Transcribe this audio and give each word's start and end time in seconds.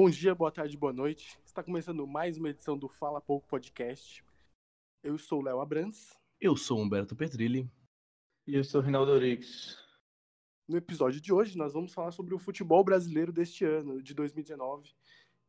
Bom 0.00 0.08
dia, 0.08 0.32
boa 0.32 0.52
tarde, 0.52 0.76
boa 0.76 0.92
noite. 0.92 1.40
Está 1.44 1.60
começando 1.60 2.06
mais 2.06 2.38
uma 2.38 2.50
edição 2.50 2.78
do 2.78 2.88
Fala 2.88 3.20
Pouco 3.20 3.48
Podcast. 3.48 4.24
Eu 5.02 5.18
sou 5.18 5.40
o 5.40 5.42
Léo 5.42 5.60
Abrams. 5.60 6.14
Eu 6.40 6.56
sou 6.56 6.78
Humberto 6.78 7.16
Petrilli. 7.16 7.68
E 8.46 8.54
eu 8.54 8.62
sou 8.62 8.80
o 8.80 8.84
Rinaldo 8.84 9.10
Orix. 9.10 9.76
No 10.68 10.76
episódio 10.76 11.20
de 11.20 11.32
hoje, 11.32 11.58
nós 11.58 11.72
vamos 11.72 11.92
falar 11.92 12.12
sobre 12.12 12.32
o 12.32 12.38
futebol 12.38 12.84
brasileiro 12.84 13.32
deste 13.32 13.64
ano, 13.64 14.00
de 14.00 14.14
2019. 14.14 14.94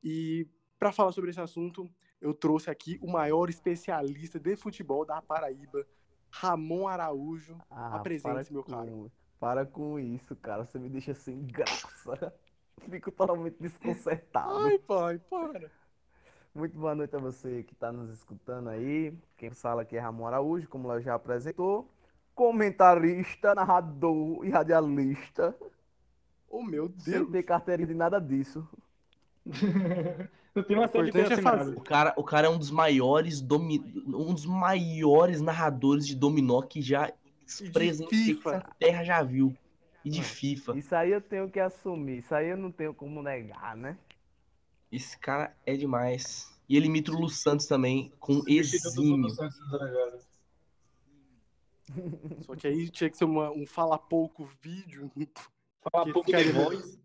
E 0.04 0.48
para 0.80 0.92
falar 0.92 1.12
sobre 1.12 1.30
esse 1.30 1.40
assunto, 1.40 1.88
eu 2.20 2.34
trouxe 2.34 2.72
aqui 2.72 2.98
o 3.04 3.08
maior 3.08 3.52
especialista 3.52 4.40
de 4.40 4.56
futebol 4.56 5.06
da 5.06 5.22
Paraíba, 5.22 5.86
Ramon 6.32 6.88
Araújo. 6.88 7.56
Ah, 7.70 7.98
Apresente, 7.98 8.52
meu 8.52 8.64
caro. 8.64 9.12
Para 9.40 9.64
com 9.64 10.00
isso, 10.00 10.36
cara. 10.36 10.66
Você 10.66 10.80
me 10.80 10.90
deixa 10.90 11.14
sem 11.14 11.46
graça. 11.46 12.34
Fico 12.80 13.12
totalmente 13.12 13.58
desconcertado. 13.60 14.58
Ai, 14.66 14.78
pai, 14.80 15.20
para. 15.30 15.72
Muito 16.54 16.78
boa 16.78 16.96
noite 16.96 17.16
a 17.16 17.20
você 17.20 17.64
que 17.64 17.74
está 17.74 17.92
nos 17.92 18.10
escutando 18.10 18.70
aí. 18.70 19.14
Quem 19.38 19.52
fala 19.52 19.82
aqui 19.84 19.96
é 19.98 20.00
Ramon 20.00 20.26
Araújo, 20.28 20.68
como 20.68 20.88
o 20.88 20.92
Léo 20.92 21.02
já 21.02 21.14
apresentou. 21.16 21.88
Comentarista, 22.34 23.54
narrador 23.54 24.46
e 24.46 24.50
radialista. 24.50 25.56
Oh, 26.50 26.64
meu 26.64 26.92
Sem 26.98 27.14
Deus. 27.14 27.30
ter 27.30 27.44
carteirinha 27.44 27.88
de 27.88 27.94
nada 27.94 28.20
disso. 28.20 28.68
Não 30.56 30.64
tem 30.64 30.76
uma 30.78 30.88
O 30.88 30.90
série 30.90 31.12
de 31.12 31.20
é 31.20 31.26
assinado. 31.26 31.58
fazer. 31.58 31.78
O 31.78 31.82
cara, 31.82 32.14
o 32.18 32.24
cara 32.24 32.48
é 32.48 32.50
um 32.50 32.58
dos 32.58 32.72
maiores 32.72 33.42
domi... 33.42 33.80
um 34.08 34.34
dos 34.34 34.46
maiores 34.46 35.42
narradores 35.42 36.06
de 36.08 36.16
dominó 36.16 36.62
que 36.62 36.82
já 36.82 37.12
de 37.46 37.72
presente 37.72 38.10
que 38.10 38.32
essa 38.32 38.62
terra 38.80 39.04
já 39.04 39.22
viu. 39.24 39.56
E 40.04 40.10
de 40.10 40.24
FIFA. 40.24 40.78
Isso 40.78 40.96
aí 40.96 41.12
eu 41.12 41.22
tenho 41.22 41.50
que 41.50 41.60
assumir. 41.60 42.20
Isso 42.20 42.34
aí 42.34 42.50
eu 42.50 42.58
não 42.58 42.72
tenho 42.72 42.94
como 42.94 43.22
negar, 43.22 43.76
né? 43.76 43.98
Esse 44.92 45.18
cara 45.20 45.56
é 45.66 45.76
demais. 45.76 46.58
E 46.68 46.78
ele 46.78 46.88
imita 46.88 47.12
o 47.12 47.20
Lu 47.20 47.30
Santos 47.30 47.66
também, 47.66 48.12
com 48.20 48.42
exímio. 48.48 49.28
Dragada. 49.72 50.20
Só 52.46 52.56
que 52.56 52.68
aí 52.68 52.90
tinha 52.90 53.10
que 53.10 53.18
ser 53.18 53.26
uma- 53.26 53.52
um 53.52 53.66
fala 53.66 53.98
pouco 53.98 54.46
vídeo. 54.62 55.12
Fala 55.92 56.12
pouco 56.12 56.30
de 56.32 56.38
ficaria- 56.38 56.54
voz. 56.54 57.00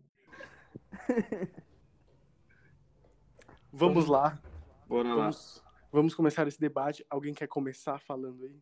Vamos 3.71 4.05
lá. 4.07 4.39
Bora 4.87 5.09
lá. 5.09 5.15
Vamos, 5.15 5.63
vamos 5.91 6.15
começar 6.15 6.47
esse 6.47 6.59
debate. 6.59 7.05
Alguém 7.09 7.33
quer 7.33 7.47
começar 7.47 7.99
falando 7.99 8.43
aí? 8.45 8.61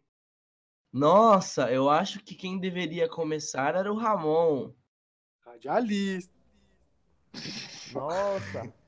Nossa, 0.94 1.72
eu 1.72 1.90
acho 1.90 2.20
que 2.24 2.36
quem 2.36 2.60
deveria 2.60 3.10
começar 3.10 3.74
era 3.76 3.92
o 3.92 3.98
Ramon. 3.98 4.72
Radialista. 5.44 6.32
Nossa. 7.94 8.72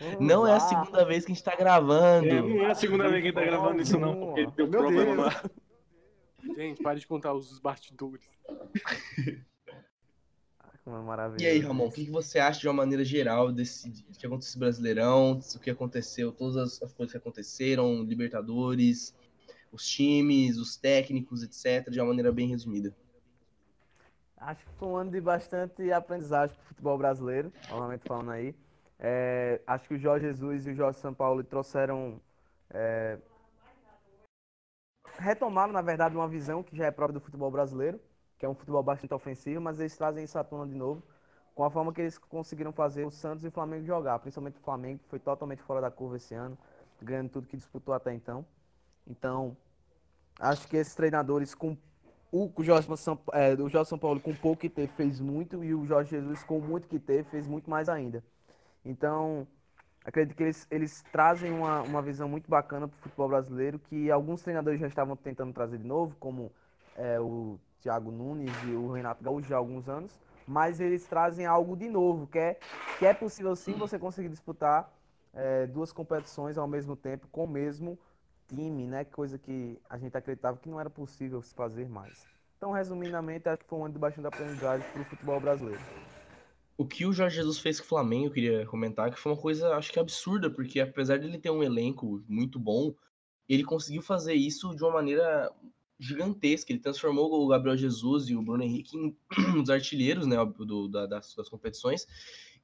Vamos 0.00 0.26
Não 0.26 0.44
é 0.44 0.54
a 0.54 0.60
segunda 0.60 1.04
vez 1.04 1.24
que 1.24 1.30
a 1.30 1.34
gente 1.36 1.44
tá 1.44 1.54
gravando. 1.54 2.26
É, 2.28 2.42
não 2.42 2.62
é 2.66 2.70
a 2.72 2.74
segunda 2.74 3.08
vez 3.08 3.22
que 3.22 3.28
ele 3.28 3.32
tá 3.32 3.44
gravando 3.44 3.80
isso, 3.80 3.96
não, 3.98 4.18
porque 4.18 4.46
deu 4.46 4.66
Meu 4.68 4.80
problema 4.80 5.04
Deus. 5.30 5.34
lá. 5.34 5.50
Gente, 6.56 6.82
pare 6.82 6.98
de 6.98 7.06
contar 7.06 7.32
os 7.32 7.60
bastidores. 7.60 8.26
Como 10.84 10.96
é 10.96 11.00
maravilhoso. 11.00 11.44
E 11.44 11.46
aí, 11.46 11.60
Ramon, 11.60 11.86
o 11.86 11.92
que 11.92 12.10
você 12.10 12.40
acha 12.40 12.58
de 12.60 12.66
uma 12.66 12.74
maneira 12.74 13.04
geral 13.04 13.52
desse 13.52 13.90
que 14.18 14.26
aconteceu 14.26 14.58
no 14.58 14.60
Brasileirão, 14.66 15.38
o 15.54 15.58
que 15.60 15.70
aconteceu, 15.70 16.32
todas 16.32 16.56
as- 16.56 16.82
as 16.82 16.92
coisas 16.92 17.12
que 17.12 17.18
aconteceram, 17.18 18.02
Libertadores, 18.02 19.14
os 19.74 19.86
times, 19.86 20.56
os 20.56 20.76
técnicos, 20.76 21.42
etc, 21.42 21.90
de 21.90 21.98
uma 22.00 22.06
maneira 22.06 22.30
bem 22.30 22.48
resumida. 22.48 22.94
Acho 24.36 24.64
que 24.64 24.72
foi 24.74 24.88
um 24.88 24.96
ano 24.96 25.10
de 25.10 25.20
bastante 25.20 25.90
aprendizagem 25.90 26.54
para 26.54 26.62
o 26.62 26.66
futebol 26.66 26.96
brasileiro, 26.96 27.52
novamente 27.68 28.02
falando 28.06 28.30
aí. 28.30 28.54
É, 28.98 29.60
acho 29.66 29.88
que 29.88 29.94
o 29.94 29.98
Jorge 29.98 30.26
Jesus 30.26 30.66
e 30.66 30.70
o 30.70 30.74
Jorge 30.74 30.98
Sampaoli 31.00 31.42
trouxeram. 31.42 32.20
é, 32.70 33.18
retomaram, 35.18 35.72
na 35.72 35.82
verdade, 35.82 36.14
uma 36.14 36.28
visão 36.28 36.62
que 36.62 36.76
já 36.76 36.86
é 36.86 36.90
própria 36.90 37.18
do 37.18 37.24
futebol 37.24 37.50
brasileiro, 37.50 38.00
que 38.38 38.46
é 38.46 38.48
um 38.48 38.54
futebol 38.54 38.82
bastante 38.82 39.14
ofensivo, 39.14 39.60
mas 39.60 39.80
eles 39.80 39.96
trazem 39.96 40.24
isso 40.24 40.38
à 40.38 40.44
tona 40.44 40.66
de 40.66 40.74
novo, 40.74 41.02
com 41.54 41.64
a 41.64 41.70
forma 41.70 41.92
que 41.92 42.00
eles 42.00 42.18
conseguiram 42.18 42.72
fazer 42.72 43.04
o 43.04 43.10
Santos 43.10 43.44
e 43.44 43.48
o 43.48 43.50
Flamengo 43.50 43.84
jogar, 43.84 44.18
principalmente 44.18 44.58
o 44.58 44.62
Flamengo, 44.62 45.00
que 45.00 45.08
foi 45.08 45.18
totalmente 45.18 45.62
fora 45.62 45.80
da 45.80 45.90
curva 45.90 46.16
esse 46.16 46.34
ano, 46.34 46.58
ganhando 47.00 47.30
tudo 47.30 47.46
que 47.46 47.56
disputou 47.56 47.94
até 47.94 48.12
então. 48.12 48.44
Então, 49.06 49.56
acho 50.44 50.68
que 50.68 50.76
esses 50.76 50.94
treinadores 50.94 51.54
com 51.54 51.76
o 52.30 52.50
Jorge 52.62 52.88
São, 52.96 53.18
é, 53.32 53.54
o 53.54 53.68
Jorge 53.68 53.88
São 53.88 53.98
Paulo 53.98 54.20
com 54.20 54.34
pouco 54.34 54.60
que 54.60 54.68
teve 54.68 54.92
fez 54.94 55.20
muito 55.20 55.62
e 55.62 55.72
o 55.72 55.86
Jorge 55.86 56.10
Jesus 56.10 56.42
com 56.42 56.58
muito 56.58 56.88
que 56.88 56.98
teve 56.98 57.22
fez 57.30 57.46
muito 57.46 57.70
mais 57.70 57.88
ainda. 57.88 58.24
Então, 58.84 59.46
acredito 60.04 60.36
que 60.36 60.42
eles, 60.42 60.66
eles 60.70 61.04
trazem 61.12 61.52
uma, 61.52 61.82
uma 61.82 62.02
visão 62.02 62.28
muito 62.28 62.50
bacana 62.50 62.88
para 62.88 62.96
o 62.96 62.98
futebol 62.98 63.28
brasileiro 63.28 63.78
que 63.78 64.10
alguns 64.10 64.42
treinadores 64.42 64.80
já 64.80 64.88
estavam 64.88 65.16
tentando 65.16 65.52
trazer 65.52 65.78
de 65.78 65.86
novo, 65.86 66.16
como 66.18 66.50
é, 66.96 67.20
o 67.20 67.58
Thiago 67.80 68.10
Nunes 68.10 68.52
e 68.66 68.72
o 68.72 68.90
Renato 68.90 69.22
Gaúcho 69.22 69.54
há 69.54 69.56
alguns 69.56 69.88
anos, 69.88 70.18
mas 70.46 70.80
eles 70.80 71.06
trazem 71.06 71.46
algo 71.46 71.76
de 71.76 71.88
novo, 71.88 72.26
que 72.26 72.38
é, 72.38 72.58
que 72.98 73.06
é 73.06 73.14
possível 73.14 73.54
sim 73.54 73.74
você 73.74 73.96
conseguir 73.98 74.28
disputar 74.28 74.92
é, 75.32 75.66
duas 75.66 75.92
competições 75.92 76.58
ao 76.58 76.66
mesmo 76.66 76.96
tempo 76.96 77.28
com 77.30 77.44
o 77.44 77.48
mesmo 77.48 77.96
time, 78.48 78.86
né? 78.86 79.04
Coisa 79.04 79.38
que 79.38 79.78
a 79.88 79.98
gente 79.98 80.16
acreditava 80.16 80.56
que 80.58 80.68
não 80.68 80.80
era 80.80 80.90
possível 80.90 81.40
se 81.42 81.54
fazer 81.54 81.88
mais. 81.88 82.26
Então, 82.56 82.72
resumidamente, 82.72 83.48
acho 83.48 83.58
que 83.62 83.68
foi 83.68 83.78
um 83.78 83.84
ano 83.84 83.94
de 83.94 84.00
bastante 84.00 84.26
aprendizagem 84.26 84.86
para 84.92 85.02
o 85.02 85.04
futebol 85.04 85.40
brasileiro. 85.40 85.82
O 86.76 86.84
que 86.86 87.06
o 87.06 87.12
Jorge 87.12 87.36
Jesus 87.36 87.58
fez 87.58 87.78
com 87.78 87.86
o 87.86 87.88
Flamengo, 87.88 88.26
eu 88.26 88.30
queria 88.32 88.66
comentar, 88.66 89.10
que 89.12 89.18
foi 89.20 89.32
uma 89.32 89.40
coisa, 89.40 89.76
acho 89.76 89.92
que 89.92 89.98
absurda, 90.00 90.50
porque 90.50 90.80
apesar 90.80 91.18
dele 91.18 91.38
ter 91.38 91.50
um 91.50 91.62
elenco 91.62 92.24
muito 92.28 92.58
bom, 92.58 92.92
ele 93.48 93.62
conseguiu 93.62 94.02
fazer 94.02 94.34
isso 94.34 94.74
de 94.74 94.82
uma 94.82 94.92
maneira 94.94 95.52
gigantesca. 95.98 96.72
Ele 96.72 96.80
transformou 96.80 97.32
o 97.32 97.46
Gabriel 97.46 97.76
Jesus 97.76 98.28
e 98.28 98.34
o 98.34 98.42
Bruno 98.42 98.62
Henrique 98.64 98.96
em 98.96 99.16
os 99.62 99.70
artilheiros, 99.70 100.26
né, 100.26 100.36
do- 100.44 100.88
da- 100.88 101.06
das, 101.06 101.34
das 101.34 101.48
competições. 101.48 102.06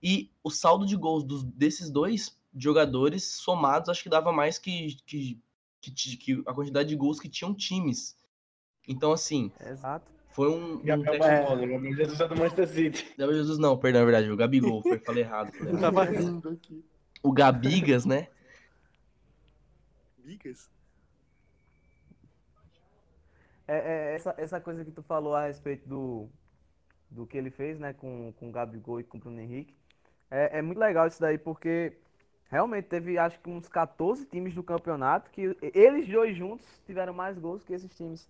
E 0.02 0.30
o 0.42 0.50
saldo 0.50 0.86
de 0.86 0.96
gols 0.96 1.22
dos- 1.22 1.44
desses 1.44 1.90
dois 1.90 2.36
jogadores 2.56 3.24
somados, 3.36 3.88
acho 3.88 4.02
que 4.02 4.08
dava 4.08 4.32
mais 4.32 4.58
que, 4.58 4.96
que, 5.06 5.40
que, 5.80 5.90
que 6.16 6.42
a 6.46 6.54
quantidade 6.54 6.88
de 6.88 6.96
gols 6.96 7.18
que 7.18 7.28
tinham 7.28 7.54
times. 7.54 8.16
Então, 8.86 9.12
assim, 9.12 9.52
Exato. 9.60 10.10
foi 10.30 10.48
um. 10.48 10.74
um 10.74 10.82
Gabriel 10.84 11.18
Barbosa, 11.18 11.66
Gabriel 11.66 11.96
Jesus 11.96 12.20
é 12.20 12.28
do 12.28 12.36
Manchester 12.36 12.68
City. 12.68 13.14
Gabriel 13.16 13.42
Jesus 13.42 13.58
não, 13.58 13.78
perdão, 13.78 14.02
é 14.02 14.04
verdade, 14.04 14.30
o 14.30 14.36
Gabigol, 14.36 14.82
foi, 14.82 14.98
falei 14.98 15.22
errado. 15.22 15.52
Falei 15.52 15.72
Eu 15.72 15.78
errado. 15.78 15.94
tava 15.94 16.04
rindo 16.04 16.48
aqui. 16.48 16.84
O 17.22 17.32
Gabigas, 17.32 18.04
né? 18.04 18.28
Migas? 20.18 20.70
É, 23.66 23.76
é, 23.76 24.14
essa, 24.14 24.34
essa 24.36 24.60
coisa 24.60 24.84
que 24.84 24.90
tu 24.90 25.02
falou 25.02 25.34
a 25.34 25.46
respeito 25.46 25.88
do, 25.88 26.28
do 27.08 27.26
que 27.26 27.36
ele 27.36 27.50
fez, 27.50 27.78
né, 27.78 27.92
com, 27.92 28.32
com 28.32 28.48
o 28.48 28.52
Gabigol 28.52 29.00
e 29.00 29.04
com 29.04 29.16
o 29.16 29.20
Bruno 29.20 29.40
Henrique, 29.40 29.76
é, 30.30 30.58
é 30.58 30.62
muito 30.62 30.78
legal 30.78 31.06
isso 31.06 31.20
daí, 31.20 31.38
porque 31.38 31.96
realmente 32.50 32.86
teve, 32.86 33.16
acho 33.16 33.38
que 33.38 33.48
uns 33.48 33.68
14 33.68 34.26
times 34.26 34.54
do 34.54 34.62
campeonato 34.62 35.30
que 35.30 35.56
eles 35.62 36.08
dois 36.08 36.36
juntos 36.36 36.66
tiveram 36.84 37.14
mais 37.14 37.38
gols 37.38 37.62
que 37.62 37.72
esses 37.72 37.94
times. 37.96 38.28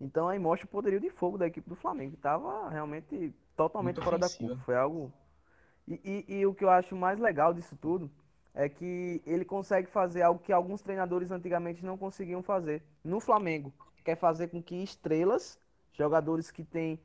Então 0.00 0.28
aí 0.28 0.38
mostra 0.38 0.66
o 0.66 0.70
poderio 0.70 1.00
de 1.00 1.10
fogo 1.10 1.38
da 1.38 1.46
equipe 1.46 1.68
do 1.68 1.74
Flamengo, 1.74 2.12
que 2.12 2.18
estava 2.18 2.68
realmente 2.68 3.34
totalmente 3.56 3.96
Muito 3.96 4.04
fora 4.04 4.18
da 4.18 4.28
curva. 4.28 4.62
Foi 4.64 4.76
algo. 4.76 5.12
E, 5.88 6.24
e, 6.28 6.34
e 6.38 6.46
o 6.46 6.54
que 6.54 6.64
eu 6.64 6.70
acho 6.70 6.94
mais 6.94 7.18
legal 7.18 7.52
disso 7.54 7.76
tudo 7.80 8.10
é 8.54 8.68
que 8.68 9.22
ele 9.26 9.44
consegue 9.44 9.88
fazer 9.88 10.22
algo 10.22 10.40
que 10.40 10.52
alguns 10.52 10.82
treinadores 10.82 11.30
antigamente 11.30 11.84
não 11.84 11.96
conseguiam 11.96 12.42
fazer. 12.42 12.82
No 13.02 13.18
Flamengo, 13.18 13.72
quer 14.04 14.16
fazer 14.16 14.48
com 14.48 14.62
que 14.62 14.76
estrelas, 14.76 15.58
jogadores 15.92 16.50
que 16.50 16.62
têm 16.62 17.00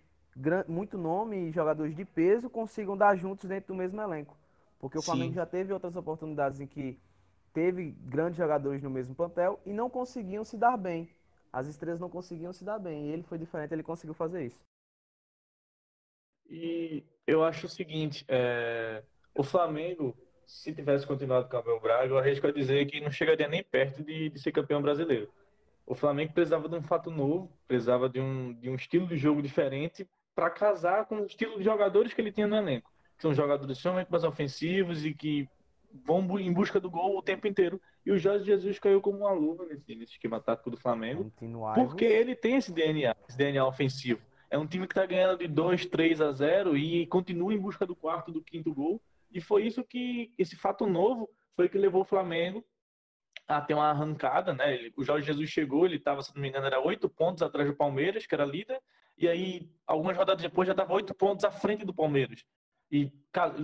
muito 0.68 0.98
nome 0.98 1.38
e 1.38 1.52
jogadores 1.52 1.96
de 1.96 2.04
peso, 2.04 2.50
consigam 2.50 2.98
dar 2.98 3.16
juntos 3.16 3.48
dentro 3.48 3.74
do 3.74 3.78
mesmo 3.78 4.02
elenco. 4.02 4.36
Porque 4.84 4.98
o 4.98 5.02
Sim. 5.02 5.06
Flamengo 5.06 5.34
já 5.34 5.46
teve 5.46 5.72
outras 5.72 5.96
oportunidades 5.96 6.60
em 6.60 6.68
que 6.68 7.00
teve 7.54 7.92
grandes 8.02 8.36
jogadores 8.36 8.84
no 8.84 8.90
mesmo 8.90 9.16
plantel 9.16 9.58
e 9.66 9.72
não 9.72 9.90
conseguiam 9.90 10.44
se 10.44 10.58
dar 10.58 10.76
bem. 10.76 11.10
As 11.54 11.68
estrelas 11.68 12.02
não 12.02 12.10
conseguiam 12.10 12.52
se 12.52 12.66
dar 12.66 12.80
bem. 12.80 13.08
E 13.08 13.14
ele 13.14 13.24
foi 13.24 13.38
diferente, 13.38 13.74
ele 13.74 13.82
conseguiu 13.82 14.14
fazer 14.14 14.46
isso. 14.46 14.60
E 16.50 17.02
eu 17.26 17.46
acho 17.46 17.68
o 17.68 17.70
seguinte, 17.70 18.26
é, 18.28 19.02
o 19.34 19.42
Flamengo, 19.42 20.18
se 20.46 20.74
tivesse 20.74 21.08
continuado 21.08 21.48
com 21.48 21.56
o 21.56 21.60
Abel 21.62 21.80
Braga, 21.80 22.08
eu 22.08 22.18
arrisco 22.18 22.48
a 22.48 22.52
dizer 22.52 22.86
que 22.86 23.00
não 23.00 23.10
chegaria 23.10 23.48
nem 23.48 23.64
perto 23.64 24.04
de, 24.04 24.32
de 24.32 24.38
ser 24.42 24.52
campeão 24.52 24.82
brasileiro. 24.82 25.32
O 25.86 25.96
Flamengo 25.96 26.34
precisava 26.34 26.68
de 26.68 26.76
um 26.76 26.84
fato 26.84 27.10
novo, 27.10 27.50
precisava 27.70 28.10
de 28.10 28.20
um, 28.20 28.52
de 28.52 28.70
um 28.70 28.76
estilo 28.76 29.08
de 29.08 29.16
jogo 29.16 29.42
diferente 29.42 30.06
para 30.36 30.50
casar 30.50 31.06
com 31.06 31.22
o 31.22 31.26
estilo 31.26 31.58
de 31.58 31.64
jogadores 31.64 32.14
que 32.14 32.20
ele 32.20 32.34
tinha 32.34 32.48
no 32.48 32.58
elenco. 32.58 32.93
São 33.24 33.34
jogadores 33.34 33.78
extremamente 33.78 34.12
mais 34.12 34.26
ofensivos 34.26 35.06
e 35.06 35.14
que 35.14 35.48
vão 36.06 36.38
em 36.38 36.52
busca 36.52 36.78
do 36.78 36.92
gol 36.92 37.18
o 37.18 37.22
tempo 37.22 37.48
inteiro. 37.48 37.80
E 38.06 38.12
o 38.12 38.18
Jorge 38.18 38.44
Jesus 38.44 38.78
caiu 38.80 39.00
como 39.00 39.20
uma 39.20 39.32
luva 39.32 39.66
nesse, 39.66 39.96
nesse 39.96 40.12
esquema 40.12 40.42
tático 40.42 40.70
do 40.70 40.76
Flamengo. 40.76 41.32
Porque 41.74 42.04
ele 42.04 42.36
tem 42.36 42.58
esse 42.58 42.74
DNA, 42.74 43.16
esse 43.30 43.38
DNA 43.38 43.66
ofensivo. 43.66 44.20
É 44.50 44.58
um 44.58 44.68
time 44.68 44.86
que 44.86 44.92
está 44.92 45.06
ganhando 45.06 45.38
de 45.38 45.48
2, 45.48 45.86
3 45.86 46.20
a 46.20 46.34
0 46.34 46.76
e 46.76 47.08
continua 47.08 47.54
em 47.54 47.58
busca 47.58 47.86
do 47.86 47.96
quarto, 47.96 48.30
do 48.30 48.44
quinto 48.44 48.74
gol. 48.74 49.02
E 49.32 49.40
foi 49.40 49.66
isso 49.68 49.86
que, 49.86 50.34
esse 50.38 50.58
fato 50.58 50.86
novo, 50.86 51.30
foi 51.56 51.70
que 51.70 51.78
levou 51.78 52.02
o 52.02 52.06
Flamengo 52.06 52.62
a 53.48 53.62
ter 53.62 53.74
uma 53.74 53.90
arrancada, 53.90 54.54
né? 54.54 54.92
O 54.98 55.04
Jorge 55.06 55.28
Jesus 55.28 55.50
chegou, 55.50 55.86
ele 55.86 55.96
estava, 55.96 56.22
se 56.22 56.36
não 56.36 56.42
me 56.42 56.50
engano, 56.50 56.66
era 56.66 56.82
oito 56.82 57.08
pontos 57.08 57.42
atrás 57.42 57.70
do 57.70 57.76
Palmeiras, 57.76 58.26
que 58.26 58.36
era 58.36 58.44
líder, 58.44 58.82
e 59.18 59.30
aí, 59.30 59.70
algumas 59.88 60.18
rodadas 60.18 60.44
depois, 60.44 60.68
já 60.68 60.74
estava 60.74 60.94
oito 60.94 61.14
pontos 61.14 61.46
à 61.46 61.52
frente 61.52 61.86
do 61.86 61.94
Palmeiras. 61.94 62.44
E 62.92 63.12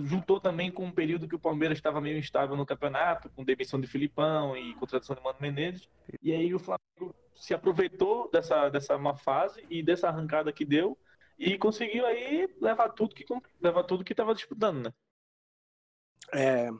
juntou 0.04 0.40
também 0.40 0.70
com 0.70 0.84
um 0.84 0.92
período 0.92 1.28
que 1.28 1.36
o 1.36 1.40
Palmeiras 1.40 1.78
estava 1.78 2.00
meio 2.00 2.18
instável 2.18 2.56
no 2.56 2.66
campeonato, 2.66 3.30
com 3.30 3.44
demissão 3.44 3.80
de 3.80 3.86
Filipão 3.86 4.56
e 4.56 4.74
contratação 4.74 5.14
de 5.14 5.22
Mano 5.22 5.38
Menezes. 5.40 5.88
E 6.20 6.32
aí 6.32 6.52
o 6.52 6.58
Flamengo 6.58 7.14
se 7.34 7.54
aproveitou 7.54 8.28
dessa, 8.30 8.68
dessa 8.68 8.98
má 8.98 9.14
fase 9.14 9.64
e 9.70 9.82
dessa 9.82 10.08
arrancada 10.08 10.52
que 10.52 10.64
deu 10.64 10.98
e 11.38 11.56
conseguiu 11.56 12.04
aí 12.04 12.48
levar 12.60 12.90
tudo 12.90 13.14
que 13.14 13.24
levar 13.60 13.84
tudo 13.84 14.04
que 14.04 14.12
estava 14.12 14.34
disputando, 14.34 14.84
né? 14.84 14.94
É, 16.32 16.70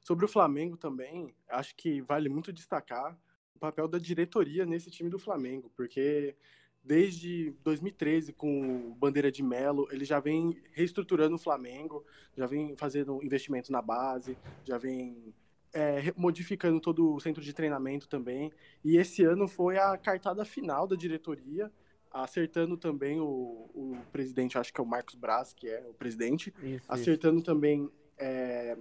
sobre 0.00 0.24
o 0.24 0.28
Flamengo 0.28 0.76
também, 0.76 1.34
acho 1.48 1.76
que 1.76 2.00
vale 2.02 2.28
muito 2.28 2.52
destacar 2.52 3.16
o 3.54 3.58
papel 3.58 3.86
da 3.86 3.98
diretoria 3.98 4.66
nesse 4.66 4.90
time 4.90 5.08
do 5.08 5.18
Flamengo, 5.18 5.70
porque 5.76 6.36
desde 6.82 7.54
2013 7.62 8.32
com 8.32 8.92
Bandeira 8.98 9.30
de 9.30 9.42
Melo, 9.42 9.88
ele 9.90 10.04
já 10.04 10.18
vem 10.18 10.56
reestruturando 10.72 11.36
o 11.36 11.38
Flamengo, 11.38 12.04
já 12.36 12.46
vem 12.46 12.76
fazendo 12.76 13.22
investimentos 13.22 13.70
na 13.70 13.82
base, 13.82 14.36
já 14.64 14.78
vem 14.78 15.34
é, 15.72 16.12
modificando 16.16 16.80
todo 16.80 17.14
o 17.14 17.20
centro 17.20 17.42
de 17.42 17.52
treinamento 17.52 18.08
também. 18.08 18.52
E 18.84 18.96
esse 18.96 19.22
ano 19.22 19.46
foi 19.46 19.78
a 19.78 19.96
cartada 19.96 20.44
final 20.44 20.86
da 20.86 20.96
diretoria, 20.96 21.70
acertando 22.10 22.76
também 22.76 23.20
o, 23.20 23.70
o 23.74 23.96
presidente, 24.10 24.58
acho 24.58 24.72
que 24.72 24.80
é 24.80 24.84
o 24.84 24.86
Marcos 24.86 25.14
Braz, 25.14 25.52
que 25.52 25.68
é 25.68 25.86
o 25.88 25.94
presidente, 25.94 26.52
isso, 26.62 26.84
acertando 26.88 27.36
isso. 27.36 27.46
também 27.46 27.90
é, 28.18 28.76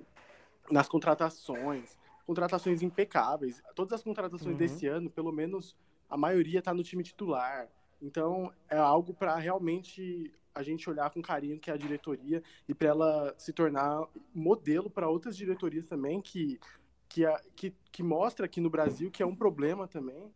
nas 0.72 0.88
contratações, 0.88 1.98
contratações 2.25 2.81
impecáveis. 2.81 3.62
Todas 3.75 3.94
as 3.94 4.04
contratações 4.04 4.54
uhum. 4.54 4.57
desse 4.57 4.88
ano, 4.88 5.10
pelo 5.10 5.31
menos 5.31 5.75
a 6.10 6.18
maioria 6.18 6.60
está 6.60 6.74
no 6.74 6.84
time 6.84 7.04
titular. 7.04 7.69
Então, 8.01 8.51
é 8.69 8.78
algo 8.78 9.13
para 9.13 9.36
realmente 9.36 10.31
a 10.54 10.63
gente 10.63 10.90
olhar 10.90 11.10
com 11.10 11.22
carinho 11.22 11.60
que 11.60 11.69
é 11.69 11.74
a 11.74 11.78
diretoria 11.78 12.44
e 12.68 12.74
para 12.74 12.90
ela 12.90 13.36
se 13.38 13.54
tornar 13.54 14.07
modelo 14.34 14.90
para 14.90 15.07
outras 15.07 15.38
diretorias 15.38 15.86
também 15.86 16.22
que 16.22 16.60
que, 17.07 17.24
que 17.56 17.74
que 17.92 18.04
mostra 18.04 18.46
aqui 18.46 18.62
no 18.62 18.69
Brasil 18.69 19.10
que 19.10 19.24
é 19.24 19.25
um 19.25 19.36
problema 19.36 19.88
também. 19.88 20.31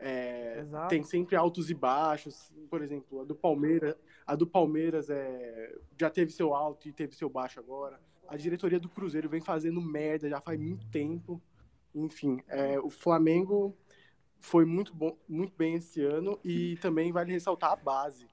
É, 0.00 0.64
tem 0.88 1.02
sempre 1.02 1.34
altos 1.34 1.70
e 1.70 1.74
baixos, 1.74 2.52
por 2.70 2.82
exemplo, 2.82 3.20
a 3.20 3.24
do 3.24 3.34
Palmeiras, 3.34 3.96
a 4.24 4.36
do 4.36 4.46
Palmeiras 4.46 5.10
é, 5.10 5.74
já 5.98 6.08
teve 6.08 6.30
seu 6.30 6.54
alto 6.54 6.88
e 6.88 6.92
teve 6.92 7.16
seu 7.16 7.28
baixo 7.28 7.58
agora. 7.58 8.00
A 8.28 8.36
diretoria 8.36 8.78
do 8.78 8.88
Cruzeiro 8.88 9.28
vem 9.28 9.40
fazendo 9.40 9.80
merda 9.80 10.28
já 10.28 10.40
faz 10.40 10.60
muito 10.60 10.86
tempo. 10.86 11.42
Enfim, 11.94 12.40
é, 12.46 12.78
o 12.78 12.90
Flamengo 12.90 13.74
foi 14.40 14.64
muito 14.64 14.94
bom, 14.94 15.16
muito 15.28 15.52
bem 15.56 15.74
esse 15.74 16.02
ano 16.02 16.38
e 16.44 16.76
também 16.76 17.12
vale 17.12 17.32
ressaltar 17.32 17.72
a 17.72 17.76
base. 17.76 18.26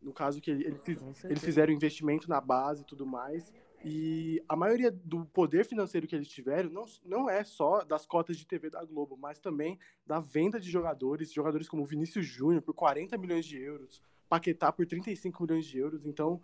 No 0.00 0.12
caso 0.12 0.40
que 0.40 0.50
eles, 0.50 0.82
eles 1.24 1.42
fizeram 1.42 1.72
investimento 1.72 2.28
na 2.28 2.40
base 2.40 2.82
e 2.82 2.84
tudo 2.84 3.06
mais. 3.06 3.52
E 3.84 4.42
a 4.48 4.56
maioria 4.56 4.90
do 4.90 5.26
poder 5.26 5.64
financeiro 5.66 6.06
que 6.06 6.14
eles 6.14 6.28
tiveram 6.28 6.70
não, 6.70 6.84
não 7.04 7.30
é 7.30 7.44
só 7.44 7.84
das 7.84 8.06
cotas 8.06 8.36
de 8.36 8.46
TV 8.46 8.70
da 8.70 8.82
Globo, 8.82 9.16
mas 9.16 9.38
também 9.38 9.78
da 10.06 10.20
venda 10.20 10.58
de 10.58 10.70
jogadores, 10.70 11.30
jogadores 11.30 11.68
como 11.68 11.84
Vinícius 11.84 12.26
Júnior 12.26 12.62
por 12.62 12.72
40 12.72 13.16
milhões 13.18 13.44
de 13.44 13.58
euros, 13.58 14.02
Paquetá 14.26 14.72
por 14.72 14.86
35 14.86 15.42
milhões 15.42 15.66
de 15.66 15.78
euros. 15.78 16.06
Então, 16.06 16.40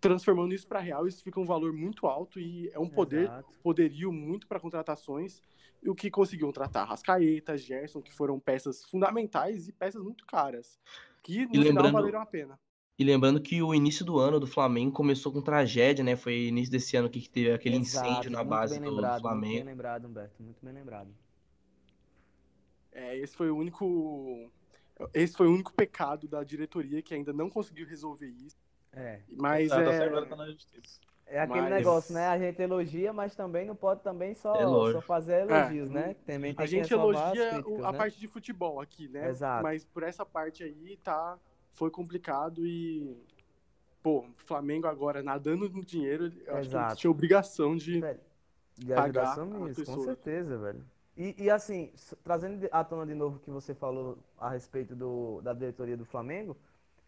transformando 0.00 0.54
isso 0.54 0.66
para 0.66 0.80
real, 0.80 1.06
isso 1.06 1.22
fica 1.22 1.40
um 1.40 1.44
valor 1.44 1.72
muito 1.72 2.06
alto 2.06 2.38
e 2.40 2.70
é 2.70 2.78
um 2.78 2.88
poder, 2.88 3.24
Exato. 3.24 3.58
poderio 3.62 4.12
muito 4.12 4.46
para 4.46 4.60
contratações. 4.60 5.42
E 5.82 5.88
o 5.88 5.94
que 5.94 6.10
conseguiu 6.10 6.50
tratar 6.52 6.84
Rascaeta, 6.84 7.56
Gerson, 7.56 8.02
que 8.02 8.12
foram 8.12 8.40
peças 8.40 8.84
fundamentais 8.84 9.68
e 9.68 9.72
peças 9.72 10.02
muito 10.02 10.26
caras, 10.26 10.78
que 11.22 11.46
no 11.46 11.62
final 11.62 11.92
valeram 11.92 12.20
a 12.20 12.26
pena. 12.26 12.58
E 12.98 13.04
lembrando 13.04 13.40
que 13.40 13.62
o 13.62 13.72
início 13.72 14.04
do 14.04 14.18
ano 14.18 14.40
do 14.40 14.46
Flamengo 14.46 14.90
começou 14.90 15.32
com 15.32 15.40
tragédia, 15.40 16.02
né? 16.02 16.16
Foi 16.16 16.48
início 16.48 16.72
desse 16.72 16.96
ano 16.96 17.08
que 17.08 17.30
teve 17.30 17.52
aquele 17.52 17.76
Exato, 17.76 18.08
incêndio 18.08 18.30
na 18.32 18.42
base 18.42 18.80
do 18.80 18.90
lembrado, 18.90 19.20
Flamengo. 19.20 19.46
Muito 19.46 19.64
bem 19.64 19.64
lembrado, 19.64 20.08
Humberto, 20.08 20.42
muito 20.42 20.64
bem 20.64 20.74
lembrado. 20.74 21.14
É, 22.90 23.16
esse 23.16 23.36
foi 23.36 23.50
o 23.50 23.56
único 23.56 24.50
esse 25.14 25.36
foi 25.36 25.46
o 25.46 25.52
único 25.52 25.72
pecado 25.72 26.26
da 26.26 26.42
diretoria 26.42 27.00
que 27.00 27.14
ainda 27.14 27.32
não 27.32 27.48
conseguiu 27.48 27.86
resolver 27.86 28.26
isso. 28.26 28.57
É. 28.98 29.20
Mas 29.30 29.66
Exato, 29.66 29.90
é... 29.90 30.04
Agora 30.04 30.26
tá 30.26 30.36
na 30.36 30.46
justiça. 30.46 31.00
É 31.26 31.40
aquele 31.40 31.60
mas... 31.60 31.70
negócio, 31.70 32.14
né? 32.14 32.26
A 32.26 32.38
gente 32.38 32.60
elogia, 32.60 33.12
mas 33.12 33.34
também 33.34 33.66
não 33.66 33.76
pode 33.76 34.02
também 34.02 34.34
só, 34.34 34.54
é 34.54 34.92
só 34.92 35.00
fazer 35.02 35.42
elogios, 35.42 35.90
é. 35.90 35.92
né? 35.92 36.16
Também 36.26 36.54
a 36.56 36.66
gente 36.66 36.92
elogia 36.92 37.50
críticas, 37.50 37.84
a 37.84 37.92
né? 37.92 37.98
parte 37.98 38.18
de 38.18 38.26
futebol 38.26 38.80
aqui, 38.80 39.08
né? 39.08 39.28
Exato. 39.28 39.62
Mas 39.62 39.84
por 39.84 40.02
essa 40.02 40.24
parte 40.24 40.62
aí 40.62 40.96
tá 41.04 41.38
foi 41.72 41.90
complicado 41.90 42.66
e 42.66 43.14
pô, 44.02 44.20
o 44.20 44.26
Flamengo 44.36 44.86
agora 44.86 45.22
nadando 45.22 45.68
no 45.68 45.84
dinheiro, 45.84 46.32
eu 46.46 46.56
acho 46.56 46.70
Exato. 46.70 46.94
que 46.94 47.00
tinha 47.02 47.10
obrigação 47.10 47.76
de, 47.76 48.00
de 48.74 48.94
pagar 48.94 49.36
nisso, 49.38 49.84
com 49.84 50.00
certeza, 50.00 50.56
velho. 50.56 50.84
E, 51.16 51.34
e, 51.36 51.50
assim, 51.50 51.92
trazendo 52.22 52.68
à 52.70 52.84
tona 52.84 53.04
de 53.04 53.14
novo 53.14 53.38
o 53.38 53.40
que 53.40 53.50
você 53.50 53.74
falou 53.74 54.18
a 54.38 54.50
respeito 54.50 54.94
do, 54.94 55.40
da 55.42 55.52
diretoria 55.52 55.96
do 55.96 56.04
Flamengo, 56.04 56.56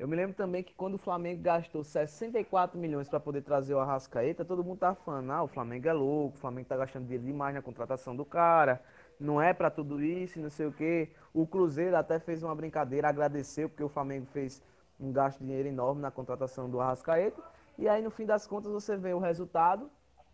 eu 0.01 0.09
me 0.09 0.17
lembro 0.17 0.35
também 0.35 0.63
que 0.63 0.73
quando 0.73 0.95
o 0.95 0.99
Flamengo 0.99 1.43
gastou 1.43 1.85
64 1.85 2.79
milhões 2.79 3.07
para 3.07 3.21
poder 3.21 3.43
trazer 3.43 3.75
o 3.75 3.79
Arrascaeta, 3.79 4.47
todo 4.47 4.65
mundo 4.65 4.79
tava 4.79 4.95
falando, 4.95 5.31
ah, 5.31 5.43
o 5.43 5.47
Flamengo 5.47 5.87
é 5.87 5.93
louco, 5.93 6.39
o 6.39 6.41
Flamengo 6.41 6.67
tá 6.67 6.75
gastando 6.75 7.03
dinheiro 7.03 7.23
demais 7.23 7.55
na 7.55 7.61
contratação 7.61 8.17
do 8.17 8.25
cara, 8.25 8.83
não 9.21 9.43
é 9.43 9.53
para 9.53 9.71
tudo 9.71 10.03
isso, 10.03 10.41
não 10.41 10.49
sei 10.49 10.65
o 10.65 10.73
quê. 10.73 11.11
O 11.35 11.47
Cruzeiro 11.47 11.95
até 11.95 12.19
fez 12.19 12.43
uma 12.43 12.55
brincadeira, 12.55 13.11
agradeceu 13.11 13.69
porque 13.69 13.85
o 13.85 13.91
Flamengo 13.91 14.25
fez 14.33 14.63
um 14.99 15.13
gasto 15.13 15.41
de 15.41 15.45
dinheiro 15.45 15.69
enorme 15.69 16.01
na 16.01 16.11
contratação 16.11 16.71
do 16.71 16.81
Arrascaeta. 16.81 17.43
E 17.77 17.87
aí 17.87 18.01
no 18.01 18.11
fim 18.11 18.25
das 18.25 18.47
contas 18.47 18.73
você 18.73 18.97
vê 18.97 19.13
o 19.13 19.19
resultado 19.19 19.91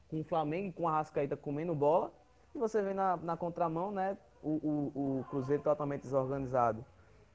com 0.09 0.21
o 0.21 0.25
Flamengo, 0.25 0.75
com 0.75 0.85
o 0.85 0.89
Arrascaeta 0.89 1.37
comendo 1.37 1.75
bola, 1.75 2.13
e 2.55 2.59
você 2.59 2.81
vê 2.81 2.95
na, 2.95 3.17
na 3.17 3.37
contramão, 3.37 3.91
né, 3.91 4.17
o, 4.41 4.51
o, 4.95 5.19
o 5.19 5.25
Cruzeiro 5.25 5.65
totalmente 5.65 6.03
desorganizado 6.03 6.87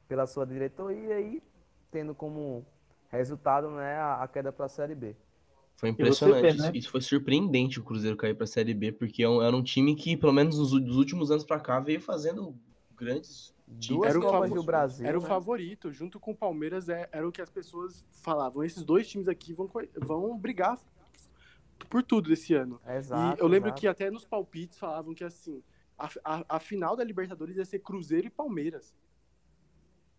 pela 0.07 0.25
sua 0.25 0.45
diretoria 0.45 1.19
e 1.19 1.50
tendo 1.91 2.15
como 2.15 2.65
resultado 3.09 3.69
né, 3.71 3.95
a, 3.95 4.23
a 4.23 4.27
queda 4.27 4.51
para 4.51 4.65
a 4.65 4.69
Série 4.69 4.95
B. 4.95 5.15
Foi 5.75 5.89
impressionante. 5.89 6.41
Vê, 6.41 6.53
né? 6.53 6.71
Isso 6.73 6.89
foi 6.89 7.01
surpreendente 7.01 7.79
o 7.79 7.83
Cruzeiro 7.83 8.15
cair 8.15 8.35
para 8.35 8.45
a 8.45 8.47
Série 8.47 8.73
B, 8.73 8.91
porque 8.91 9.23
é 9.23 9.25
era 9.25 9.55
um 9.55 9.63
time 9.63 9.95
que, 9.95 10.15
pelo 10.15 10.31
menos 10.31 10.57
nos, 10.57 10.71
últimos 10.95 11.31
anos 11.31 11.43
para 11.43 11.59
cá, 11.59 11.79
veio 11.79 11.99
fazendo 11.99 12.55
grandes 12.95 13.53
Duas 13.87 14.09
era 14.09 14.19
o 14.19 14.49
do 14.49 14.63
Brasil. 14.63 15.05
Era 15.07 15.17
né? 15.17 15.23
o 15.23 15.27
favorito, 15.27 15.91
junto 15.91 16.19
com 16.19 16.31
o 16.31 16.35
Palmeiras, 16.35 16.89
é, 16.89 17.07
era 17.11 17.27
o 17.27 17.31
que 17.31 17.41
as 17.41 17.49
pessoas 17.49 18.05
falavam. 18.11 18.63
Esses 18.63 18.83
dois 18.83 19.07
times 19.07 19.27
aqui 19.29 19.53
vão, 19.53 19.69
vão 19.95 20.37
brigar 20.37 20.77
por 21.89 22.03
tudo 22.03 22.29
desse 22.29 22.53
ano. 22.53 22.81
Exato, 22.85 23.39
e 23.39 23.41
eu 23.41 23.47
lembro 23.47 23.69
exato. 23.69 23.81
que 23.81 23.87
até 23.87 24.11
nos 24.11 24.25
palpites 24.25 24.77
falavam 24.77 25.13
que 25.13 25.23
assim, 25.23 25.63
a, 25.97 26.09
a, 26.23 26.45
a, 26.49 26.59
final 26.59 26.95
da 26.95 27.03
Libertadores 27.03 27.55
ia 27.55 27.65
ser 27.65 27.79
Cruzeiro 27.79 28.27
e 28.27 28.29
Palmeiras. 28.29 28.93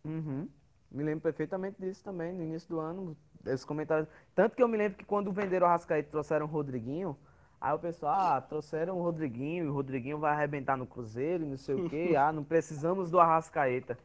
Uhum. 0.03 0.49
Me 0.93 1.03
lembro 1.03 1.23
perfeitamente 1.23 1.81
disso 1.81 2.05
também, 2.05 2.33
no 2.35 2.43
início 2.43 2.69
do 2.69 2.79
ano, 2.79 3.17
esses 3.47 3.65
comentários. 3.65 4.07
Tanto 4.35 4.55
que 4.55 4.63
eu 4.63 4.69
me 4.69 4.77
lembro 4.77 4.99
que 4.99 5.05
quando 5.05 5.33
venderam 5.33 5.67
o 5.67 5.71
Rascaeta 5.71 6.09
e 6.09 6.11
trouxeram 6.11 6.45
o 6.45 6.49
Rodriguinho, 6.49 7.17
aí 7.59 7.73
o 7.73 7.79
pessoal, 7.79 8.15
ah, 8.15 8.41
trouxeram 8.41 8.99
o 8.99 9.03
Rodriguinho, 9.03 9.65
e 9.65 9.69
o 9.69 9.73
Rodriguinho 9.73 10.19
vai 10.19 10.33
arrebentar 10.33 10.77
no 10.77 10.87
Cruzeiro, 10.87 11.47
não 11.47 11.57
sei 11.57 11.77
o 11.77 11.89
quê, 11.89 12.15
ah, 12.19 12.31
não 12.31 12.45
precisamos 12.45 13.11
do 13.11 13.19
Arrascaeta. 13.19 13.99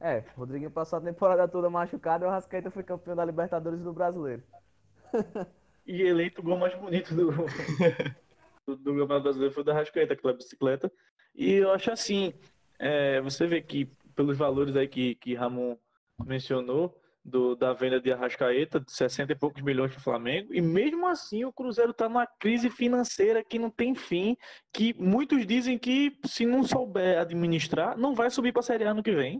É, 0.00 0.24
o 0.34 0.40
Rodriguinho 0.40 0.70
passou 0.70 0.98
a 0.98 1.02
temporada 1.02 1.46
toda 1.46 1.68
machucado 1.68 2.24
e 2.24 2.26
o 2.26 2.30
Arrascaeta 2.30 2.70
foi 2.70 2.82
campeão 2.82 3.14
da 3.14 3.24
Libertadores 3.24 3.82
do 3.82 3.92
Brasileiro. 3.92 4.42
e 5.86 6.00
eleito 6.00 6.40
o 6.40 6.44
gol 6.44 6.56
mais 6.56 6.74
bonito 6.74 7.14
do, 7.14 7.32
do, 8.66 8.76
do 8.76 8.92
Campeonato 8.92 9.22
Brasileiro 9.24 9.52
foi 9.52 9.62
o 9.62 9.66
da 9.66 9.72
Arrascaeta, 9.72 10.14
aquela 10.14 10.32
bicicleta. 10.32 10.90
E 11.34 11.52
eu 11.52 11.70
acho 11.70 11.90
assim, 11.90 12.32
é, 12.78 13.20
você 13.20 13.46
vê 13.46 13.60
que 13.60 13.84
pelos 14.16 14.38
valores 14.38 14.74
aí 14.74 14.88
que, 14.88 15.16
que 15.16 15.34
Ramon 15.34 15.76
mencionou, 16.24 16.94
do, 17.24 17.54
da 17.54 17.72
venda 17.72 18.00
de 18.00 18.12
Arrascaeta, 18.12 18.80
de 18.80 18.92
60 18.92 19.32
e 19.32 19.36
poucos 19.36 19.62
milhões 19.62 19.92
para 19.92 20.00
o 20.00 20.02
Flamengo, 20.02 20.54
e 20.54 20.60
mesmo 20.60 21.06
assim 21.06 21.44
o 21.44 21.52
Cruzeiro 21.52 21.90
está 21.90 22.08
numa 22.08 22.26
crise 22.26 22.70
financeira 22.70 23.44
que 23.44 23.58
não 23.58 23.70
tem 23.70 23.94
fim, 23.94 24.36
que 24.72 24.94
muitos 24.98 25.46
dizem 25.46 25.78
que 25.78 26.16
se 26.24 26.46
não 26.46 26.62
souber 26.62 27.18
administrar, 27.18 27.96
não 27.96 28.14
vai 28.14 28.30
subir 28.30 28.52
para 28.52 28.60
a 28.60 28.64
Série 28.64 28.84
A 28.84 28.94
no 28.94 29.02
que 29.02 29.12
vem, 29.12 29.38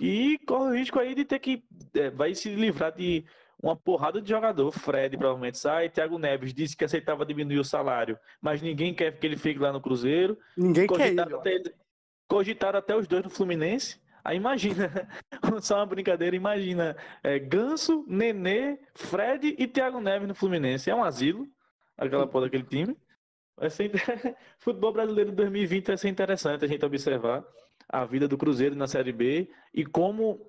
e 0.00 0.38
corre 0.46 0.70
o 0.70 0.74
risco 0.74 0.98
aí 0.98 1.14
de 1.14 1.24
ter 1.24 1.38
que, 1.38 1.62
é, 1.94 2.10
vai 2.10 2.34
se 2.34 2.54
livrar 2.54 2.92
de 2.92 3.24
uma 3.62 3.76
porrada 3.76 4.20
de 4.20 4.28
jogador, 4.28 4.72
Fred 4.72 5.16
provavelmente 5.16 5.58
sai, 5.58 5.88
Thiago 5.88 6.18
Neves 6.18 6.52
disse 6.52 6.76
que 6.76 6.84
aceitava 6.84 7.24
diminuir 7.24 7.58
o 7.58 7.64
salário, 7.64 8.18
mas 8.40 8.60
ninguém 8.60 8.92
quer 8.92 9.16
que 9.16 9.26
ele 9.26 9.36
fique 9.36 9.60
lá 9.60 9.72
no 9.72 9.80
Cruzeiro. 9.80 10.36
Ninguém 10.56 10.86
cogitaram 10.86 11.40
quer 11.42 11.50
ele. 11.52 11.60
Até, 11.68 11.74
cogitaram 12.26 12.78
até 12.78 12.96
os 12.96 13.06
dois 13.06 13.22
no 13.22 13.30
Fluminense. 13.30 14.01
Aí 14.24 14.36
imagina, 14.36 15.08
só 15.60 15.76
uma 15.76 15.86
brincadeira, 15.86 16.36
imagina 16.36 16.96
é, 17.22 17.38
Ganso, 17.38 18.04
Nenê, 18.06 18.78
Fred 18.94 19.56
e 19.58 19.66
Thiago 19.66 20.00
Neves 20.00 20.28
no 20.28 20.34
Fluminense. 20.34 20.90
É 20.90 20.94
um 20.94 21.04
asilo, 21.04 21.46
aquela 21.96 22.26
porra 22.26 22.44
daquele 22.44 22.64
time. 22.64 22.96
Vai 23.56 23.70
ser... 23.70 23.90
Futebol 24.58 24.92
brasileiro 24.92 25.30
de 25.30 25.36
2020 25.36 25.86
vai 25.86 25.96
ser 25.96 26.08
interessante 26.08 26.64
a 26.64 26.68
gente 26.68 26.84
observar 26.84 27.44
a 27.88 28.04
vida 28.04 28.28
do 28.28 28.38
Cruzeiro 28.38 28.74
na 28.74 28.86
Série 28.86 29.12
B 29.12 29.50
e 29.74 29.84
como 29.84 30.40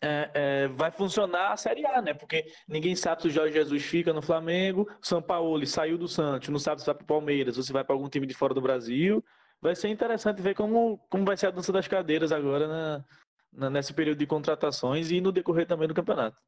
é, 0.00 0.30
é, 0.34 0.68
vai 0.68 0.90
funcionar 0.90 1.52
a 1.52 1.56
Série 1.56 1.86
A, 1.86 2.02
né? 2.02 2.12
Porque 2.12 2.44
ninguém 2.68 2.94
sabe 2.94 3.22
se 3.22 3.28
o 3.28 3.30
Jorge 3.30 3.54
Jesus 3.54 3.82
fica 3.84 4.12
no 4.12 4.20
Flamengo, 4.20 4.88
São 5.00 5.22
Paulo 5.22 5.64
saiu 5.66 5.96
do 5.96 6.08
Santos, 6.08 6.48
não 6.48 6.58
sabe 6.58 6.80
se 6.80 6.86
vai 6.86 6.94
para 6.94 7.04
o 7.04 7.06
Palmeiras 7.06 7.56
ou 7.56 7.62
se 7.62 7.72
vai 7.72 7.84
para 7.84 7.94
algum 7.94 8.08
time 8.08 8.26
de 8.26 8.34
fora 8.34 8.52
do 8.52 8.60
Brasil. 8.60 9.24
Vai 9.66 9.74
ser 9.74 9.88
interessante 9.88 10.40
ver 10.40 10.54
como, 10.54 10.96
como 11.10 11.24
vai 11.24 11.36
ser 11.36 11.48
a 11.48 11.50
dança 11.50 11.72
das 11.72 11.88
cadeiras 11.88 12.30
agora 12.30 12.68
na, 12.68 13.04
na 13.52 13.68
nesse 13.68 13.92
período 13.92 14.18
de 14.18 14.24
contratações 14.24 15.10
e 15.10 15.20
no 15.20 15.32
decorrer 15.32 15.66
também 15.66 15.88
do 15.88 15.94
campeonato. 15.94 16.40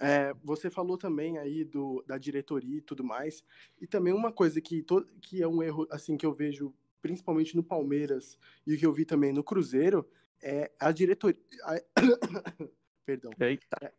É, 0.00 0.34
você 0.42 0.68
falou 0.68 0.98
também 0.98 1.38
aí 1.38 1.62
do, 1.62 2.02
da 2.04 2.18
diretoria 2.18 2.78
e 2.78 2.80
tudo 2.80 3.04
mais, 3.04 3.44
e 3.80 3.86
também 3.86 4.12
uma 4.12 4.32
coisa 4.32 4.60
que, 4.60 4.82
to, 4.82 5.06
que 5.22 5.40
é 5.40 5.46
um 5.46 5.62
erro 5.62 5.86
assim 5.88 6.16
que 6.16 6.26
eu 6.26 6.34
vejo 6.34 6.74
principalmente 7.00 7.54
no 7.54 7.62
Palmeiras 7.62 8.36
e 8.66 8.76
que 8.76 8.84
eu 8.84 8.92
vi 8.92 9.04
também 9.04 9.32
no 9.32 9.44
Cruzeiro 9.44 10.04
é 10.42 10.72
a 10.80 10.90
diretoria. 10.90 11.40
A... 11.62 11.80
Perdão. 13.06 13.30
É, 13.38 13.52
é, 13.52 13.92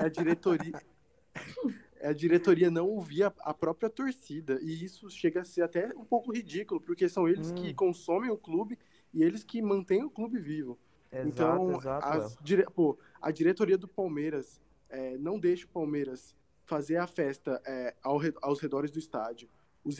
a, 0.00 0.04
a 0.06 0.08
diretoria. 0.08 0.80
É 2.04 2.08
a 2.08 2.12
diretoria 2.12 2.70
não 2.70 2.86
ouvir 2.86 3.22
a, 3.22 3.32
a, 3.40 3.54
própria 3.54 3.88
torcida. 3.88 4.58
E 4.60 4.84
isso 4.84 5.08
chega 5.08 5.40
a 5.40 5.44
ser 5.44 5.62
até 5.62 5.86
um 5.96 6.04
pouco 6.04 6.30
ridículo, 6.30 6.78
porque 6.78 7.08
são 7.08 7.26
eles 7.26 7.50
hum. 7.50 7.54
que 7.54 7.72
consomem 7.72 8.28
o 8.30 8.36
clube 8.36 8.78
e 9.14 9.22
eles 9.22 9.42
que 9.42 9.62
mantêm 9.62 10.04
o 10.04 10.10
clube 10.10 10.38
vivo. 10.38 10.78
Exato, 11.10 11.28
então, 11.28 11.78
exato, 11.78 12.06
as, 12.06 12.36
dire... 12.42 12.66
Pô, 12.74 12.98
a 13.22 13.30
diretoria 13.30 13.78
do 13.78 13.88
Palmeiras 13.88 14.60
é, 14.90 15.16
não 15.16 15.40
deixa 15.40 15.64
o 15.64 15.68
Palmeiras 15.70 16.36
fazer 16.66 16.98
a 16.98 17.06
festa 17.06 17.58
é, 17.64 17.94
ao, 18.02 18.20
aos 18.42 18.60
redores 18.60 18.90
do 18.90 18.98
estádio. 18.98 19.48
Os, 19.82 19.96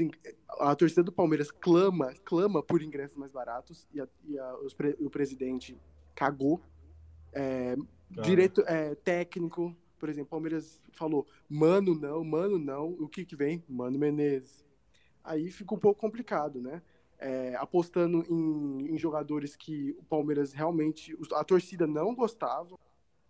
a 0.60 0.76
torcida 0.76 1.02
do 1.02 1.12
Palmeiras 1.12 1.50
clama, 1.50 2.12
clama 2.22 2.62
por 2.62 2.82
ingressos 2.82 3.16
mais 3.16 3.32
baratos 3.32 3.88
e, 3.94 3.98
a, 3.98 4.06
e 4.26 4.38
a, 4.38 4.56
os, 4.58 4.76
o 5.00 5.08
presidente 5.08 5.74
cagou. 6.14 6.60
É, 7.32 7.76
direito 8.10 8.62
é, 8.66 8.94
técnico, 8.94 9.74
por 10.04 10.10
exemplo, 10.10 10.26
o 10.26 10.30
Palmeiras 10.32 10.78
falou, 10.92 11.26
mano 11.48 11.94
não, 11.94 12.22
mano 12.22 12.58
não, 12.58 12.90
o 12.90 13.08
que 13.08 13.24
que 13.24 13.34
vem? 13.34 13.64
Mano 13.66 13.98
Menezes. 13.98 14.62
Aí 15.24 15.50
fica 15.50 15.74
um 15.74 15.78
pouco 15.78 15.98
complicado, 15.98 16.60
né? 16.60 16.82
É, 17.18 17.56
apostando 17.56 18.22
em, 18.28 18.92
em, 18.92 18.98
jogadores 18.98 19.56
que 19.56 19.96
o 19.98 20.04
Palmeiras 20.04 20.52
realmente, 20.52 21.16
a 21.32 21.42
torcida 21.42 21.86
não 21.86 22.14
gostava, 22.14 22.78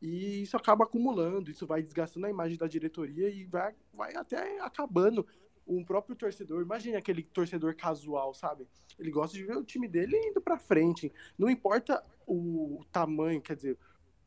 e 0.03 0.43
isso 0.43 0.57
acaba 0.57 0.83
acumulando, 0.83 1.49
isso 1.49 1.65
vai 1.65 1.81
desgastando 1.81 2.27
a 2.27 2.31
imagem 2.31 2.59
da 2.59 2.67
diretoria 2.67 3.29
e 3.29 3.45
vai, 3.45 3.73
vai 3.93 4.17
até 4.17 4.61
acabando 4.61 5.25
um 5.65 5.85
próprio 5.85 6.17
torcedor. 6.17 6.61
Imagine 6.61 6.97
aquele 6.97 7.23
torcedor 7.23 7.77
casual, 7.77 8.35
sabe? 8.35 8.67
Ele 8.99 9.13
gosta 9.13 9.37
de 9.37 9.45
ver 9.45 9.57
o 9.57 9.65
time 9.65 9.87
dele 9.87 10.17
indo 10.17 10.41
para 10.41 10.59
frente. 10.59 11.13
Não 11.39 11.49
importa 11.49 12.03
o 12.27 12.85
tamanho, 12.91 13.41
quer 13.41 13.55
dizer, 13.55 13.79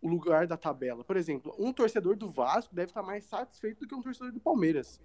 o 0.01 0.07
lugar 0.07 0.47
da 0.47 0.57
tabela. 0.57 1.03
Por 1.03 1.17
exemplo, 1.17 1.55
um 1.57 1.73
torcedor 1.73 2.15
do 2.15 2.29
Vasco 2.29 2.73
deve 2.73 2.91
estar 2.91 3.03
mais 3.03 3.25
satisfeito 3.25 3.79
do 3.79 3.87
que 3.87 3.95
um 3.95 4.01
torcedor 4.01 4.31
do 4.31 4.39
Palmeiras. 4.39 5.01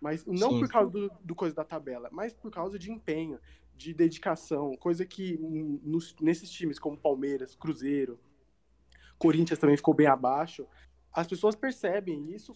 Mas 0.00 0.24
não 0.26 0.50
Sim. 0.50 0.60
por 0.60 0.68
causa 0.68 0.90
do, 0.90 1.10
do, 1.22 1.34
coisa 1.34 1.54
da 1.54 1.64
tabela, 1.64 2.08
mas 2.12 2.32
por 2.34 2.50
causa 2.50 2.78
de 2.78 2.90
empenho, 2.90 3.40
de 3.74 3.92
dedicação, 3.92 4.76
coisa 4.76 5.04
que 5.04 5.36
nos, 5.82 6.14
nesses 6.20 6.50
times 6.50 6.78
como 6.78 6.96
Palmeiras, 6.96 7.54
Cruzeiro, 7.54 8.18
Corinthians 9.18 9.58
também 9.58 9.76
ficou 9.76 9.94
bem 9.94 10.06
abaixo. 10.06 10.66
As 11.12 11.26
pessoas 11.26 11.54
percebem 11.54 12.32
isso, 12.32 12.52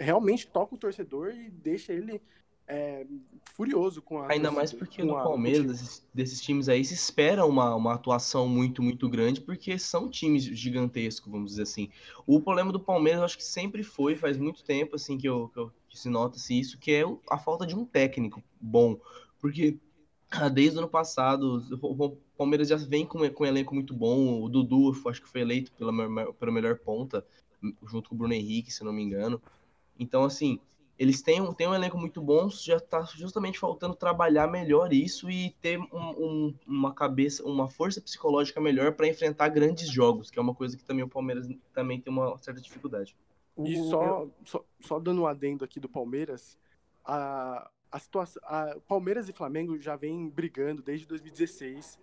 realmente 0.00 0.48
toca 0.48 0.74
o 0.74 0.78
torcedor 0.78 1.30
e 1.30 1.50
deixa 1.50 1.92
ele 1.92 2.22
é, 2.68 3.06
furioso 3.54 4.02
com 4.02 4.20
a. 4.20 4.30
Ainda 4.30 4.50
mais 4.50 4.72
porque 4.72 5.02
no. 5.02 5.14
Palmeiras, 5.14 5.66
desses, 5.66 6.06
desses, 6.12 6.40
times 6.40 6.68
aí, 6.68 6.84
se 6.84 6.94
espera 6.94 7.46
uma, 7.46 7.74
uma 7.74 7.94
atuação 7.94 8.46
muito, 8.46 8.82
muito 8.82 9.08
grande, 9.08 9.40
porque 9.40 9.78
são 9.78 10.08
times 10.08 10.44
gigantescos, 10.44 11.32
vamos 11.32 11.52
dizer 11.52 11.62
assim. 11.62 11.88
O 12.26 12.40
problema 12.40 12.70
do 12.70 12.78
Palmeiras, 12.78 13.20
eu 13.20 13.24
acho 13.24 13.38
que 13.38 13.44
sempre 13.44 13.82
foi, 13.82 14.14
faz 14.14 14.36
muito 14.36 14.62
tempo, 14.62 14.96
assim, 14.96 15.16
que, 15.16 15.28
eu, 15.28 15.48
que, 15.48 15.58
eu, 15.58 15.72
que 15.88 15.98
se 15.98 16.10
nota-se 16.10 16.58
isso, 16.58 16.78
que 16.78 16.92
é 16.92 17.04
a 17.30 17.38
falta 17.38 17.66
de 17.66 17.74
um 17.74 17.86
técnico 17.86 18.42
bom. 18.60 19.00
Porque 19.40 19.78
ah, 20.30 20.48
desde 20.50 20.76
o 20.76 20.80
ano 20.80 20.88
passado, 20.88 21.64
o 21.80 22.16
Palmeiras 22.36 22.68
já 22.68 22.76
vem 22.76 23.06
com, 23.06 23.28
com 23.30 23.44
um 23.44 23.46
elenco 23.46 23.74
muito 23.74 23.94
bom. 23.94 24.42
O 24.42 24.48
Dudu, 24.48 24.92
acho 25.06 25.22
que 25.22 25.28
foi 25.28 25.40
eleito 25.40 25.72
pela, 25.72 25.92
pela 26.34 26.52
melhor 26.52 26.76
ponta, 26.78 27.24
junto 27.86 28.10
com 28.10 28.14
o 28.14 28.18
Bruno 28.18 28.34
Henrique, 28.34 28.70
se 28.70 28.84
não 28.84 28.92
me 28.92 29.02
engano. 29.02 29.40
Então, 29.98 30.22
assim, 30.22 30.60
eles 30.98 31.22
têm 31.22 31.40
um, 31.40 31.52
têm 31.52 31.68
um 31.68 31.74
elenco 31.74 31.96
muito 31.96 32.20
bom, 32.20 32.50
já 32.50 32.76
está 32.76 33.02
justamente 33.02 33.58
faltando 33.58 33.94
trabalhar 33.94 34.48
melhor 34.48 34.92
isso 34.92 35.30
e 35.30 35.50
ter 35.62 35.78
um, 35.78 35.86
um, 35.92 36.54
uma 36.66 36.92
cabeça, 36.92 37.44
uma 37.44 37.68
força 37.68 38.00
psicológica 38.00 38.60
melhor 38.60 38.94
para 38.94 39.06
enfrentar 39.06 39.48
grandes 39.48 39.88
jogos, 39.88 40.28
que 40.28 40.38
é 40.38 40.42
uma 40.42 40.54
coisa 40.54 40.76
que 40.76 40.84
também 40.84 41.04
o 41.04 41.08
Palmeiras 41.08 41.48
também 41.72 42.00
tem 42.00 42.12
uma 42.12 42.36
certa 42.38 42.60
dificuldade. 42.60 43.16
E 43.64 43.76
só, 43.88 44.26
só, 44.44 44.64
só 44.80 44.98
dando 44.98 45.22
um 45.22 45.26
adendo 45.26 45.64
aqui 45.64 45.78
do 45.78 45.88
Palmeiras, 45.88 46.58
a, 47.04 47.70
a 47.92 47.98
situação, 47.98 48.42
a 48.44 48.76
Palmeiras 48.86 49.28
e 49.28 49.32
Flamengo 49.32 49.78
já 49.78 49.94
vem 49.94 50.28
brigando 50.28 50.82
desde 50.82 51.06
2016 51.06 51.98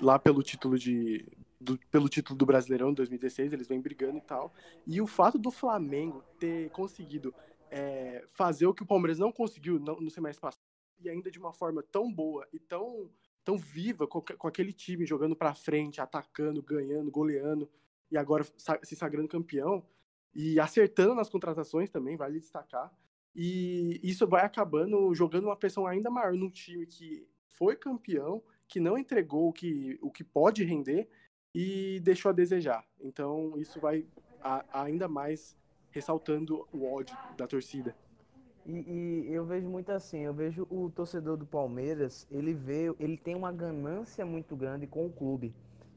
lá 0.00 0.18
pelo 0.18 0.42
título 0.42 0.78
de 0.78 1.26
do, 1.60 1.78
pelo 1.90 2.08
título 2.08 2.36
do 2.36 2.46
Brasileirão 2.46 2.92
2016 2.92 3.52
eles 3.52 3.68
vêm 3.68 3.80
brigando 3.80 4.18
e 4.18 4.20
tal 4.20 4.52
e 4.86 5.00
o 5.00 5.06
fato 5.06 5.38
do 5.38 5.50
Flamengo 5.50 6.22
ter 6.38 6.70
conseguido 6.70 7.34
é, 7.72 8.26
fazer 8.32 8.66
o 8.66 8.74
que 8.74 8.82
o 8.82 8.86
Palmeiras 8.86 9.18
não 9.18 9.32
conseguiu 9.32 9.78
no, 9.78 10.10
semestre 10.10 10.40
passado 10.40 10.62
e 11.00 11.08
ainda 11.08 11.30
de 11.30 11.38
uma 11.38 11.52
forma 11.52 11.82
tão 11.82 12.12
boa 12.12 12.46
e 12.52 12.58
tão 12.58 13.10
tão 13.44 13.58
viva 13.58 14.06
com, 14.06 14.20
com 14.20 14.46
aquele 14.46 14.72
time 14.72 15.04
jogando 15.04 15.34
para 15.34 15.54
frente 15.54 16.00
atacando 16.00 16.62
ganhando 16.62 17.10
goleando 17.10 17.68
e 18.10 18.16
agora 18.16 18.44
se 18.82 18.94
sagrando 18.94 19.26
campeão 19.26 19.84
e 20.34 20.60
acertando 20.60 21.14
nas 21.14 21.28
contratações 21.28 21.90
também 21.90 22.16
vale 22.16 22.38
destacar 22.38 22.92
e 23.34 23.98
isso 24.02 24.26
vai 24.26 24.44
acabando 24.44 25.14
jogando 25.14 25.46
uma 25.46 25.56
pressão 25.56 25.86
ainda 25.86 26.10
maior 26.10 26.34
num 26.34 26.50
time 26.50 26.86
que 26.86 27.26
foi 27.46 27.76
campeão, 27.76 28.42
que 28.66 28.80
não 28.80 28.98
entregou 28.98 29.48
o 29.48 29.52
que, 29.52 29.98
o 30.02 30.10
que 30.10 30.24
pode 30.24 30.64
render 30.64 31.08
e 31.54 32.00
deixou 32.00 32.30
a 32.30 32.32
desejar. 32.32 32.84
Então 33.00 33.56
isso 33.58 33.80
vai 33.80 34.06
a, 34.40 34.82
ainda 34.82 35.08
mais 35.08 35.56
ressaltando 35.92 36.66
o 36.72 36.84
ódio 36.84 37.16
da 37.36 37.46
torcida. 37.46 37.94
E, 38.64 39.26
e, 39.28 39.32
eu 39.32 39.44
vejo 39.44 39.68
muito 39.68 39.90
assim, 39.90 40.20
eu 40.20 40.32
vejo 40.32 40.66
o 40.70 40.90
torcedor 40.90 41.36
do 41.36 41.44
Palmeiras, 41.44 42.26
ele 42.30 42.52
vê, 42.52 42.94
ele 42.98 43.16
tem 43.16 43.34
uma 43.34 43.50
ganância 43.50 44.24
muito 44.24 44.54
grande 44.54 44.86
com 44.86 45.06
o 45.06 45.10
clube. 45.10 45.54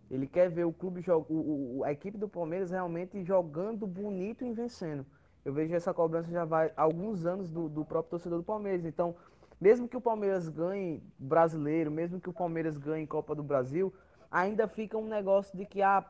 Ele 0.10 0.28
quer 0.28 0.50
ver 0.50 0.66
o 0.66 0.74
clube, 0.74 1.04
o, 1.30 1.84
a 1.84 1.92
equipe 1.92 2.18
do 2.18 2.28
Palmeiras 2.28 2.72
realmente 2.72 3.24
jogando 3.24 3.88
bonito 3.88 4.46
e 4.46 4.54
vencendo. 4.54 5.06
Eu 5.44 5.54
vejo 5.54 5.75
essa 5.75 5.94
cobrança 5.94 6.32
já 6.32 6.46
vai 6.46 6.72
há 6.75 6.84
alguns 6.84 7.25
anos 7.25 7.52
do, 7.52 7.70
do 7.70 7.86
próprio 7.86 8.12
torcedor 8.12 8.40
do 8.40 8.44
Palmeiras. 8.44 8.86
Então, 8.86 9.16
mesmo 9.60 9.88
que 9.88 9.98
o 9.98 10.02
Palmeiras 10.02 10.50
ganhe 10.50 11.02
brasileiro, 11.18 11.92
mesmo 11.92 12.20
que 12.20 12.30
o 12.30 12.34
Palmeiras 12.34 12.78
ganhe 12.78 13.06
Copa 13.06 13.36
do 13.36 13.44
Brasil, 13.44 13.94
ainda 14.30 14.68
fica 14.68 14.98
um 14.98 15.08
negócio 15.08 15.56
de 15.58 15.66
que 15.66 15.82
ah, 15.82 16.04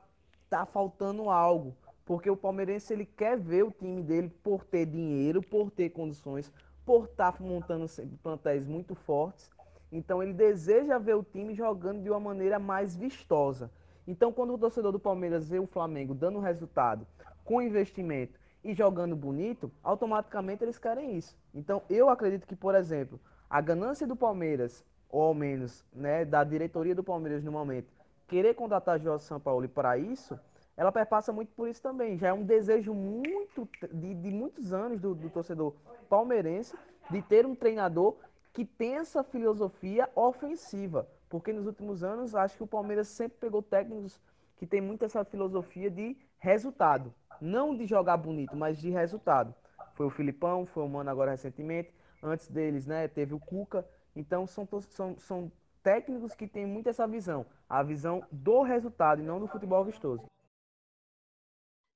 tá 0.50 0.66
faltando 0.66 1.30
algo. 1.30 1.76
Porque 2.06 2.30
o 2.30 2.38
palmeirense 2.38 2.94
ele 2.94 3.06
quer 3.06 3.38
ver 3.38 3.64
o 3.64 3.72
time 3.72 4.02
dele 4.02 4.30
por 4.44 4.64
ter 4.64 4.86
dinheiro, 4.86 5.42
por 5.42 5.72
ter 5.72 5.90
condições, 5.90 6.52
por 6.86 7.06
estar 7.06 7.32
tá 7.32 7.44
montando 7.44 7.86
plantéis 8.22 8.68
muito 8.68 8.94
fortes. 8.94 9.50
Então 9.92 10.22
ele 10.22 10.34
deseja 10.34 11.00
ver 11.00 11.16
o 11.16 11.24
time 11.24 11.56
jogando 11.56 12.02
de 12.04 12.10
uma 12.10 12.20
maneira 12.20 12.60
mais 12.60 12.96
vistosa. 12.96 13.72
Então 14.08 14.32
quando 14.32 14.54
o 14.54 14.58
torcedor 14.58 14.92
do 14.92 15.00
Palmeiras 15.00 15.50
vê 15.50 15.58
o 15.58 15.66
Flamengo 15.66 16.14
dando 16.14 16.40
resultado, 16.40 17.08
com 17.44 17.62
investimento, 17.62 18.40
e 18.66 18.74
jogando 18.74 19.16
bonito, 19.16 19.72
automaticamente 19.84 20.64
eles 20.64 20.80
querem 20.80 21.16
isso. 21.16 21.38
Então, 21.54 21.84
eu 21.88 22.10
acredito 22.10 22.48
que, 22.48 22.56
por 22.56 22.74
exemplo, 22.74 23.20
a 23.48 23.62
ganância 23.62 24.08
do 24.08 24.16
Palmeiras, 24.16 24.84
ou 25.08 25.22
ao 25.22 25.36
menos 25.36 25.86
né, 25.94 26.26
da 26.26 26.44
diretoria 26.44 26.96
do 26.96 27.04
Palmeiras 27.04 27.44
no 27.44 27.52
momento, 27.52 27.94
querer 28.28 28.56
contratar 28.56 29.00
Jorge 29.00 29.24
Sampaoli 29.24 29.68
para 29.68 30.00
isso, 30.00 30.38
ela 30.78 30.92
perpassa 30.92 31.32
muito 31.32 31.54
por 31.54 31.68
isso 31.68 31.82
também. 31.82 32.18
Já 32.18 32.30
é 32.30 32.34
um 32.34 32.44
desejo 32.44 32.94
muito 32.94 33.68
de, 33.94 34.14
de 34.14 34.32
muitos 34.32 34.74
anos 34.74 35.00
do, 35.00 35.16
do 35.16 35.30
torcedor 35.30 35.74
palmeirense 36.10 36.76
de 37.10 37.22
ter 37.22 37.46
um 37.46 37.56
treinador 37.56 38.18
que 38.54 38.66
tem 38.66 38.96
essa 38.96 39.24
filosofia 39.24 40.10
ofensiva. 40.16 41.08
Porque 41.30 41.52
nos 41.52 41.66
últimos 41.66 42.04
anos, 42.04 42.36
acho 42.36 42.58
que 42.58 42.64
o 42.64 42.68
Palmeiras 42.68 43.08
sempre 43.08 43.38
pegou 43.38 43.62
técnicos 43.62 44.22
que 44.58 44.66
tem 44.66 44.82
muito 44.82 45.04
essa 45.04 45.24
filosofia 45.26 45.90
de 45.90 46.18
resultado. 46.40 47.14
Não 47.42 47.76
de 47.76 47.86
jogar 47.86 48.18
bonito, 48.18 48.56
mas 48.56 48.78
de 48.78 48.90
resultado. 48.90 49.54
Foi 49.94 50.06
o 50.06 50.10
Filipão, 50.10 50.66
foi 50.66 50.84
o 50.84 50.90
Mano 50.90 51.10
agora 51.10 51.32
recentemente. 51.32 51.94
Antes 52.22 52.48
deles, 52.48 52.86
né, 52.86 53.08
teve 53.08 53.34
o 53.34 53.40
Cuca. 53.40 53.86
Então 54.16 54.48
são, 54.48 54.68
são, 54.82 55.18
são 55.18 55.52
técnicos 55.84 56.34
que 56.34 56.48
têm 56.48 56.66
muito 56.66 56.90
essa 56.90 57.06
visão. 57.06 57.46
A 57.70 57.84
visão 57.84 58.24
do 58.32 58.62
resultado 58.62 59.22
e 59.22 59.26
não 59.26 59.40
do 59.40 59.48
futebol 59.48 59.84
vistoso. 59.84 60.26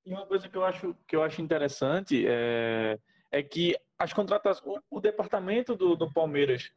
E 0.05 0.11
uma 0.11 0.25
coisa 0.25 0.47
que 0.47 0.57
eu 0.57 0.63
acho, 0.63 0.95
que 1.07 1.15
eu 1.15 1.23
acho 1.23 1.41
interessante 1.41 2.25
é, 2.27 2.97
é 3.31 3.43
que 3.43 3.75
as 3.97 4.13
contratações, 4.13 4.65
o, 4.89 4.97
o 4.97 4.99
departamento 4.99 5.75
do, 5.75 5.95
do 5.95 6.11
Palmeiras 6.11 6.71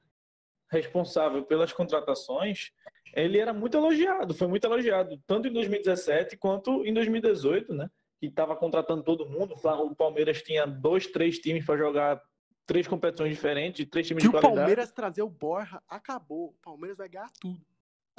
responsável 0.70 1.44
pelas 1.44 1.72
contratações, 1.72 2.72
ele 3.14 3.38
era 3.38 3.52
muito 3.52 3.76
elogiado, 3.76 4.34
foi 4.34 4.48
muito 4.48 4.64
elogiado, 4.64 5.22
tanto 5.26 5.46
em 5.46 5.52
2017 5.52 6.36
quanto 6.38 6.84
em 6.84 6.94
2018, 6.94 7.74
né? 7.74 7.90
Que 8.18 8.26
estava 8.26 8.56
contratando 8.56 9.02
todo 9.02 9.28
mundo. 9.28 9.54
O 9.54 9.94
Palmeiras 9.94 10.42
tinha 10.42 10.66
dois, 10.66 11.06
três 11.06 11.38
times 11.38 11.66
para 11.66 11.76
jogar 11.76 12.22
três 12.64 12.88
competições 12.88 13.30
diferentes, 13.30 13.86
três 13.88 14.06
times 14.06 14.22
Se 14.22 14.30
de 14.30 14.36
o 14.36 14.40
qualidade. 14.40 14.56
Palmeiras 14.60 14.92
trazer 14.92 15.22
o 15.22 15.28
Borja, 15.28 15.82
acabou. 15.88 16.50
O 16.50 16.54
Palmeiras 16.62 16.96
vai 16.96 17.08
ganhar 17.08 17.30
tudo. 17.40 17.60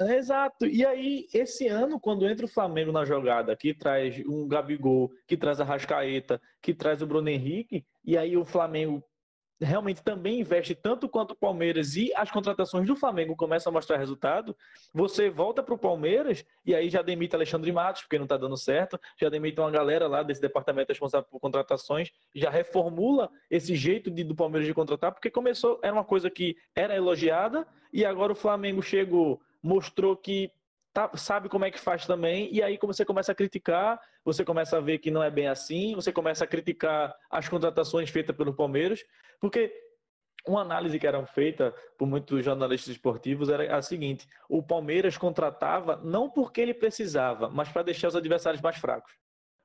Exato. 0.00 0.66
E 0.66 0.84
aí, 0.84 1.26
esse 1.32 1.68
ano, 1.68 2.00
quando 2.00 2.28
entra 2.28 2.46
o 2.46 2.48
Flamengo 2.48 2.90
na 2.90 3.04
jogada, 3.04 3.54
que 3.54 3.72
traz 3.72 4.20
um 4.26 4.48
Gabigol, 4.48 5.12
que 5.26 5.36
traz 5.36 5.60
a 5.60 5.64
Rascaeta, 5.64 6.40
que 6.60 6.74
traz 6.74 7.00
o 7.00 7.06
Bruno 7.06 7.28
Henrique, 7.28 7.84
e 8.04 8.18
aí 8.18 8.36
o 8.36 8.44
Flamengo 8.44 9.02
realmente 9.60 10.02
também 10.02 10.40
investe 10.40 10.74
tanto 10.74 11.08
quanto 11.08 11.32
o 11.32 11.36
Palmeiras 11.36 11.96
e 11.96 12.12
as 12.14 12.30
contratações 12.30 12.86
do 12.86 12.96
Flamengo 12.96 13.36
começam 13.36 13.70
a 13.70 13.72
mostrar 13.72 13.96
resultado, 13.96 14.56
você 14.92 15.30
volta 15.30 15.62
para 15.62 15.74
o 15.74 15.78
Palmeiras 15.78 16.44
e 16.66 16.74
aí 16.74 16.90
já 16.90 17.02
demite 17.02 17.34
Alexandre 17.34 17.70
Matos, 17.72 18.02
porque 18.02 18.18
não 18.18 18.24
está 18.24 18.36
dando 18.36 18.56
certo, 18.56 18.98
já 19.16 19.28
demite 19.28 19.60
uma 19.60 19.70
galera 19.70 20.06
lá 20.08 20.22
desse 20.22 20.40
departamento 20.40 20.88
responsável 20.88 21.28
por 21.30 21.40
contratações, 21.40 22.10
já 22.34 22.50
reformula 22.50 23.30
esse 23.50 23.74
jeito 23.74 24.10
de, 24.10 24.24
do 24.24 24.34
Palmeiras 24.34 24.66
de 24.66 24.74
contratar, 24.74 25.12
porque 25.12 25.30
começou, 25.30 25.78
era 25.82 25.92
uma 25.92 26.04
coisa 26.04 26.28
que 26.28 26.56
era 26.74 26.96
elogiada 26.96 27.66
e 27.92 28.04
agora 28.04 28.32
o 28.32 28.36
Flamengo 28.36 28.82
chegou, 28.82 29.40
mostrou 29.64 30.16
que 30.16 30.52
Tá, 30.94 31.10
sabe 31.16 31.48
como 31.48 31.64
é 31.64 31.72
que 31.72 31.80
faz 31.80 32.06
também, 32.06 32.48
e 32.54 32.62
aí 32.62 32.78
você 32.80 33.04
começa 33.04 33.32
a 33.32 33.34
criticar, 33.34 34.00
você 34.24 34.44
começa 34.44 34.76
a 34.76 34.80
ver 34.80 34.98
que 34.98 35.10
não 35.10 35.24
é 35.24 35.28
bem 35.28 35.48
assim, 35.48 35.92
você 35.92 36.12
começa 36.12 36.44
a 36.44 36.46
criticar 36.46 37.12
as 37.28 37.48
contratações 37.48 38.10
feitas 38.10 38.36
pelo 38.36 38.54
Palmeiras, 38.54 39.04
porque 39.40 39.74
uma 40.46 40.60
análise 40.60 40.96
que 40.96 41.04
era 41.04 41.26
feita 41.26 41.74
por 41.98 42.06
muitos 42.06 42.44
jornalistas 42.44 42.90
esportivos 42.90 43.48
era 43.48 43.76
a 43.76 43.82
seguinte: 43.82 44.28
o 44.48 44.62
Palmeiras 44.62 45.18
contratava 45.18 45.96
não 45.96 46.30
porque 46.30 46.60
ele 46.60 46.72
precisava, 46.72 47.50
mas 47.50 47.68
para 47.68 47.82
deixar 47.82 48.06
os 48.06 48.14
adversários 48.14 48.62
mais 48.62 48.76
fracos. 48.76 49.12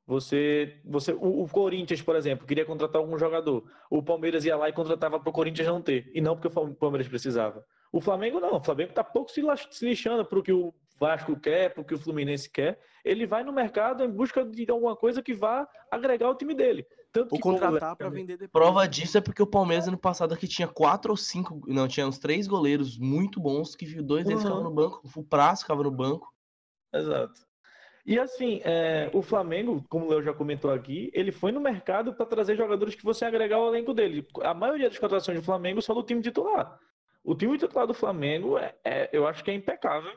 Você, 0.08 0.82
você, 0.84 1.14
o, 1.14 1.44
o, 1.44 1.48
Corinthians, 1.48 2.02
por 2.02 2.16
exemplo, 2.16 2.48
queria 2.48 2.66
contratar 2.66 3.00
algum 3.00 3.20
jogador. 3.20 3.64
O 3.88 4.02
Palmeiras 4.02 4.44
ia 4.46 4.58
lá 4.58 4.68
e 4.68 4.74
contratava 4.74 5.20
para 5.20 5.30
o 5.30 5.34
Corinthians 5.34 5.68
não 5.68 5.80
ter, 5.80 6.10
e 6.12 6.20
não 6.20 6.36
porque 6.36 6.48
o 6.48 6.74
Palmeiras 6.74 7.08
precisava. 7.08 7.64
O 7.92 8.00
Flamengo 8.00 8.40
não, 8.40 8.56
o 8.56 8.64
Flamengo 8.64 8.90
está 8.90 9.04
pouco 9.04 9.32
se 9.32 9.42
lixando 9.86 10.24
para 10.24 10.40
o 10.40 10.44
que 10.44 10.54
o 10.54 10.74
Vasco 11.00 11.40
quer, 11.40 11.74
para 11.74 11.82
o 11.82 11.86
que 11.86 11.94
o 11.94 12.00
Fluminense 12.00 12.50
quer. 12.50 12.80
Ele 13.04 13.26
vai 13.26 13.44
no 13.44 13.54
mercado 13.54 14.04
em 14.04 14.10
busca 14.10 14.44
de 14.44 14.70
alguma 14.70 14.96
coisa 14.96 15.24
que 15.24 15.34
vá 15.34 15.68
agregar 15.90 16.30
o 16.30 16.36
time 16.36 16.54
dele. 16.54 16.86
Tanto 17.12 17.34
ou 17.34 17.40
contratar 17.40 17.96
para 17.96 18.10
vender 18.10 18.38
depois. 18.38 18.52
Prova 18.52 18.88
disso 18.88 19.18
é 19.18 19.22
porque 19.22 19.42
o 19.42 19.48
Palmeiras 19.48 19.88
ano 19.88 19.98
passado 19.98 20.34
aqui 20.34 20.48
tinha 20.48 20.68
quatro 20.68 21.12
ou 21.12 21.18
cinco, 21.18 21.62
não, 21.68 21.88
tinha 21.88 22.08
uns 22.08 22.20
três 22.20 22.46
goleiros 22.46 22.98
muito 23.00 23.40
bons 23.40 23.76
que 23.76 24.02
dois 24.02 24.26
deles 24.26 24.44
uhum. 24.44 24.48
ficavam 24.48 24.64
no 24.64 24.76
banco, 24.76 25.02
o 25.16 25.24
Prazo 25.24 25.62
ficava 25.62 25.82
no 25.82 25.92
banco. 25.92 26.32
Exato. 26.94 27.50
E 28.06 28.18
assim, 28.18 28.62
é, 28.64 29.10
o 29.14 29.22
Flamengo, 29.22 29.84
como 29.90 30.06
o 30.06 30.10
Leo 30.10 30.22
já 30.22 30.34
comentou 30.34 30.72
aqui, 30.72 31.12
ele 31.14 31.32
foi 31.32 31.52
no 31.52 31.60
mercado 31.60 32.14
para 32.14 32.26
trazer 32.26 32.56
jogadores 32.56 32.96
que 32.96 33.04
você 33.04 33.26
agregar 33.26 33.58
ao 33.58 33.68
elenco 33.68 33.94
dele. 33.94 34.28
A 34.42 34.54
maioria 34.54 34.90
das 34.90 34.98
contratações 34.98 35.38
do 35.38 35.44
Flamengo 35.44 35.82
são 35.82 35.96
do 35.96 36.04
time 36.04 36.22
titular. 36.22 36.80
O 37.30 37.36
time 37.36 37.60
titular 37.60 37.86
do 37.86 37.94
Flamengo, 37.94 38.58
é, 38.58 38.76
é 38.84 39.10
eu 39.14 39.28
acho 39.28 39.44
que 39.44 39.52
é 39.52 39.54
impecável 39.54 40.12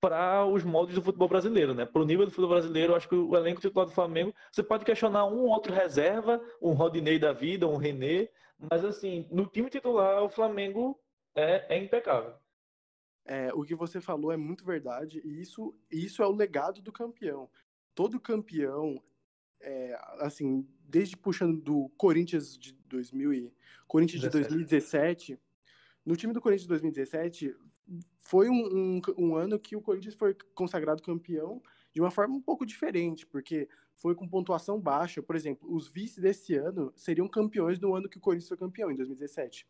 para 0.00 0.44
os 0.44 0.64
moldes 0.64 0.96
do 0.96 1.00
futebol 1.00 1.28
brasileiro, 1.28 1.72
né? 1.72 1.86
Para 1.86 2.02
o 2.02 2.04
nível 2.04 2.24
do 2.24 2.32
futebol 2.32 2.50
brasileiro, 2.50 2.92
eu 2.92 2.96
acho 2.96 3.08
que 3.08 3.14
o 3.14 3.36
elenco 3.36 3.60
titular 3.60 3.86
do 3.86 3.92
Flamengo, 3.92 4.34
você 4.50 4.60
pode 4.60 4.84
questionar 4.84 5.24
um 5.26 5.42
ou 5.42 5.50
outro 5.50 5.72
reserva, 5.72 6.44
um 6.60 6.72
Rodinei 6.72 7.16
da 7.16 7.32
vida, 7.32 7.68
um 7.68 7.76
René, 7.76 8.28
mas 8.58 8.84
assim, 8.84 9.28
no 9.30 9.46
time 9.46 9.70
titular, 9.70 10.20
o 10.24 10.28
Flamengo 10.28 11.00
é, 11.32 11.76
é 11.76 11.78
impecável. 11.78 12.34
É, 13.24 13.54
o 13.54 13.62
que 13.62 13.76
você 13.76 14.00
falou 14.00 14.32
é 14.32 14.36
muito 14.36 14.64
verdade, 14.64 15.22
e 15.24 15.40
isso, 15.40 15.78
isso 15.88 16.24
é 16.24 16.26
o 16.26 16.34
legado 16.34 16.82
do 16.82 16.90
campeão. 16.90 17.48
Todo 17.94 18.18
campeão, 18.18 19.00
é, 19.60 19.96
assim, 20.18 20.68
desde 20.80 21.16
puxando 21.16 21.60
do 21.60 21.88
Corinthians 21.96 22.58
de 22.58 22.72
2000 22.72 23.32
e 23.32 23.54
Corinthians 23.86 24.22
17. 24.22 24.42
de 24.42 24.48
2017, 24.48 25.40
no 26.06 26.16
time 26.16 26.32
do 26.32 26.40
Corinthians 26.40 26.62
de 26.62 26.68
2017 26.68 27.54
foi 28.20 28.48
um, 28.48 28.54
um, 28.54 29.00
um, 29.18 29.36
ano 29.36 29.58
que 29.58 29.74
o 29.74 29.82
Corinthians 29.82 30.14
foi 30.14 30.36
consagrado 30.54 31.02
campeão 31.02 31.60
de 31.92 32.00
uma 32.00 32.10
forma 32.10 32.34
um 32.34 32.40
pouco 32.40 32.64
diferente, 32.64 33.26
porque 33.26 33.68
foi 33.96 34.14
com 34.14 34.28
pontuação 34.28 34.80
baixa. 34.80 35.22
Por 35.22 35.34
exemplo, 35.34 35.72
os 35.72 35.88
vices 35.88 36.18
desse 36.18 36.54
ano 36.54 36.92
seriam 36.94 37.28
campeões 37.28 37.78
do 37.78 37.94
ano 37.94 38.08
que 38.08 38.18
o 38.18 38.20
Corinthians 38.20 38.48
foi 38.48 38.56
campeão, 38.56 38.90
em 38.90 38.96
2017. 38.96 39.66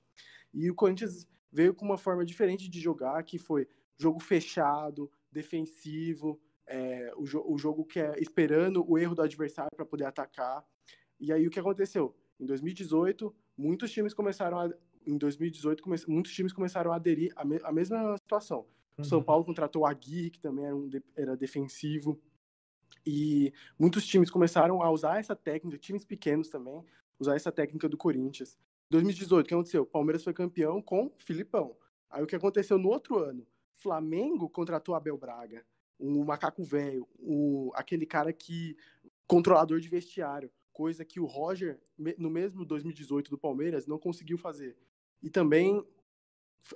E 0.52 0.70
o 0.70 0.74
Corinthians 0.74 1.26
veio 1.50 1.74
com 1.74 1.84
uma 1.84 1.96
forma 1.96 2.24
diferente 2.24 2.68
de 2.68 2.80
jogar, 2.80 3.22
que 3.22 3.38
foi 3.38 3.66
jogo 3.96 4.20
fechado, 4.20 5.10
defensivo, 5.32 6.40
é, 6.66 7.12
o, 7.16 7.24
jo 7.24 7.42
o 7.46 7.56
jogo 7.56 7.84
que 7.84 8.00
é 8.00 8.14
esperando 8.18 8.84
o 8.86 8.98
erro 8.98 9.14
do 9.14 9.22
adversário 9.22 9.70
para 9.74 9.86
poder 9.86 10.04
atacar. 10.04 10.64
E 11.18 11.32
aí 11.32 11.46
o 11.46 11.50
que 11.50 11.60
aconteceu? 11.60 12.14
Em 12.38 12.44
2018, 12.44 13.34
muitos 13.56 13.90
times 13.90 14.12
começaram 14.12 14.58
a, 14.58 14.70
em 15.06 15.16
2018, 15.16 15.82
come... 15.82 15.96
muitos 16.08 16.32
times 16.32 16.52
começaram 16.52 16.92
a 16.92 16.96
aderir 16.96 17.32
à, 17.36 17.44
me... 17.44 17.58
à 17.62 17.72
mesma 17.72 18.16
situação. 18.16 18.66
O 18.98 19.04
São 19.04 19.18
uhum. 19.18 19.24
Paulo 19.24 19.44
contratou 19.44 19.82
o 19.82 19.86
Aguirre, 19.86 20.30
que 20.30 20.40
também 20.40 20.64
era, 20.64 20.74
um 20.74 20.88
de... 20.88 21.02
era 21.14 21.36
defensivo. 21.36 22.20
E 23.06 23.52
muitos 23.78 24.06
times 24.06 24.30
começaram 24.30 24.82
a 24.82 24.90
usar 24.90 25.18
essa 25.18 25.36
técnica, 25.36 25.78
times 25.78 26.04
pequenos 26.04 26.48
também, 26.48 26.84
usar 27.18 27.36
essa 27.36 27.52
técnica 27.52 27.88
do 27.88 27.96
Corinthians. 27.96 28.58
Em 28.90 28.92
2018, 28.92 29.44
o 29.44 29.48
que 29.48 29.54
aconteceu? 29.54 29.82
O 29.82 29.86
Palmeiras 29.86 30.24
foi 30.24 30.32
campeão 30.32 30.80
com 30.82 31.12
Filipão. 31.18 31.76
Aí 32.10 32.22
o 32.22 32.26
que 32.26 32.36
aconteceu 32.36 32.78
no 32.78 32.88
outro 32.88 33.18
ano? 33.18 33.46
Flamengo 33.76 34.48
contratou 34.48 34.94
Abel 34.94 35.18
Braga, 35.18 35.64
o 35.98 36.24
macaco 36.24 36.64
velho, 36.64 37.06
o 37.18 37.70
aquele 37.74 38.06
cara 38.06 38.32
que 38.32 38.76
controlador 39.26 39.80
de 39.80 39.88
vestiário, 39.88 40.50
coisa 40.72 41.04
que 41.04 41.18
o 41.18 41.24
Roger 41.24 41.80
no 42.18 42.30
mesmo 42.30 42.64
2018 42.64 43.30
do 43.30 43.38
Palmeiras 43.38 43.86
não 43.86 43.98
conseguiu 43.98 44.38
fazer. 44.38 44.76
E 45.22 45.30
também 45.30 45.84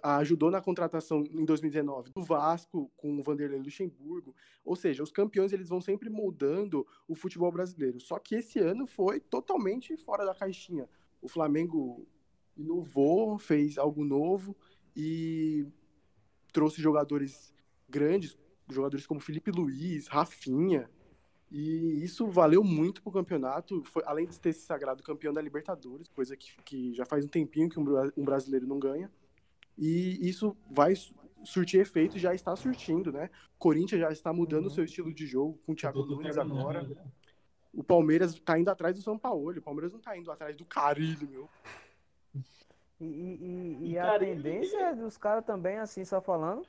ajudou 0.02 0.50
na 0.50 0.60
contratação 0.60 1.24
em 1.24 1.44
2019 1.44 2.10
do 2.10 2.22
Vasco 2.22 2.90
com 2.96 3.18
o 3.18 3.22
Vanderlei 3.22 3.60
Luxemburgo. 3.60 4.34
Ou 4.64 4.76
seja, 4.76 5.02
os 5.02 5.10
campeões 5.10 5.52
eles 5.52 5.68
vão 5.68 5.80
sempre 5.80 6.08
moldando 6.08 6.86
o 7.08 7.14
futebol 7.14 7.50
brasileiro. 7.50 8.00
Só 8.00 8.18
que 8.18 8.36
esse 8.36 8.58
ano 8.58 8.86
foi 8.86 9.18
totalmente 9.20 9.96
fora 9.96 10.24
da 10.24 10.34
caixinha. 10.34 10.88
O 11.20 11.28
Flamengo 11.28 12.06
inovou, 12.56 13.38
fez 13.38 13.78
algo 13.78 14.04
novo 14.04 14.56
e 14.94 15.66
trouxe 16.52 16.80
jogadores 16.80 17.52
grandes, 17.88 18.36
jogadores 18.68 19.06
como 19.06 19.20
Felipe 19.20 19.50
Luiz, 19.50 20.06
Rafinha, 20.06 20.88
e 21.50 22.04
isso 22.04 22.28
valeu 22.28 22.62
muito 22.62 23.02
pro 23.02 23.10
campeonato, 23.10 23.82
foi, 23.82 24.02
além 24.06 24.26
de 24.26 24.38
ter 24.38 24.52
se 24.52 24.60
sagrado 24.60 25.02
campeão 25.02 25.32
da 25.32 25.42
Libertadores, 25.42 26.08
coisa 26.08 26.36
que, 26.36 26.52
que 26.64 26.94
já 26.94 27.04
faz 27.04 27.24
um 27.24 27.28
tempinho 27.28 27.68
que 27.68 27.80
um, 27.80 27.84
um 28.16 28.24
brasileiro 28.24 28.66
não 28.66 28.78
ganha. 28.78 29.10
E 29.76 30.28
isso 30.28 30.56
vai 30.70 30.94
surtir 31.42 31.80
efeito, 31.80 32.18
já 32.18 32.34
está 32.34 32.54
surtindo, 32.54 33.10
né? 33.10 33.30
Corinthians 33.58 34.00
já 34.00 34.12
está 34.12 34.32
mudando 34.32 34.66
o 34.66 34.68
uhum. 34.68 34.74
seu 34.74 34.84
estilo 34.84 35.12
de 35.12 35.26
jogo 35.26 35.58
com 35.66 35.72
o 35.72 35.74
Thiago 35.74 36.04
Nunes 36.04 36.38
agora. 36.38 36.88
O 37.72 37.82
Palmeiras 37.82 38.32
está 38.32 38.58
indo 38.58 38.68
atrás 38.68 38.94
do 38.94 39.02
São 39.02 39.18
Paulo. 39.18 39.50
O 39.50 39.62
Palmeiras 39.62 39.92
não 39.92 39.98
está 39.98 40.16
indo 40.16 40.30
atrás 40.30 40.56
do 40.56 40.64
Carilho, 40.64 41.28
meu. 41.28 41.48
E, 43.00 43.04
e, 43.04 43.86
e, 43.86 43.90
e 43.92 43.98
a 43.98 44.18
tendência 44.18 44.94
dos 44.94 45.16
caras 45.16 45.44
também, 45.44 45.78
assim, 45.78 46.04
só 46.04 46.20
falando, 46.20 46.66